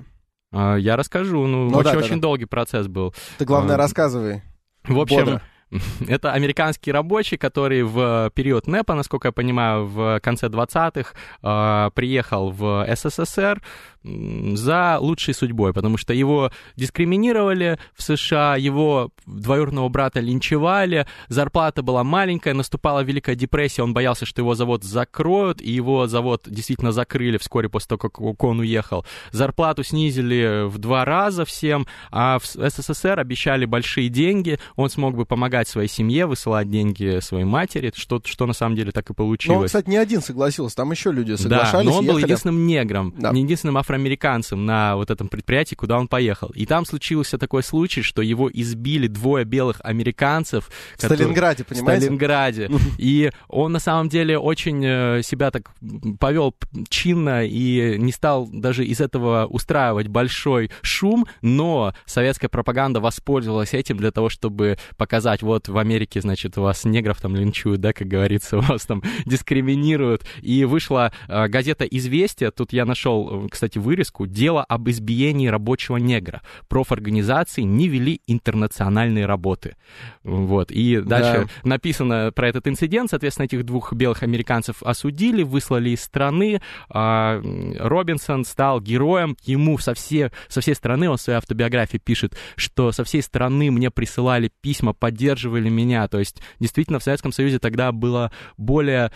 А, 0.51 0.75
Я 0.75 0.95
расскажу, 0.95 1.47
ну, 1.47 1.69
Ну 1.69 1.77
очень-очень 1.77 2.09
да, 2.09 2.15
да. 2.15 2.21
долгий 2.21 2.45
процесс 2.45 2.87
был. 2.87 3.15
Ты, 3.39 3.45
главное, 3.45 3.75
А, 3.75 3.77
рассказывай. 3.77 4.43
В 4.83 4.99
общем, 4.99 5.17
Бодро. 5.17 5.41
Это 6.07 6.33
американский 6.33 6.91
рабочий, 6.91 7.37
который 7.37 7.83
в 7.83 8.31
период 8.35 8.67
НЭПа, 8.67 8.93
насколько 8.93 9.29
я 9.29 9.31
понимаю, 9.31 9.85
в 9.85 10.19
конце 10.21 10.47
20-х 10.47 11.13
э, 11.43 11.91
приехал 11.93 12.51
в 12.51 12.87
СССР 12.95 13.61
за 14.03 14.97
лучшей 14.99 15.33
судьбой, 15.33 15.73
потому 15.73 15.97
что 15.97 16.13
его 16.13 16.51
дискриминировали 16.75 17.77
в 17.95 18.01
США, 18.01 18.55
его 18.55 19.11
двоюродного 19.27 19.89
брата 19.89 20.19
линчевали, 20.19 21.05
зарплата 21.27 21.83
была 21.83 22.03
маленькая, 22.03 22.53
наступала 22.53 23.01
Великая 23.01 23.35
депрессия, 23.35 23.83
он 23.83 23.93
боялся, 23.93 24.25
что 24.25 24.41
его 24.41 24.55
завод 24.55 24.83
закроют, 24.83 25.61
и 25.61 25.69
его 25.69 26.07
завод 26.07 26.47
действительно 26.47 26.91
закрыли 26.91 27.37
вскоре 27.37 27.69
после 27.69 27.89
того, 27.89 28.09
как 28.09 28.43
он 28.43 28.59
уехал. 28.59 29.05
Зарплату 29.31 29.83
снизили 29.83 30.67
в 30.67 30.79
два 30.79 31.05
раза 31.05 31.45
всем, 31.45 31.85
а 32.09 32.39
в 32.39 32.45
СССР 32.45 33.19
обещали 33.19 33.65
большие 33.65 34.09
деньги, 34.09 34.59
он 34.75 34.89
смог 34.89 35.15
бы 35.15 35.25
помогать 35.25 35.60
своей 35.67 35.87
семье, 35.87 36.25
высылать 36.25 36.69
деньги 36.69 37.19
своей 37.21 37.45
матери, 37.45 37.91
что, 37.95 38.21
что 38.23 38.45
на 38.45 38.53
самом 38.53 38.75
деле 38.75 38.91
так 38.91 39.05
и 39.09 39.09
Но 39.09 39.11
он, 39.11 39.15
получилось. 39.27 39.67
кстати, 39.67 39.89
не 39.89 39.97
один 39.97 40.21
согласился, 40.21 40.75
там 40.75 40.91
еще 40.91 41.11
люди 41.11 41.31
Да, 41.33 41.37
соглашались. 41.37 41.85
но 41.85 41.93
он 41.97 42.05
был 42.05 42.13
ехали. 42.17 42.23
единственным 42.31 42.65
негром, 42.67 43.13
Да. 43.17 43.29
единственным 43.31 43.77
афроамериканцем 43.77 44.65
на 44.65 44.95
вот 44.95 45.09
этом 45.11 45.27
предприятии, 45.27 45.75
куда 45.75 45.97
он 45.99 46.07
поехал. 46.07 46.49
И 46.49 46.65
там 46.65 46.85
случился 46.85 47.37
такой 47.37 47.63
случай, 47.63 48.01
что 48.01 48.21
его 48.21 48.49
избили 48.51 49.07
двое 49.07 49.45
белых 49.45 49.79
американцев. 49.83 50.69
В 50.97 51.01
которые- 51.01 51.17
Сталинграде, 51.17 51.63
в 51.63 51.67
понимаете? 51.67 52.01
Сталинграде. 52.03 52.69
И 52.97 53.31
он 53.47 53.71
на 53.71 53.79
самом 53.79 54.09
деле 54.09 54.37
очень 54.37 54.83
э, 54.85 55.21
себя 55.23 55.51
так 55.51 55.71
повел 56.19 56.55
чинно 56.89 57.45
и 57.45 57.97
не 57.97 58.11
стал 58.11 58.47
даже 58.47 58.85
из 58.85 59.01
этого 59.01 59.45
устраивать 59.47 60.07
большой 60.07 60.71
шум, 60.81 61.25
но 61.41 61.93
советская 62.05 62.49
пропаганда 62.49 62.99
воспользовалась 62.99 63.73
этим 63.73 63.97
для 63.97 64.11
того, 64.11 64.29
чтобы 64.29 64.77
показать, 64.97 65.41
вот 65.41 65.50
в 65.67 65.77
Америке, 65.77 66.21
значит, 66.21 66.57
у 66.57 66.61
вас 66.63 66.85
негров 66.85 67.19
там 67.21 67.35
линчуют, 67.35 67.81
да, 67.81 67.93
как 67.93 68.07
говорится, 68.07 68.57
у 68.59 68.61
вас 68.61 68.85
там 68.85 69.01
дискриминируют. 69.25 70.23
И 70.41 70.65
вышла 70.65 71.11
э, 71.27 71.47
газета 71.47 71.85
«Известия», 71.85 72.51
тут 72.51 72.73
я 72.73 72.85
нашел, 72.85 73.45
э, 73.45 73.49
кстати, 73.49 73.77
вырезку, 73.77 74.27
«Дело 74.27 74.63
об 74.63 74.89
избиении 74.89 75.47
рабочего 75.47 75.97
негра». 75.97 76.41
Профорганизации 76.67 77.61
не 77.61 77.87
вели 77.87 78.21
интернациональные 78.27 79.25
работы. 79.25 79.75
Вот. 80.23 80.71
И 80.71 81.01
дальше 81.01 81.47
написано 81.63 82.31
про 82.33 82.47
этот 82.47 82.67
инцидент, 82.67 83.09
соответственно, 83.09 83.45
этих 83.45 83.65
двух 83.65 83.93
белых 83.93 84.23
американцев 84.23 84.83
осудили, 84.83 85.43
выслали 85.43 85.91
из 85.91 86.01
страны. 86.01 86.61
М, 86.93 87.75
Робинсон 87.79 88.45
стал 88.45 88.81
героем. 88.81 89.37
Ему 89.43 89.77
со, 89.77 89.93
все, 89.93 90.31
со 90.47 90.61
всей 90.61 90.75
страны, 90.75 91.09
он 91.09 91.17
в 91.17 91.21
своей 91.21 91.37
автобиографии 91.37 91.97
пишет, 91.97 92.35
что 92.55 92.91
со 92.91 93.03
всей 93.03 93.21
страны 93.21 93.71
мне 93.71 93.91
присылали 93.91 94.51
письма, 94.61 94.93
поддерживали 95.41 95.69
меня. 95.69 96.07
То 96.07 96.19
есть, 96.19 96.41
действительно, 96.59 96.99
в 96.99 97.03
Советском 97.03 97.31
Союзе 97.31 97.59
тогда 97.59 97.91
было 97.91 98.31
более 98.57 99.11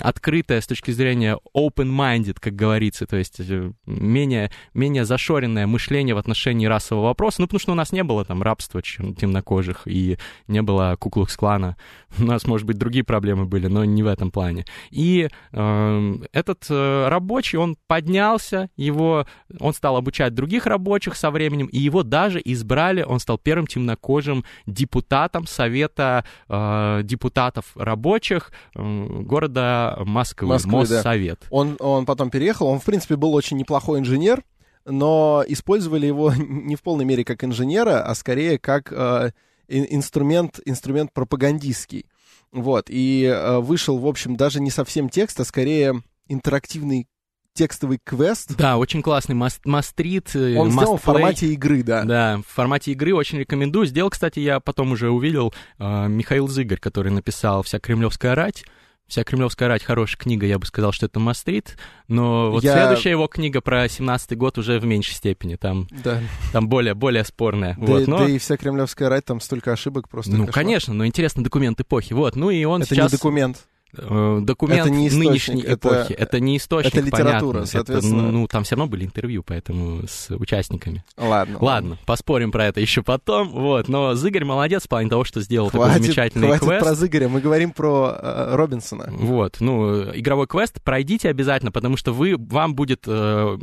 открытое 0.00 0.60
с 0.60 0.66
точки 0.66 0.92
зрения 0.92 1.38
open-minded, 1.54 2.36
как 2.40 2.54
говорится, 2.54 3.06
то 3.06 3.16
есть 3.16 3.40
э, 3.40 3.72
менее, 3.84 4.50
менее 4.74 5.04
зашоренное 5.04 5.66
мышление 5.66 6.14
в 6.14 6.18
отношении 6.18 6.66
расового 6.66 7.06
вопроса, 7.06 7.40
ну, 7.40 7.46
потому 7.46 7.60
что 7.60 7.72
у 7.72 7.74
нас 7.74 7.92
не 7.92 8.04
было 8.04 8.24
там 8.24 8.42
рабства 8.42 8.80
темнокожих 8.80 9.82
и 9.86 10.18
не 10.46 10.62
было 10.62 10.96
куклукс-клана. 10.98 11.76
У 12.18 12.22
нас, 12.22 12.46
может 12.46 12.66
быть, 12.66 12.78
другие 12.78 13.04
проблемы 13.04 13.46
были, 13.46 13.66
но 13.66 13.84
не 13.84 14.02
в 14.02 14.06
этом 14.06 14.30
плане. 14.30 14.64
И 14.90 15.28
э, 15.52 16.14
этот 16.32 16.66
э, 16.70 17.08
рабочий, 17.08 17.56
он 17.56 17.76
поднялся, 17.86 18.70
его, 18.76 19.26
он 19.58 19.74
стал 19.74 19.96
обучать 19.96 20.34
других 20.34 20.66
рабочих 20.66 21.16
со 21.16 21.30
временем, 21.30 21.66
и 21.66 21.78
его 21.78 22.02
даже 22.02 22.40
избрали, 22.44 23.02
он 23.02 23.18
стал 23.18 23.38
первым 23.38 23.66
темнокожим 23.66 24.44
депутатом 24.66 25.45
Совета 25.46 26.24
э, 26.48 27.00
депутатов 27.04 27.76
рабочих 27.76 28.52
э, 28.74 29.06
города 29.22 29.98
Москвы, 30.04 30.48
Москвы, 30.48 30.86
да. 30.86 30.96
Моссовет. 30.96 31.46
Он, 31.50 31.76
он 31.80 32.06
потом 32.06 32.30
переехал, 32.30 32.66
он, 32.68 32.80
в 32.80 32.84
принципе, 32.84 33.16
был 33.16 33.34
очень 33.34 33.56
неплохой 33.56 34.00
инженер, 34.00 34.44
но 34.84 35.44
использовали 35.46 36.06
его 36.06 36.32
не 36.36 36.76
в 36.76 36.82
полной 36.82 37.04
мере 37.04 37.24
как 37.24 37.44
инженера, 37.44 38.02
а 38.02 38.14
скорее 38.14 38.58
как 38.58 38.92
э, 38.92 39.30
ин- 39.68 39.86
инструмент, 39.90 40.60
инструмент 40.64 41.12
пропагандистский. 41.12 42.06
Вот, 42.52 42.86
и 42.88 43.24
э, 43.24 43.58
вышел, 43.58 43.98
в 43.98 44.06
общем, 44.06 44.36
даже 44.36 44.60
не 44.60 44.70
совсем 44.70 45.08
текст, 45.08 45.40
а 45.40 45.44
скорее 45.44 46.02
интерактивный 46.28 47.08
текстовый 47.56 47.98
квест. 48.04 48.54
Да, 48.56 48.76
очень 48.76 49.02
классный 49.02 49.34
маст- 49.34 49.60
мастрит. 49.64 50.30
э, 50.36 50.56
Он 50.56 50.70
сделан 50.70 50.86
в 50.98 51.00
must-play. 51.00 51.02
формате 51.02 51.46
игры, 51.48 51.82
да. 51.82 52.04
Да, 52.04 52.38
в 52.46 52.52
формате 52.54 52.92
игры 52.92 53.14
очень 53.14 53.38
рекомендую. 53.38 53.86
Сделал, 53.86 54.10
кстати, 54.10 54.38
я 54.38 54.60
потом 54.60 54.92
уже 54.92 55.10
увидел 55.10 55.52
э, 55.78 56.06
Михаил 56.08 56.46
Зыгорь, 56.48 56.78
который 56.78 57.10
написал 57.10 57.62
«Вся 57.62 57.78
кремлевская 57.80 58.34
рать». 58.34 58.64
«Вся 59.08 59.22
кремлевская 59.22 59.68
рать» 59.68 59.84
хорошая 59.84 60.18
книга, 60.18 60.46
я 60.46 60.58
бы 60.58 60.66
сказал, 60.66 60.90
что 60.90 61.06
это 61.06 61.20
мастрит, 61.20 61.76
но 62.08 62.50
вот 62.50 62.64
Я- 62.64 62.72
следующая 62.72 63.10
его 63.10 63.28
книга 63.28 63.60
про 63.60 63.84
17-й 63.86 64.34
год 64.34 64.58
уже 64.58 64.80
в 64.80 64.84
меньшей 64.84 65.14
степени, 65.14 65.54
там, 65.54 65.86
Да. 66.02 66.20
там 66.52 66.68
более, 66.68 66.94
более 66.94 67.24
спорная. 67.24 67.76
Да, 67.78 67.86
вот, 67.86 68.06
но... 68.08 68.18
да 68.18 68.28
и 68.28 68.38
вся 68.38 68.56
кремлевская 68.56 69.08
рать, 69.08 69.24
там 69.24 69.40
столько 69.40 69.70
ошибок 69.72 70.08
просто. 70.08 70.32
Ну, 70.32 70.38
кошмар. 70.46 70.52
конечно, 70.54 70.92
но 70.92 71.06
интересно 71.06 71.44
документ 71.44 71.80
эпохи. 71.80 72.14
Вот, 72.14 72.34
ну 72.34 72.50
и 72.50 72.64
он 72.64 72.82
Это 72.82 72.96
сейчас... 72.96 73.12
не 73.12 73.16
документ. 73.18 73.58
Э, 73.96 74.38
документ 74.42 74.80
Это 74.82 74.90
не 74.90 75.10
нынешней 75.10 75.62
это- 75.62 75.74
эпохи. 75.74 76.12
Это 76.12 76.40
не 76.40 76.56
источник, 76.56 76.94
это 76.94 77.04
литература, 77.04 77.32
понятно. 77.58 77.58
Это, 77.58 77.66
соответственно. 77.66 78.30
ну, 78.32 78.46
там 78.46 78.64
все 78.64 78.76
равно 78.76 78.90
были 78.90 79.04
интервью, 79.04 79.42
поэтому 79.46 80.06
с 80.06 80.30
участниками. 80.34 81.04
Ладно. 81.16 81.58
Ладно, 81.60 81.98
поспорим 82.06 82.52
про 82.52 82.66
это 82.66 82.80
еще 82.80 83.02
потом. 83.02 83.48
Вот, 83.50 83.88
но 83.88 84.14
Зыгорь 84.14 84.44
молодец 84.44 84.84
в 84.84 84.88
плане 84.88 85.08
того, 85.08 85.24
что 85.24 85.40
сделал 85.40 85.70
такой 85.70 85.86
Хватит, 85.88 86.02
замечательный 86.04 86.48
хватит 86.48 86.66
квест. 86.66 86.84
про 86.84 86.94
Зыгоря, 86.94 87.28
мы 87.28 87.40
говорим 87.40 87.70
про 87.72 88.16
э, 88.20 88.54
Робинсона. 88.56 89.08
Вот, 89.10 89.56
ну, 89.60 90.02
игровой 90.14 90.46
квест 90.46 90.80
пройдите 90.82 91.28
обязательно, 91.28 91.72
потому 91.72 91.96
что 91.96 92.12
вы, 92.12 92.36
вам 92.38 92.74
будет 92.74 93.04
э, 93.06 93.58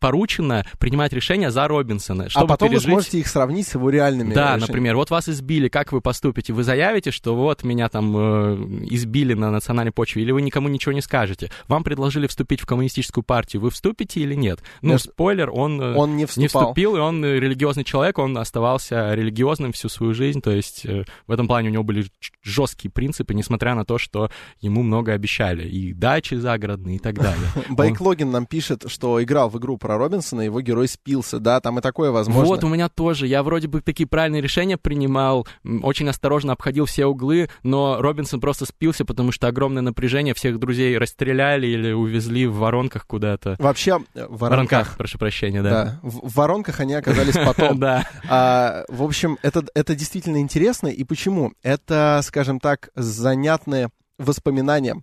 поручено 0.00 0.64
принимать 0.78 1.12
решения 1.12 1.50
за 1.50 1.66
Робинсона, 1.68 2.28
чтобы 2.28 2.46
а 2.46 2.48
потом 2.48 2.68
пережить... 2.70 2.86
вы 2.86 2.92
сможете 2.92 3.18
их 3.20 3.28
сравнить 3.28 3.66
с 3.68 3.74
его 3.74 3.90
реальными 3.90 4.34
Да, 4.34 4.42
решениями. 4.54 4.60
например, 4.60 4.96
вот 4.96 5.10
вас 5.10 5.28
избили, 5.28 5.68
как 5.68 5.92
вы 5.92 6.00
поступите? 6.00 6.52
Вы 6.52 6.62
заявите, 6.64 7.10
что 7.10 7.34
вот 7.36 7.64
меня 7.64 7.88
там 7.88 8.14
э, 8.16 8.54
избили 8.90 9.34
на 9.34 9.50
национальной 9.50 9.92
почве, 9.92 10.22
или 10.22 10.32
вы 10.32 10.42
никому 10.42 10.68
ничего 10.68 10.92
не 10.92 11.00
скажете? 11.02 11.50
Вам 11.68 11.84
предложили 11.84 12.26
вступить 12.26 12.60
в 12.60 12.66
коммунистическую 12.66 13.24
партию, 13.24 13.62
вы 13.62 13.70
вступите 13.70 14.20
или 14.20 14.34
нет? 14.34 14.60
Ну, 14.82 14.92
Я- 14.92 14.98
спойлер, 14.98 15.50
он, 15.52 15.80
э, 15.80 15.94
Он 15.94 16.10
не 16.16 16.16
не 16.16 16.26
вступал. 16.26 16.62
вступил, 16.64 16.96
и 16.96 16.98
он 17.00 17.24
э, 17.24 17.38
религиозный 17.38 17.84
человек, 17.84 18.18
он 18.18 18.36
оставался 18.38 19.14
религиозным 19.14 19.72
всю 19.72 19.88
свою 19.88 20.14
жизнь, 20.14 20.40
то 20.40 20.50
есть 20.50 20.84
э, 20.84 21.04
в 21.26 21.32
этом 21.32 21.46
плане 21.46 21.68
у 21.68 21.72
него 21.72 21.84
были 21.84 22.06
жесткие 22.42 22.90
принципы, 22.90 23.34
несмотря 23.34 23.74
на 23.74 23.84
то, 23.84 23.98
что 23.98 24.30
ему 24.60 24.82
много 24.82 25.12
обещали, 25.12 25.68
и 25.68 25.92
дачи 25.92 26.34
загородные 26.34 26.96
и 26.96 26.98
так 26.98 27.14
далее. 27.16 27.48
Байк 27.70 28.00
Логин 28.00 28.30
нам 28.30 28.46
пишет, 28.46 28.84
что 28.88 29.22
играл 29.22 29.48
в 29.50 29.58
игру 29.58 29.75
про 29.78 29.98
Робинсона, 29.98 30.42
его 30.42 30.60
герой 30.60 30.88
спился. 30.88 31.38
Да, 31.38 31.60
там 31.60 31.78
и 31.78 31.82
такое 31.82 32.10
возможно. 32.10 32.44
Вот 32.44 32.64
у 32.64 32.68
меня 32.68 32.88
тоже. 32.88 33.26
Я 33.26 33.42
вроде 33.42 33.68
бы 33.68 33.80
такие 33.80 34.06
правильные 34.06 34.42
решения 34.42 34.76
принимал, 34.76 35.46
очень 35.82 36.08
осторожно 36.08 36.52
обходил 36.52 36.86
все 36.86 37.06
углы, 37.06 37.48
но 37.62 38.00
Робинсон 38.00 38.40
просто 38.40 38.66
спился, 38.66 39.04
потому 39.04 39.32
что 39.32 39.48
огромное 39.48 39.82
напряжение, 39.82 40.34
всех 40.34 40.58
друзей 40.58 40.96
расстреляли 40.98 41.66
или 41.66 41.92
увезли 41.92 42.46
в 42.46 42.56
воронках 42.56 43.06
куда-то. 43.06 43.56
Вообще, 43.58 44.00
э, 44.14 44.26
в 44.26 44.38
воронках. 44.38 44.40
воронках, 44.40 44.96
прошу 44.96 45.18
прощения, 45.18 45.62
да. 45.62 45.70
Да, 45.70 46.00
в, 46.02 46.28
в 46.28 46.34
воронках 46.34 46.80
они 46.80 46.94
оказались 46.94 47.34
потом. 47.34 47.76
Да. 47.86 48.08
А, 48.28 48.84
в 48.88 49.02
общем, 49.02 49.38
это, 49.42 49.64
это 49.74 49.94
действительно 49.94 50.38
интересно. 50.38 50.88
И 50.88 51.04
почему? 51.04 51.52
Это, 51.62 52.20
скажем 52.24 52.58
так, 52.58 52.88
занятные 52.94 53.90
воспоминания 54.18 55.02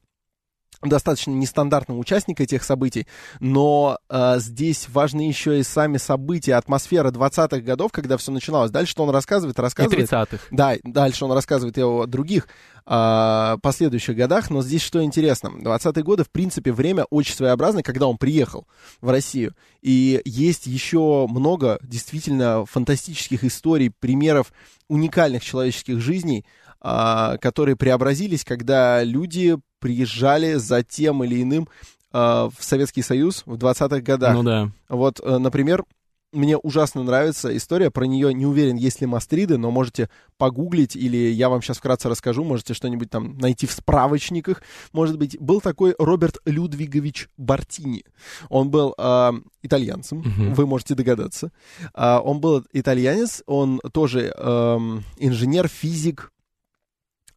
достаточно 0.83 1.31
нестандартного 1.31 1.97
участника 1.97 2.43
этих 2.43 2.63
событий, 2.63 3.07
но 3.39 3.97
а, 4.09 4.39
здесь 4.39 4.87
важны 4.89 5.21
еще 5.21 5.59
и 5.59 5.63
сами 5.63 5.97
события, 5.97 6.55
атмосфера 6.55 7.11
20-х 7.11 7.59
годов, 7.59 7.91
когда 7.91 8.17
все 8.17 8.31
начиналось. 8.31 8.71
Дальше 8.71 8.91
что 8.91 9.03
он 9.03 9.09
рассказывает? 9.09 9.57
И 9.57 9.61
Рассказывает 9.61 10.09
30-х. 10.09 10.37
Да, 10.51 10.75
дальше 10.83 11.25
он 11.25 11.31
рассказывает 11.31 11.77
и 11.77 11.83
о 11.83 12.05
других 12.05 12.47
а, 12.85 13.57
последующих 13.61 14.15
годах, 14.15 14.49
но 14.49 14.61
здесь 14.61 14.81
что 14.81 15.03
интересно. 15.03 15.47
20-е 15.47 16.03
годы, 16.03 16.23
в 16.23 16.31
принципе, 16.31 16.71
время 16.71 17.05
очень 17.09 17.33
своеобразное, 17.33 17.83
когда 17.83 18.07
он 18.07 18.17
приехал 18.17 18.67
в 18.99 19.09
Россию. 19.09 19.55
И 19.81 20.21
есть 20.25 20.67
еще 20.67 21.27
много 21.29 21.79
действительно 21.81 22.65
фантастических 22.65 23.43
историй, 23.43 23.89
примеров 23.89 24.51
уникальных 24.89 25.43
человеческих 25.43 25.99
жизней, 25.99 26.45
а, 26.81 27.37
которые 27.37 27.77
преобразились, 27.77 28.43
когда 28.43 29.03
люди 29.03 29.57
приезжали 29.83 30.53
за 30.53 30.81
тем 30.81 31.25
или 31.25 31.43
иным 31.43 31.67
а, 32.13 32.49
в 32.57 32.63
Советский 32.63 33.01
Союз 33.01 33.43
в 33.45 33.55
20-х 33.55 33.99
годах. 33.99 34.33
Ну 34.33 34.41
да. 34.43 34.71
Вот, 34.87 35.19
э, 35.21 35.37
например, 35.39 35.83
мне 36.31 36.57
ужасно 36.57 37.03
нравится 37.03 37.55
история, 37.55 37.91
про 37.91 38.05
нее 38.05 38.33
не 38.33 38.45
уверен, 38.45 38.77
есть 38.77 39.01
ли 39.01 39.07
мастриды, 39.07 39.57
но 39.57 39.71
можете 39.71 40.09
погуглить, 40.37 40.95
или 40.95 41.17
я 41.17 41.49
вам 41.49 41.61
сейчас 41.61 41.79
вкратце 41.79 42.07
расскажу, 42.07 42.45
можете 42.45 42.73
что-нибудь 42.73 43.09
там 43.09 43.37
найти 43.39 43.67
в 43.67 43.73
справочниках. 43.73 44.63
Может 44.93 45.17
быть, 45.17 45.37
был 45.37 45.59
такой 45.59 45.95
Роберт 45.99 46.37
Людвигович 46.45 47.27
Бартини. 47.35 48.05
Он 48.47 48.69
был 48.69 48.95
э, 48.97 49.31
итальянцем, 49.63 50.19
Мгм. 50.19 50.53
вы 50.53 50.65
можете 50.65 50.95
догадаться. 50.95 51.51
А, 51.93 52.21
он 52.21 52.39
был 52.39 52.63
итальянец, 52.71 53.43
он 53.47 53.81
тоже 53.91 54.33
эм, 54.37 55.03
инженер, 55.17 55.67
физик, 55.67 56.31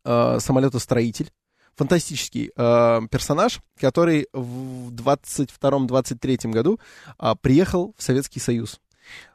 э, 0.05 0.38
самолетостроитель. 0.38 1.32
Фантастический 1.76 2.50
э, 2.56 3.00
персонаж, 3.10 3.60
который 3.78 4.28
в 4.32 4.92
22-23 4.92 6.50
году 6.50 6.80
а, 7.18 7.34
приехал 7.34 7.94
в 7.98 8.02
Советский 8.02 8.40
Союз 8.40 8.80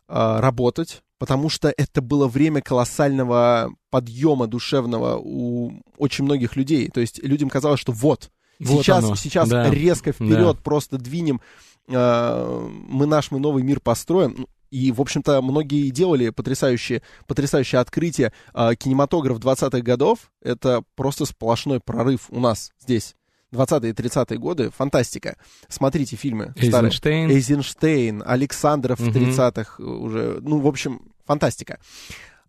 а, 0.07 0.41
работать, 0.41 1.03
потому 1.19 1.49
что 1.49 1.71
это 1.77 2.01
было 2.01 2.27
время 2.27 2.61
колоссального 2.61 3.71
подъема 3.91 4.47
душевного 4.47 5.19
у 5.23 5.71
очень 5.97 6.25
многих 6.25 6.55
людей. 6.55 6.89
То 6.89 6.99
есть 6.99 7.21
людям 7.23 7.49
казалось, 7.49 7.79
что 7.79 7.91
вот, 7.91 8.31
Вот 8.59 8.81
сейчас, 8.81 9.03
оно, 9.03 9.15
сейчас 9.15 9.49
да, 9.49 9.69
резко 9.69 10.11
вперед 10.11 10.59
просто 10.63 10.97
двинем, 10.97 11.39
э, 11.87 12.69
мы 12.87 13.05
наш 13.05 13.29
мы 13.29 13.39
новый 13.39 13.61
мир 13.61 13.79
построим. 13.79 14.47
И, 14.71 14.91
в 14.91 15.01
общем-то, 15.01 15.41
многие 15.41 15.89
делали 15.89 16.29
потрясающие, 16.29 17.01
потрясающие 17.27 17.79
открытия. 17.79 18.31
А, 18.53 18.73
кинематограф 18.73 19.37
20-х 19.37 19.81
годов— 19.81 20.31
это 20.41 20.83
просто 20.95 21.25
сплошной 21.25 21.81
прорыв 21.81 22.27
у 22.29 22.39
нас 22.39 22.71
здесь. 22.79 23.15
20-е 23.51 23.89
и 23.91 23.93
30-е 23.93 24.37
годы— 24.39 24.69
фантастика. 24.77 25.35
Смотрите 25.67 26.15
фильмы 26.15 26.53
старые. 26.55 26.87
Эйзенштейн. 26.87 27.29
Эйзенштейн, 27.29 28.23
Александров 28.25 28.99
в 28.99 29.07
Мгм. 29.09 29.29
30-х 29.29 29.83
уже. 29.83 30.39
Ну, 30.41 30.59
в 30.59 30.67
общем, 30.67 31.11
фантастика. 31.25 31.77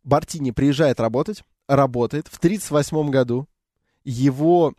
Бартини 0.04 0.52
приезжает 0.52 1.00
работать, 1.00 1.42
работает. 1.66 2.28
В 2.30 2.38
38 2.38 3.10
году 3.10 3.48
его 4.04 4.74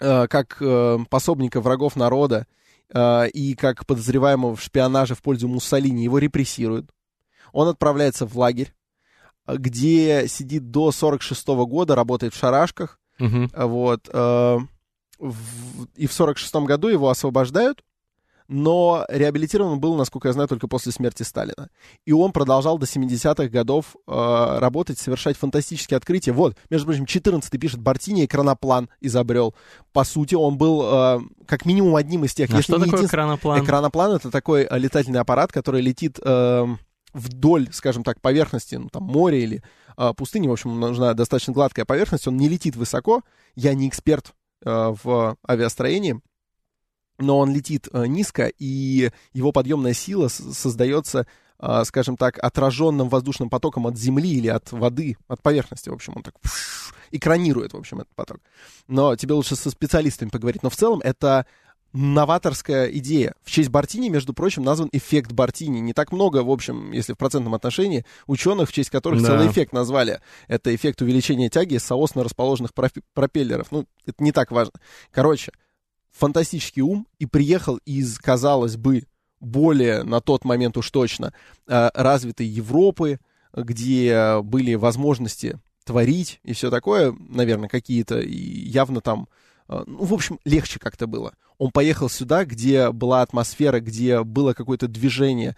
э, 0.00 0.26
как 0.28 0.58
э, 0.60 0.98
пособника 1.08 1.62
врагов 1.62 1.96
народа 1.96 2.46
и 2.94 3.54
как 3.58 3.84
подозреваемого 3.84 4.54
в 4.54 4.62
шпионаже 4.62 5.14
в 5.14 5.22
пользу 5.22 5.48
Муссолини 5.48 6.04
его 6.04 6.18
репрессируют. 6.18 6.90
Он 7.52 7.68
отправляется 7.68 8.26
в 8.26 8.38
лагерь, 8.38 8.74
э, 9.46 9.56
где 9.56 10.28
сидит 10.28 10.70
до 10.70 10.92
46 10.92 11.64
года, 11.66 11.94
работает 11.94 12.34
в 12.34 12.38
шарашках. 12.38 13.00
Мгм. 13.18 13.50
Вот. 13.54 14.08
э, 14.12 14.58
и 15.96 16.06
в 16.06 16.12
46 16.12 16.66
году 16.66 16.88
его 16.88 17.08
освобождают, 17.08 17.82
но 18.48 19.04
реабилитирован 19.08 19.80
был, 19.80 19.96
насколько 19.96 20.28
я 20.28 20.32
знаю, 20.32 20.48
только 20.48 20.68
после 20.68 20.92
смерти 20.92 21.22
Сталина. 21.22 21.68
И 22.04 22.12
он 22.12 22.32
продолжал 22.32 22.78
до 22.78 22.86
70-х 22.86 23.48
годов 23.48 23.96
э, 24.06 24.58
работать, 24.58 24.98
совершать 24.98 25.36
фантастические 25.36 25.96
открытия. 25.96 26.32
Вот, 26.32 26.56
между 26.70 26.86
прочим, 26.86 27.04
14-й 27.04 27.58
пишет, 27.58 27.80
Бартини 27.80 28.24
экраноплан 28.24 28.88
изобрел. 29.00 29.54
По 29.92 30.04
сути, 30.04 30.34
он 30.34 30.58
был 30.58 30.82
э, 30.84 31.20
как 31.46 31.64
минимум 31.66 31.96
одним 31.96 32.24
из 32.24 32.34
тех, 32.34 32.48
А 32.50 32.62
что 32.62 32.74
такое 32.74 32.86
единственным- 32.86 33.06
экраноплан? 33.08 33.64
Экраноплан 33.64 34.12
это 34.12 34.30
такой 34.30 34.66
э, 34.68 34.78
летательный 34.78 35.20
аппарат, 35.20 35.52
который 35.52 35.80
летит 35.80 36.18
э, 36.22 36.66
вдоль, 37.12 37.68
скажем 37.72 38.04
так, 38.04 38.20
поверхности, 38.20 38.74
ну, 38.76 38.88
там, 38.88 39.04
моря 39.04 39.38
или 39.38 39.62
э, 39.96 40.12
пустыни. 40.16 40.46
В 40.48 40.52
общем, 40.52 40.78
нужна 40.78 41.14
достаточно 41.14 41.52
гладкая 41.52 41.84
поверхность. 41.84 42.26
Он 42.28 42.36
не 42.36 42.48
летит 42.48 42.76
высоко. 42.76 43.22
Я 43.54 43.74
не 43.74 43.88
эксперт 43.88 44.32
э, 44.64 44.94
в 45.02 45.36
авиастроении, 45.48 46.20
но 47.18 47.38
он 47.38 47.52
летит 47.54 47.88
э, 47.92 48.06
низко, 48.06 48.50
и 48.58 49.10
его 49.32 49.52
подъемная 49.52 49.94
сила 49.94 50.28
создается, 50.28 51.26
э, 51.58 51.82
скажем 51.84 52.16
так, 52.16 52.38
отраженным 52.42 53.08
воздушным 53.08 53.50
потоком 53.50 53.86
от 53.86 53.96
земли 53.98 54.30
или 54.30 54.48
от 54.48 54.70
воды, 54.72 55.16
от 55.28 55.42
поверхности. 55.42 55.88
В 55.88 55.94
общем, 55.94 56.14
он 56.16 56.22
так 56.22 56.34
экранирует, 57.10 57.72
в 57.72 57.76
общем, 57.76 58.00
этот 58.00 58.14
поток. 58.14 58.40
Но 58.88 59.16
тебе 59.16 59.34
лучше 59.34 59.56
со 59.56 59.70
специалистами 59.70 60.28
поговорить. 60.28 60.62
Но 60.62 60.70
в 60.70 60.76
целом 60.76 61.00
это 61.00 61.46
новаторская 61.92 62.86
идея. 62.88 63.34
В 63.42 63.50
честь 63.50 63.70
Бартини, 63.70 64.10
между 64.10 64.34
прочим, 64.34 64.62
назван 64.62 64.90
эффект 64.92 65.32
Бартини. 65.32 65.78
Не 65.78 65.94
так 65.94 66.12
много, 66.12 66.42
в 66.42 66.50
общем, 66.50 66.92
если 66.92 67.14
в 67.14 67.16
процентном 67.16 67.54
отношении, 67.54 68.04
ученых, 68.26 68.68
в 68.68 68.72
честь 68.72 68.90
которых 68.90 69.22
Да. 69.22 69.28
целый 69.28 69.48
эффект 69.48 69.72
назвали. 69.72 70.20
Это 70.46 70.74
эффект 70.74 71.00
увеличения 71.00 71.48
тяги 71.48 71.78
соосно 71.78 72.22
расположенных 72.22 72.72
пропеллеров. 73.14 73.68
Ну, 73.70 73.86
это 74.04 74.22
не 74.22 74.32
так 74.32 74.50
важно. 74.50 74.74
Короче, 75.10 75.52
фантастический 76.16 76.82
ум 76.82 77.06
и 77.18 77.26
приехал 77.26 77.76
из, 77.84 78.18
казалось 78.18 78.76
бы, 78.76 79.04
более 79.40 80.02
на 80.02 80.20
тот 80.20 80.44
момент 80.44 80.76
уж 80.76 80.90
точно 80.90 81.32
э, 81.66 81.90
развитой 81.94 82.46
Европы, 82.46 83.20
где 83.54 84.40
были 84.42 84.74
возможности 84.74 85.60
творить 85.84 86.40
и 86.42 86.52
все 86.52 86.70
такое, 86.70 87.14
наверное, 87.18 87.68
какие-то, 87.68 88.20
явно 88.20 89.00
там 89.00 89.28
э, 89.68 89.84
ну, 89.86 90.04
в 90.04 90.14
общем, 90.14 90.40
легче 90.44 90.78
как-то 90.78 91.06
было. 91.06 91.34
Он 91.58 91.70
поехал 91.70 92.08
сюда, 92.08 92.44
где 92.44 92.90
была 92.90 93.22
атмосфера, 93.22 93.80
где 93.80 94.22
было 94.22 94.52
какое-то 94.52 94.88
движение. 94.88 95.56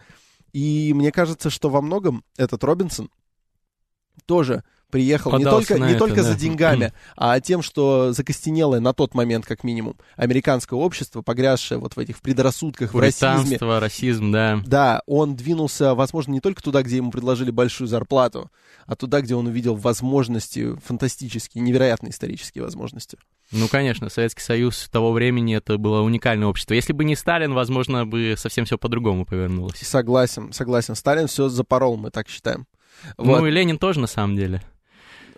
И 0.52 0.92
мне 0.94 1.12
кажется, 1.12 1.50
что 1.50 1.70
во 1.70 1.80
многом 1.80 2.24
этот 2.36 2.64
Робинсон 2.64 3.10
тоже 4.26 4.64
приехал 4.90 5.36
не 5.38 5.44
только, 5.44 5.78
не 5.78 5.90
это, 5.90 5.98
только 5.98 6.16
да. 6.16 6.22
за 6.22 6.34
деньгами, 6.34 6.92
а 7.16 7.38
тем, 7.40 7.62
что 7.62 8.12
закостенелое 8.12 8.80
на 8.80 8.92
тот 8.92 9.14
момент, 9.14 9.46
как 9.46 9.64
минимум, 9.64 9.96
американское 10.16 10.78
общество, 10.78 11.22
погрязшее 11.22 11.78
вот 11.78 11.96
в 11.96 11.98
этих 11.98 12.20
предрассудках, 12.20 12.94
в 12.94 12.98
расизме. 12.98 13.58
расизм, 13.58 14.32
да. 14.32 14.60
Да, 14.66 15.02
он 15.06 15.36
двинулся, 15.36 15.94
возможно, 15.94 16.32
не 16.32 16.40
только 16.40 16.62
туда, 16.62 16.82
где 16.82 16.96
ему 16.96 17.10
предложили 17.10 17.50
большую 17.50 17.88
зарплату, 17.88 18.50
а 18.86 18.96
туда, 18.96 19.20
где 19.20 19.34
он 19.34 19.46
увидел 19.46 19.74
возможности, 19.74 20.76
фантастические, 20.84 21.62
невероятные 21.62 22.10
исторические 22.10 22.64
возможности. 22.64 23.18
Ну, 23.50 23.68
конечно, 23.68 24.08
Советский 24.08 24.42
Союз 24.42 24.88
того 24.90 25.12
времени 25.12 25.56
это 25.56 25.78
было 25.78 26.02
уникальное 26.02 26.48
общество. 26.48 26.74
Если 26.74 26.92
бы 26.92 27.04
не 27.04 27.16
Сталин, 27.16 27.54
возможно, 27.54 28.06
бы 28.06 28.34
совсем 28.36 28.64
все 28.64 28.76
по-другому 28.76 29.24
повернулось. 29.24 29.78
Согласен, 29.78 30.52
согласен. 30.52 30.94
Сталин 30.94 31.28
все 31.28 31.48
запорол, 31.48 31.96
мы 31.96 32.10
так 32.10 32.28
считаем. 32.28 32.66
Вот. 33.16 33.40
Ну 33.40 33.46
и 33.46 33.50
Ленин 33.50 33.78
тоже, 33.78 34.00
на 34.00 34.06
самом 34.06 34.36
деле. 34.36 34.62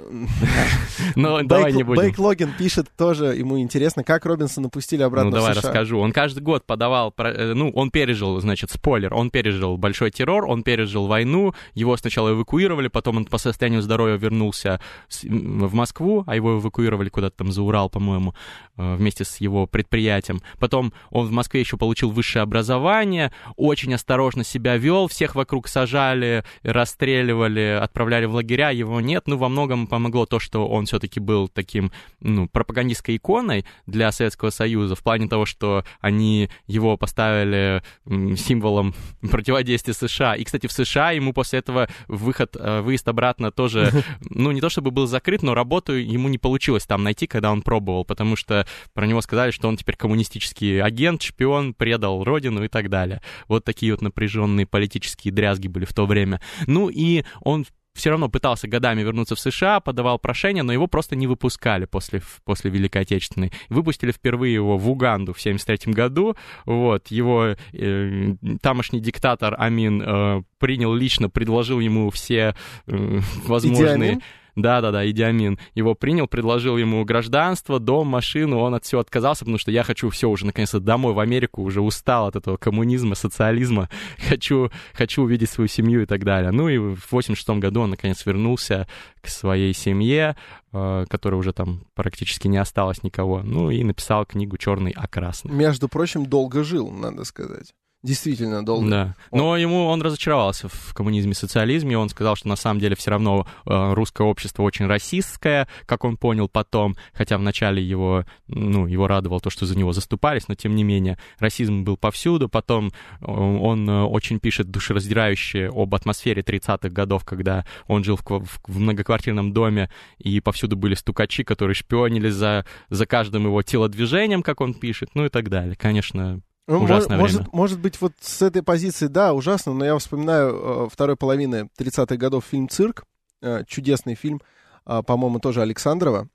Но 1.16 1.42
давай 1.42 1.72
не 1.72 1.82
будем. 1.82 2.02
Бейк 2.02 2.18
Логин 2.18 2.52
пишет 2.56 2.88
тоже, 2.96 3.26
ему 3.36 3.58
интересно, 3.60 4.04
как 4.04 4.24
Робинсона 4.26 4.68
пустили 4.68 5.02
обратно 5.02 5.30
Ну 5.30 5.36
давай 5.36 5.54
расскажу. 5.54 5.98
Он 5.98 6.12
каждый 6.12 6.40
год 6.40 6.64
подавал, 6.66 7.14
э, 7.18 7.52
ну 7.54 7.70
он 7.70 7.90
пережил, 7.90 8.40
значит, 8.40 8.70
спойлер, 8.70 9.14
он 9.14 9.30
пережил 9.30 9.76
большой 9.76 10.10
террор, 10.10 10.44
он 10.44 10.62
пережил 10.62 11.06
войну, 11.06 11.54
его 11.74 11.96
сначала 11.96 12.30
эвакуировали, 12.30 12.88
потом 12.88 13.18
он 13.18 13.24
по 13.24 13.38
состоянию 13.38 13.82
здоровья 13.82 14.16
вернулся 14.16 14.80
в 15.22 15.74
Москву, 15.74 16.24
а 16.26 16.36
его 16.36 16.58
эвакуировали 16.58 17.08
куда-то 17.08 17.38
там 17.38 17.52
за 17.52 17.62
Урал, 17.62 17.90
по-моему, 17.90 18.34
э, 18.76 18.94
вместе 18.96 19.24
с 19.24 19.38
его 19.38 19.66
предприятием. 19.66 20.40
Потом 20.58 20.92
он 21.10 21.26
в 21.26 21.30
Москве 21.32 21.60
еще 21.60 21.76
получил 21.76 22.10
высшее 22.10 22.42
образование, 22.42 23.32
очень 23.56 23.94
осторожно 23.94 24.44
себя 24.44 24.76
вел, 24.76 25.08
всех 25.08 25.34
вокруг 25.34 25.68
сажали, 25.68 26.44
расстреливали, 26.62 27.78
отправляли 27.80 28.26
в 28.26 28.34
лагеря, 28.34 28.70
его 28.70 29.00
нет, 29.00 29.24
ну 29.26 29.36
во 29.36 29.48
многом 29.48 29.86
помогло 29.90 30.24
то, 30.24 30.38
что 30.38 30.66
он 30.68 30.86
все-таки 30.86 31.20
был 31.20 31.48
таким, 31.48 31.92
ну, 32.20 32.48
пропагандистской 32.48 33.16
иконой 33.16 33.66
для 33.86 34.12
Советского 34.12 34.50
Союза 34.50 34.94
в 34.94 35.02
плане 35.02 35.28
того, 35.28 35.44
что 35.44 35.84
они 36.00 36.48
его 36.66 36.96
поставили 36.96 37.82
символом 38.06 38.94
противодействия 39.30 39.92
США. 39.92 40.36
И, 40.36 40.44
кстати, 40.44 40.68
в 40.68 40.72
США 40.72 41.10
ему 41.10 41.32
после 41.32 41.58
этого 41.58 41.88
выход, 42.08 42.56
э, 42.58 42.80
выезд 42.80 43.08
обратно 43.08 43.50
тоже, 43.50 43.90
ну, 44.30 44.52
не 44.52 44.60
то 44.60 44.70
чтобы 44.70 44.92
был 44.92 45.06
закрыт, 45.06 45.42
но 45.42 45.54
работу 45.54 45.92
ему 45.92 46.28
не 46.28 46.38
получилось 46.38 46.86
там 46.86 47.02
найти, 47.02 47.26
когда 47.26 47.50
он 47.50 47.62
пробовал, 47.62 48.04
потому 48.04 48.36
что 48.36 48.66
про 48.94 49.06
него 49.06 49.20
сказали, 49.20 49.50
что 49.50 49.68
он 49.68 49.76
теперь 49.76 49.96
коммунистический 49.96 50.80
агент, 50.80 51.22
шпион, 51.22 51.74
предал 51.74 52.22
родину 52.22 52.62
и 52.62 52.68
так 52.68 52.88
далее. 52.88 53.20
Вот 53.48 53.64
такие 53.64 53.92
вот 53.92 54.02
напряженные 54.02 54.66
политические 54.66 55.34
дрязги 55.34 55.66
были 55.66 55.84
в 55.84 55.92
то 55.92 56.06
время. 56.06 56.40
Ну 56.66 56.88
и 56.88 57.24
он 57.40 57.64
все 57.94 58.10
равно 58.10 58.28
пытался 58.28 58.68
годами 58.68 59.02
вернуться 59.02 59.34
в 59.34 59.40
США, 59.40 59.80
подавал 59.80 60.18
прошение, 60.18 60.62
но 60.62 60.72
его 60.72 60.86
просто 60.86 61.16
не 61.16 61.26
выпускали 61.26 61.84
после, 61.84 62.22
после 62.44 62.70
Великой 62.70 63.02
Отечественной. 63.02 63.52
Выпустили 63.68 64.12
впервые 64.12 64.54
его 64.54 64.78
в 64.78 64.88
Уганду 64.88 65.32
в 65.32 65.38
1973 65.38 65.92
году. 65.92 66.36
Вот, 66.64 67.08
его 67.08 67.56
э, 67.72 68.34
тамошний 68.62 69.00
диктатор 69.00 69.54
Амин 69.58 70.02
э, 70.02 70.42
принял 70.58 70.94
лично, 70.94 71.28
предложил 71.28 71.80
ему 71.80 72.10
все 72.10 72.54
э, 72.86 73.20
возможные... 73.46 74.14
Иди 74.14 74.22
да-да-да, 74.62 75.08
Идиамин 75.08 75.58
его 75.74 75.94
принял, 75.94 76.26
предложил 76.26 76.76
ему 76.76 77.04
гражданство, 77.04 77.78
дом, 77.78 78.08
машину, 78.08 78.58
он 78.58 78.74
от 78.74 78.84
всего 78.84 79.00
отказался, 79.00 79.40
потому 79.40 79.58
что 79.58 79.70
я 79.70 79.82
хочу 79.82 80.08
все 80.10 80.28
уже 80.28 80.46
наконец-то 80.46 80.80
домой 80.80 81.12
в 81.12 81.20
Америку, 81.20 81.62
уже 81.62 81.80
устал 81.80 82.26
от 82.26 82.36
этого 82.36 82.56
коммунизма, 82.56 83.14
социализма, 83.14 83.88
хочу, 84.28 84.70
хочу 84.94 85.22
увидеть 85.22 85.50
свою 85.50 85.68
семью 85.68 86.02
и 86.02 86.06
так 86.06 86.24
далее. 86.24 86.50
Ну 86.50 86.68
и 86.68 86.78
в 86.78 87.10
86 87.10 87.48
году 87.60 87.82
он 87.82 87.90
наконец 87.90 88.24
вернулся 88.26 88.86
к 89.20 89.28
своей 89.28 89.74
семье, 89.74 90.36
э, 90.72 91.06
которой 91.08 91.36
уже 91.36 91.52
там 91.52 91.84
практически 91.94 92.48
не 92.48 92.58
осталось 92.58 93.02
никого, 93.02 93.42
ну 93.42 93.70
и 93.70 93.82
написал 93.84 94.26
книгу 94.26 94.56
«Черный 94.56 94.92
а 94.96 95.06
красный». 95.08 95.52
Между 95.52 95.88
прочим, 95.88 96.26
долго 96.26 96.64
жил, 96.64 96.90
надо 96.90 97.24
сказать 97.24 97.72
действительно 98.02 98.64
долго. 98.64 98.88
Да. 98.88 99.16
Но 99.30 99.56
ему 99.56 99.86
он 99.86 100.00
разочаровался 100.00 100.68
в 100.68 100.94
коммунизме 100.94 101.32
и 101.32 101.34
социализме. 101.34 101.98
Он 101.98 102.08
сказал, 102.08 102.34
что 102.36 102.48
на 102.48 102.56
самом 102.56 102.80
деле 102.80 102.96
все 102.96 103.10
равно 103.10 103.46
э, 103.66 103.92
русское 103.92 104.26
общество 104.26 104.62
очень 104.62 104.86
расистское, 104.86 105.68
как 105.86 106.04
он 106.04 106.16
понял 106.16 106.48
потом, 106.48 106.96
хотя 107.12 107.36
вначале 107.36 107.82
его, 107.82 108.24
ну, 108.48 108.86
его 108.86 109.06
радовало 109.06 109.40
то, 109.40 109.50
что 109.50 109.66
за 109.66 109.76
него 109.76 109.92
заступались, 109.92 110.48
но 110.48 110.54
тем 110.54 110.74
не 110.74 110.82
менее 110.82 111.18
расизм 111.38 111.84
был 111.84 111.96
повсюду. 111.96 112.48
Потом 112.48 112.88
э, 112.88 113.24
он 113.26 113.88
э, 113.88 114.02
очень 114.04 114.40
пишет 114.40 114.70
душераздирающе 114.70 115.70
об 115.72 115.94
атмосфере 115.94 116.42
30-х 116.42 116.88
годов, 116.88 117.24
когда 117.24 117.66
он 117.86 118.02
жил 118.02 118.16
в, 118.16 118.22
в, 118.24 118.60
в 118.66 118.78
многоквартирном 118.78 119.52
доме, 119.52 119.90
и 120.18 120.40
повсюду 120.40 120.76
были 120.76 120.94
стукачи, 120.94 121.44
которые 121.44 121.74
шпионили 121.74 122.30
за, 122.30 122.64
за 122.88 123.04
каждым 123.04 123.44
его 123.44 123.62
телодвижением, 123.62 124.42
как 124.42 124.62
он 124.62 124.72
пишет, 124.72 125.10
ну 125.14 125.26
и 125.26 125.28
так 125.28 125.50
далее. 125.50 125.76
Конечно, 125.76 126.40
ну, 126.66 126.82
Ужасное 126.84 127.18
может, 127.18 127.36
время. 127.36 127.50
может 127.52 127.80
быть, 127.80 128.00
вот 128.00 128.12
с 128.20 128.42
этой 128.42 128.62
позиции, 128.62 129.06
да, 129.06 129.32
ужасно, 129.34 129.74
но 129.74 129.84
я 129.84 129.98
вспоминаю 129.98 130.54
э, 130.54 130.88
второй 130.90 131.16
половины 131.16 131.68
30-х 131.78 132.16
годов 132.16 132.44
фильм 132.44 132.68
«Цирк», 132.68 133.04
э, 133.42 133.64
чудесный 133.66 134.14
фильм, 134.14 134.40
э, 134.86 135.02
по-моему, 135.04 135.40
тоже 135.40 135.62
Александрова, 135.62 136.28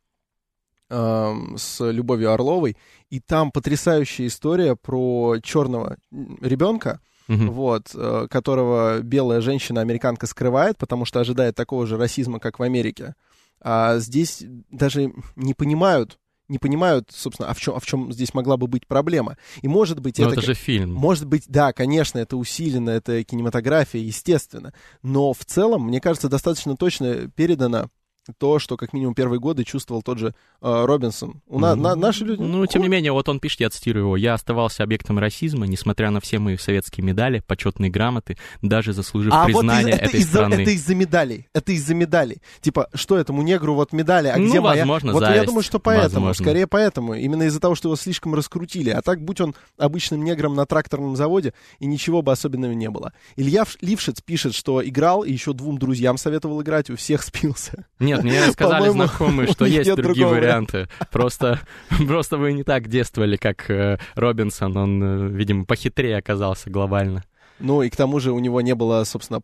э, 0.89 1.34
с 1.57 1.89
Любовью 1.89 2.34
Орловой, 2.34 2.76
и 3.09 3.19
там 3.19 3.51
потрясающая 3.51 4.28
история 4.28 4.76
про 4.76 5.38
черного 5.41 5.97
ребенка, 6.11 6.99
Uh-huh. 7.28 7.49
вот, 7.49 7.88
которого 8.30 8.99
белая 8.99 9.41
женщина-американка 9.41 10.28
скрывает, 10.28 10.78
потому 10.78 11.05
что 11.05 11.19
ожидает 11.19 11.55
такого 11.55 11.88
же 11.88 11.97
расизма, 11.97 12.39
как 12.39 12.59
в 12.59 12.61
Америке. 12.61 13.15
А 13.61 13.97
здесь 13.97 14.43
даже 14.69 15.11
не 15.36 15.55
понимают, 15.55 16.19
не 16.48 16.58
понимают, 16.58 17.10
собственно, 17.12 17.50
а 17.50 17.54
в 17.54 17.60
чем, 17.60 17.76
а 17.76 17.80
в 17.80 17.86
чем 17.86 18.12
здесь 18.12 18.34
могла 18.34 18.58
бы 18.58 18.68
быть 18.68 18.88
проблема. 18.88 19.38
И 19.62 19.68
может 19.68 20.00
быть... 20.00 20.20
Но 20.20 20.26
это, 20.26 20.36
это 20.36 20.46
же 20.46 20.54
фильм. 20.54 20.93
Может 20.93 21.26
быть, 21.26 21.46
да, 21.48 21.74
конечно, 21.74 22.20
это 22.20 22.38
усилено, 22.38 22.89
это 22.89 23.24
кинематография, 23.24 24.02
естественно. 24.02 24.74
Но 25.02 25.34
в 25.34 25.46
целом, 25.46 25.88
мне 25.88 26.02
кажется, 26.02 26.30
достаточно 26.30 26.76
точно 26.76 27.30
передано 27.30 27.89
то, 28.38 28.59
что 28.59 28.78
как 28.78 28.93
минимум 28.93 29.13
первые 29.13 29.39
годы 29.39 29.63
чувствовал 29.63 30.01
тот 30.01 30.17
же 30.17 30.34
э, 30.61 30.86
Робинсон. 30.86 31.41
У 31.47 31.59
на, 31.59 31.76
на, 31.76 31.95
наши 31.95 32.26
люди... 32.26 32.41
Ну, 32.41 32.65
тем 32.65 32.82
не 32.82 32.88
менее, 32.88 33.11
вот 33.11 33.30
он 33.30 33.39
пишет, 33.39 33.59
я 33.61 33.69
цитирую 33.69 34.05
его, 34.05 34.17
«Я 34.17 34.34
оставался 34.34 34.84
объектом 34.84 35.19
расизма, 35.19 35.67
несмотря 35.67 36.09
на 36.11 36.19
все 36.19 36.39
мои 36.39 36.57
советские 36.57 37.05
медали, 37.05 37.43
почетные 37.45 37.91
грамоты, 37.91 38.38
даже 38.61 38.93
заслужив 38.93 39.34
а 39.34 39.45
признание 39.45 39.95
вот 39.95 40.01
из, 40.01 40.09
этой 40.09 40.19
из 40.19 40.28
страны». 40.28 40.53
Это 40.55 40.71
из-за 40.71 40.95
медалей. 40.95 41.47
Это 41.53 41.71
из-за 41.71 41.93
медалей. 41.93 42.41
Типа, 42.61 42.89
что 42.93 43.17
этому 43.17 43.41
негру 43.41 43.76
вот 43.76 43.93
медали, 43.93 44.30
а 44.30 44.38
ну, 44.38 44.49
где 44.49 44.59
возможно, 44.59 45.07
моя... 45.07 45.13
Вот 45.13 45.23
зависть. 45.23 45.41
я 45.41 45.45
думаю, 45.45 45.63
что 45.63 45.80
поэтому, 45.80 46.26
возможно. 46.28 46.43
скорее 46.43 46.67
поэтому. 46.67 47.13
Именно 47.13 47.43
из-за 47.43 47.59
того, 47.59 47.76
что 47.76 47.89
его 47.89 47.95
слишком 47.95 48.34
раскрутили. 48.34 48.89
А 48.89 49.01
так, 49.01 49.21
будь 49.21 49.41
он 49.41 49.55
обычным 49.78 50.23
негром 50.23 50.55
на 50.55 50.65
тракторном 50.65 51.15
заводе, 51.15 51.53
и 51.80 51.86
ничего 51.86 52.21
бы 52.21 52.32
особенного 52.32 52.71
не 52.71 52.89
было. 52.89 53.13
Илья 53.36 53.65
Лившиц 53.82 54.21
пишет, 54.21 54.55
что 54.55 54.86
играл, 54.88 55.23
и 55.23 55.32
еще 55.32 55.53
двум 55.53 55.78
друзьям 55.78 56.17
советовал 56.17 56.61
играть, 56.61 56.89
у 56.89 56.95
всех 56.95 57.23
спился. 57.23 57.86
Нет, 57.99 58.14
мне 58.22 58.41
сказали 58.51 58.89
знакомые, 58.89 59.47
что 59.51 59.66
есть 59.66 59.93
другие 59.95 60.28
варианты. 60.28 60.88
Просто, 61.11 61.59
просто 62.07 62.38
вы 62.38 62.53
не 62.53 62.63
так 62.63 62.88
действовали, 62.88 63.38
как 63.38 63.70
э, 63.70 63.99
Робинсон. 64.16 64.78
Он, 64.78 65.03
э, 65.03 65.28
видимо, 65.30 65.66
похитрее 65.66 66.18
оказался 66.18 66.70
глобально. 66.70 67.24
Ну 67.59 67.82
и 67.82 67.89
к 67.89 67.95
тому 67.95 68.20
же 68.20 68.32
у 68.32 68.39
него 68.39 68.61
не 68.61 68.76
было, 68.76 69.03
собственно, 69.05 69.41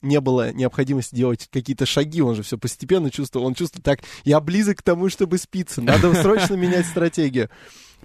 не 0.00 0.20
было 0.20 0.52
необходимости 0.52 1.14
делать 1.14 1.48
какие-то 1.50 1.86
шаги, 1.86 2.22
он 2.22 2.34
же 2.34 2.42
все 2.42 2.58
постепенно 2.58 3.10
чувствовал, 3.10 3.46
он 3.46 3.54
чувствует 3.54 3.84
так, 3.84 4.00
я 4.24 4.40
близок 4.40 4.78
к 4.78 4.82
тому, 4.82 5.08
чтобы 5.08 5.38
спиться, 5.38 5.82
надо 5.82 6.12
срочно 6.14 6.54
менять 6.54 6.86
стратегию. 6.86 7.50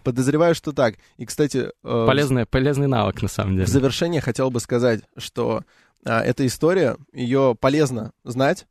Подозреваю, 0.03 0.55
что 0.55 0.71
так. 0.71 0.95
И, 1.17 1.25
кстати... 1.25 1.69
Э, 1.83 2.05
полезный, 2.05 2.45
полезный 2.45 2.87
навык, 2.87 3.21
на 3.21 3.27
самом 3.27 3.53
деле. 3.53 3.65
В 3.65 3.69
завершение 3.69 4.21
хотел 4.21 4.51
бы 4.51 4.59
сказать, 4.59 5.01
что 5.17 5.63
э, 6.05 6.11
эта 6.11 6.45
история, 6.45 6.97
ее 7.11 7.57
полезно 7.59 8.11
знать, 8.23 8.67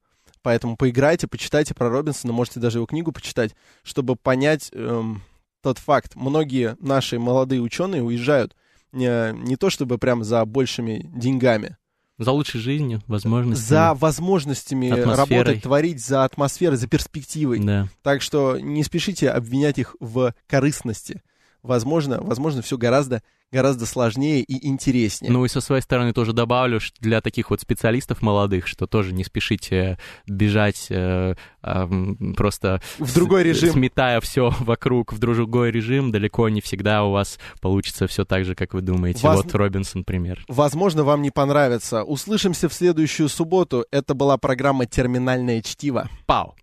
Поэтому 0.46 0.76
поиграйте, 0.76 1.26
почитайте 1.26 1.74
про 1.74 1.90
Робинсона, 1.90 2.32
можете 2.32 2.60
даже 2.60 2.78
его 2.78 2.86
книгу 2.86 3.10
почитать, 3.10 3.56
чтобы 3.82 4.14
понять 4.14 4.70
эм, 4.72 5.24
тот 5.60 5.78
факт. 5.78 6.14
Многие 6.14 6.76
наши 6.78 7.18
молодые 7.18 7.60
ученые 7.60 8.04
уезжают 8.04 8.54
не, 8.92 9.32
не 9.32 9.56
то 9.56 9.70
чтобы 9.70 9.98
прям 9.98 10.22
за 10.22 10.44
большими 10.44 11.10
деньгами, 11.12 11.76
за 12.16 12.30
лучшей 12.30 12.60
жизнью, 12.60 13.02
возможностями. 13.08 13.66
За 13.66 13.94
возможностями 13.94 14.88
атмосферой. 14.88 15.38
работать, 15.38 15.62
творить, 15.64 16.04
за 16.04 16.22
атмосферой, 16.22 16.76
за 16.76 16.86
перспективой. 16.86 17.58
Да. 17.58 17.88
Так 18.02 18.22
что 18.22 18.56
не 18.56 18.84
спешите 18.84 19.30
обвинять 19.30 19.78
их 19.78 19.96
в 19.98 20.32
корыстности. 20.46 21.22
Возможно, 21.66 22.20
возможно, 22.20 22.62
все 22.62 22.78
гораздо 22.78 23.22
гораздо 23.52 23.86
сложнее 23.86 24.42
и 24.42 24.66
интереснее. 24.66 25.32
Ну 25.32 25.44
и 25.44 25.48
со 25.48 25.60
своей 25.60 25.82
стороны 25.82 26.12
тоже 26.12 26.32
добавлю, 26.32 26.80
что 26.80 27.00
для 27.00 27.20
таких 27.20 27.50
вот 27.50 27.60
специалистов 27.60 28.22
молодых, 28.22 28.66
что 28.66 28.86
тоже 28.86 29.12
не 29.12 29.24
спешите 29.24 29.98
бежать 30.26 30.86
э, 30.90 31.34
э, 31.62 31.88
просто 32.36 32.80
в 32.98 33.14
другой 33.14 33.44
режим, 33.44 33.72
сметая 33.72 34.20
все 34.20 34.52
вокруг 34.60 35.12
в 35.12 35.18
другой 35.18 35.70
режим, 35.70 36.10
далеко 36.10 36.48
не 36.48 36.60
всегда 36.60 37.04
у 37.04 37.12
вас 37.12 37.38
получится 37.60 38.06
все 38.06 38.24
так 38.24 38.44
же, 38.44 38.54
как 38.54 38.74
вы 38.74 38.80
думаете. 38.80 39.20
Воз... 39.26 39.44
Вот 39.44 39.54
Робинсон 39.54 40.04
пример. 40.04 40.44
Возможно, 40.48 41.04
вам 41.04 41.22
не 41.22 41.30
понравится. 41.30 42.02
Услышимся 42.02 42.68
в 42.68 42.74
следующую 42.74 43.28
субботу. 43.28 43.86
Это 43.90 44.14
была 44.14 44.38
программа 44.38 44.86
«Терминальное 44.86 45.62
чтиво». 45.62 46.08
Пау! 46.26 46.56